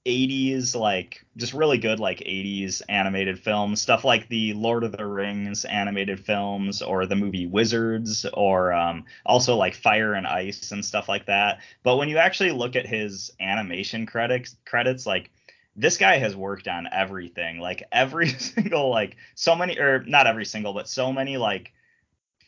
[0.05, 5.05] 80s, like just really good like 80s animated films, stuff like the Lord of the
[5.05, 10.85] Rings animated films or the movie Wizards or um, also like Fire and Ice and
[10.85, 11.59] stuff like that.
[11.83, 15.31] But when you actually look at his animation credits, credits like
[15.75, 20.45] this guy has worked on everything like every single like so many or not every
[20.45, 21.73] single but so many like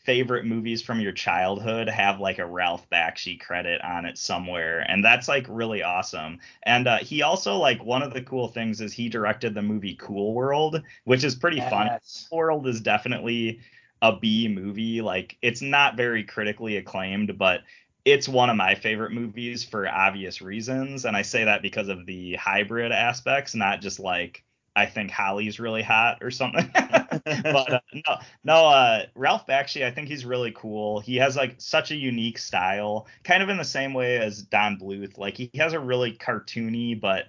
[0.07, 5.03] favorite movies from your childhood have like a Ralph Bakshi credit on it somewhere and
[5.03, 6.39] that's like really awesome.
[6.63, 9.95] And uh, he also like one of the cool things is he directed the movie
[9.99, 11.69] Cool World which is pretty yes.
[11.69, 11.89] fun
[12.29, 13.59] cool World is definitely
[14.01, 15.01] a B movie.
[15.01, 17.63] Like it's not very critically acclaimed but
[18.05, 22.05] it's one of my favorite movies for obvious reasons, and I say that because of
[22.05, 24.45] the hybrid aspects, not just like
[24.78, 26.70] I think Holly's really hot or something.
[26.74, 30.99] but uh, no, no, uh, Ralph Bakshi, I think he's really cool.
[30.99, 34.78] He has like such a unique style, kind of in the same way as Don
[34.78, 35.18] Bluth.
[35.18, 37.26] Like he has a really cartoony but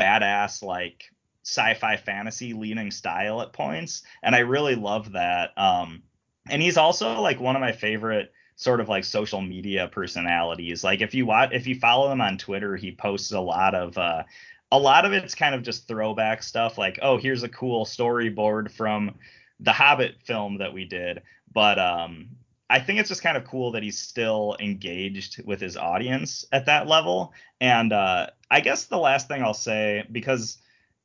[0.00, 1.04] badass like
[1.44, 5.50] sci-fi fantasy leaning style at points, and I really love that.
[5.58, 6.02] Um,
[6.48, 10.82] and he's also like one of my favorite sort of like social media personalities.
[10.82, 13.98] Like if you watch, if you follow him on Twitter, he posts a lot of
[13.98, 14.22] uh,
[14.72, 16.78] a lot of it's kind of just throwback stuff.
[16.78, 19.14] Like oh, here's a cool storyboard from
[19.60, 21.22] the Hobbit film that we did.
[21.52, 22.28] But um,
[22.68, 26.66] I think it's just kind of cool that he's still engaged with his audience at
[26.66, 27.32] that level.
[27.60, 30.58] And uh, I guess the last thing I'll say because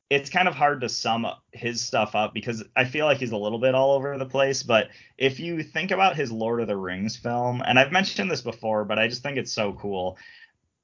[0.09, 3.37] it's kind of hard to sum his stuff up because I feel like he's a
[3.37, 4.61] little bit all over the place.
[4.61, 8.41] But if you think about his Lord of the Rings film, and I've mentioned this
[8.41, 10.17] before, but I just think it's so cool.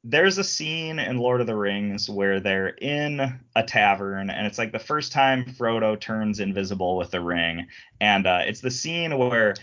[0.10, 4.58] There's a scene in Lord of the Rings where they're in a tavern, and it's
[4.58, 7.68] like the first time Frodo turns invisible with the ring.
[8.00, 9.56] And uh, it's the scene where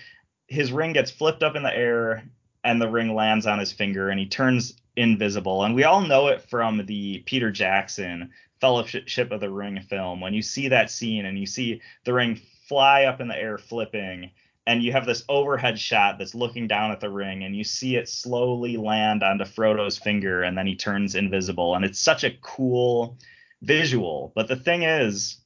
[0.47, 2.25] his ring gets flipped up in the air
[2.63, 5.65] and the ring lands on his finger and he turns invisible.
[5.65, 8.31] And we all know it from the Peter Jackson
[8.61, 12.41] Fellowship of the Ring film, when you see that scene and you see the ring
[12.69, 14.31] fly up in the air flipping,
[14.67, 17.97] and you have this overhead shot that's looking down at the ring, and you see
[17.97, 22.37] it slowly land onto Frodo's finger, and then he turns invisible, and it's such a
[22.41, 23.19] cool
[23.63, 24.33] visual.
[24.35, 25.39] But the thing is,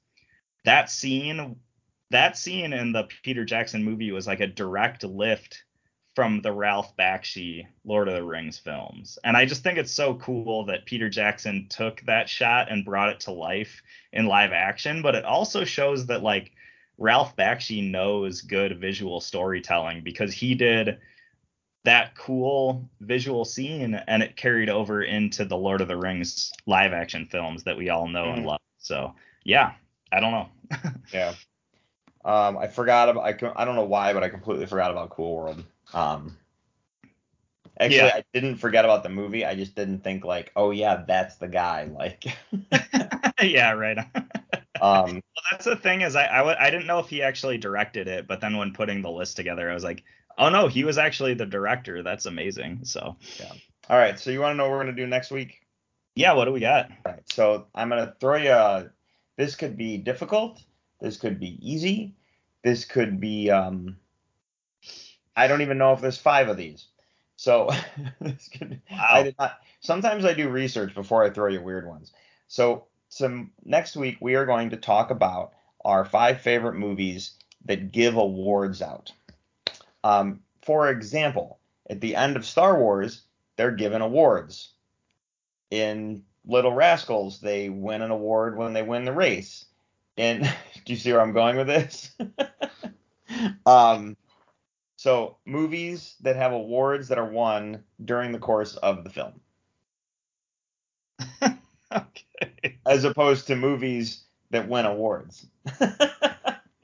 [0.64, 1.56] that scene,
[2.10, 5.64] that scene in the Peter Jackson movie was like a direct lift
[6.14, 9.20] from the Ralph Bakshi Lord of the Rings films.
[9.22, 13.10] And I just think it's so cool that Peter Jackson took that shot and brought
[13.10, 13.82] it to life
[14.12, 16.50] in live action, but it also shows that like
[16.98, 20.98] Ralph Bakshi knows good visual storytelling because he did
[21.84, 26.92] that cool visual scene and it carried over into the Lord of the Rings live
[26.92, 28.38] action films that we all know mm-hmm.
[28.38, 28.60] and love.
[28.78, 29.14] So,
[29.44, 29.72] yeah,
[30.12, 30.48] I don't know.
[31.12, 31.34] yeah.
[32.24, 35.36] Um, I forgot about I, I don't know why, but I completely forgot about Cool
[35.36, 35.64] World.
[35.94, 36.36] Um,
[37.78, 38.16] actually, yeah.
[38.16, 39.46] I didn't forget about the movie.
[39.46, 41.84] I just didn't think like, oh yeah, that's the guy.
[41.84, 42.24] Like,
[43.42, 43.98] yeah, right.
[44.82, 47.58] Um, Well, that's the thing is I, I w- I didn't know if he actually
[47.58, 50.02] directed it, but then when putting the list together, I was like,
[50.36, 52.02] oh no, he was actually the director.
[52.02, 52.80] That's amazing.
[52.84, 53.52] So yeah.
[53.88, 55.60] all right, so you want to know what we're gonna do next week?
[56.16, 56.90] yeah, what do we got?
[57.06, 58.50] All right, so I'm gonna throw you.
[58.50, 58.90] A,
[59.36, 60.60] this could be difficult.
[61.00, 62.16] This could be easy.
[62.64, 63.50] This could be.
[63.52, 63.96] Um,
[65.36, 66.88] I don't even know if there's five of these.
[67.36, 67.70] So
[68.20, 68.80] this could.
[68.90, 69.22] I Wow.
[69.22, 69.58] did not.
[69.80, 72.10] Sometimes I do research before I throw you weird ones.
[72.48, 72.86] So
[73.18, 75.52] some next week we are going to talk about
[75.84, 77.32] our five favorite movies
[77.64, 79.12] that give awards out.
[80.04, 81.58] Um, for example,
[81.90, 83.22] at the end of Star Wars,
[83.56, 84.72] they're given awards.
[85.70, 89.66] In Little Rascals, they win an award when they win the race.
[90.16, 90.42] And
[90.84, 92.10] do you see where I'm going with this?
[93.66, 94.16] um,
[94.96, 99.40] so movies that have awards that are won during the course of the film.
[102.86, 105.46] as opposed to movies that win awards.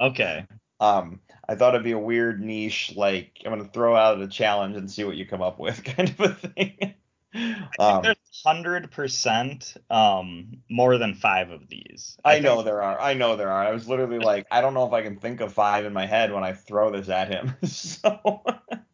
[0.00, 0.46] Okay.
[0.80, 4.76] um, I thought it'd be a weird niche, like I'm gonna throw out a challenge
[4.76, 6.94] and see what you come up with, kind of a thing.
[7.34, 12.16] i Um, There's hundred percent um more than five of these.
[12.24, 13.00] I know there are.
[13.00, 13.64] I know there are.
[13.66, 16.06] I was literally like, I don't know if I can think of five in my
[16.06, 17.54] head when I throw this at him.
[17.64, 18.44] so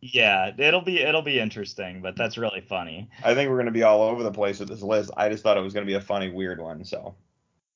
[0.02, 3.10] Yeah, it'll be it'll be interesting, but that's really funny.
[3.22, 5.10] I think we're gonna be all over the place with this list.
[5.16, 6.85] I just thought it was gonna be a funny, weird one.
[6.85, 7.14] So,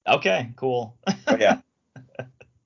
[0.06, 0.96] Okay, cool.
[1.26, 1.59] but yeah.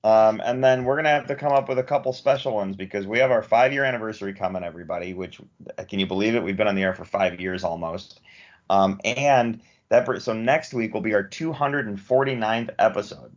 [0.01, 3.05] Um, and then we're gonna have to come up with a couple special ones because
[3.05, 5.13] we have our five year anniversary coming, everybody.
[5.13, 5.41] Which
[5.89, 6.41] can you believe it?
[6.43, 8.21] We've been on the air for five years almost.
[8.69, 9.59] Um, and
[9.89, 13.33] that so next week will be our 249th episode.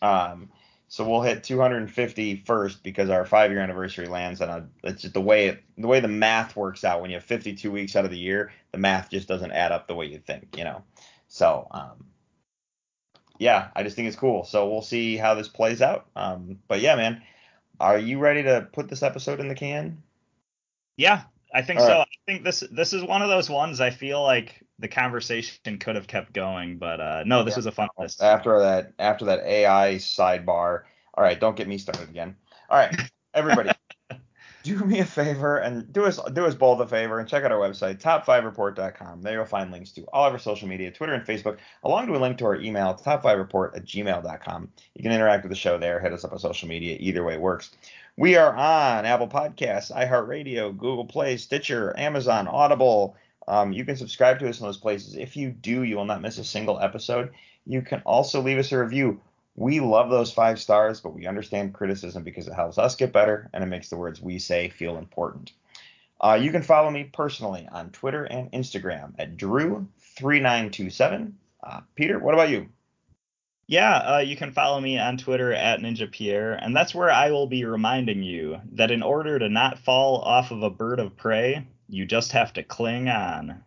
[0.00, 0.50] Um,
[0.90, 4.68] so we'll hit 250 first because our five year anniversary lands on a.
[4.82, 7.70] It's just the way it, the way the math works out when you have 52
[7.70, 8.52] weeks out of the year.
[8.72, 10.82] The math just doesn't add up the way you think, you know.
[11.28, 12.06] So um,
[13.38, 14.42] yeah, I just think it's cool.
[14.42, 16.06] So we'll see how this plays out.
[16.16, 17.22] Um, but yeah, man,
[17.78, 20.02] are you ready to put this episode in the can?
[20.96, 21.22] Yeah,
[21.54, 21.92] I think All so.
[21.98, 22.08] right.
[22.08, 25.94] I think this this is one of those ones I feel like the conversation could
[25.94, 27.58] have kept going, but uh no, this Yeah.
[27.58, 28.22] was a fun list.
[28.22, 30.82] After that, after that AI sidebar.
[31.14, 32.34] All right, don't get me started again.
[32.68, 32.94] All right,
[33.34, 33.70] everybody,
[34.62, 37.52] do me a favor and do us do us both a favor and check out
[37.52, 39.22] our website top5report.com.
[39.22, 42.16] There you'll find links to all of our social media, Twitter and Facebook, along to
[42.16, 44.68] a link to our email top5report at gmail.com.
[44.94, 46.00] You can interact with the show there.
[46.00, 46.96] Hit us up on social media.
[47.00, 47.70] Either way works.
[48.16, 53.16] We are on Apple Podcasts, iHeartRadio, Google Play, Stitcher, Amazon, Audible.
[53.50, 55.16] Um, you can subscribe to us in those places.
[55.16, 57.32] If you do, you will not miss a single episode.
[57.66, 59.20] You can also leave us a review.
[59.56, 63.50] We love those five stars, but we understand criticism because it helps us get better
[63.52, 65.50] and it makes the words we say feel important.
[66.20, 71.32] Uh, you can follow me personally on Twitter and Instagram at Drew3927.
[71.60, 72.68] Uh, Peter, what about you?
[73.66, 77.32] Yeah, uh, you can follow me on Twitter at Ninja Pierre, and that's where I
[77.32, 81.16] will be reminding you that in order to not fall off of a bird of
[81.16, 83.62] prey, you just have to cling on.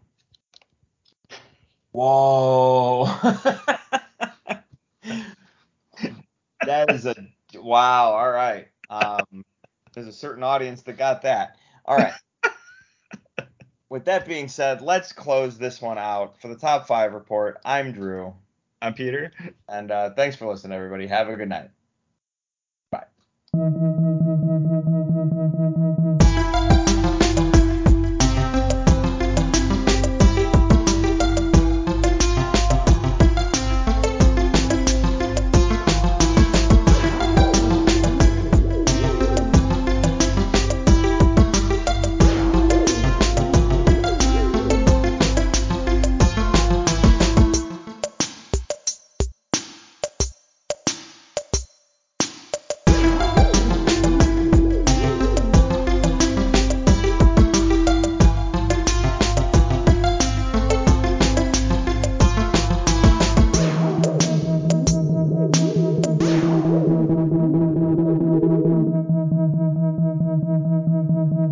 [1.91, 3.05] Whoa.
[6.65, 7.15] that is a
[7.55, 8.13] wow.
[8.13, 8.67] All right.
[8.89, 9.43] Um,
[9.93, 11.57] there's a certain audience that got that.
[11.85, 12.13] All right.
[13.89, 17.59] With that being said, let's close this one out for the top five report.
[17.63, 18.33] I'm Drew,
[18.81, 19.31] I'm Peter.
[19.69, 21.05] and uh, thanks for listening, everybody.
[21.05, 21.69] Have a good night.
[22.89, 23.05] Bye.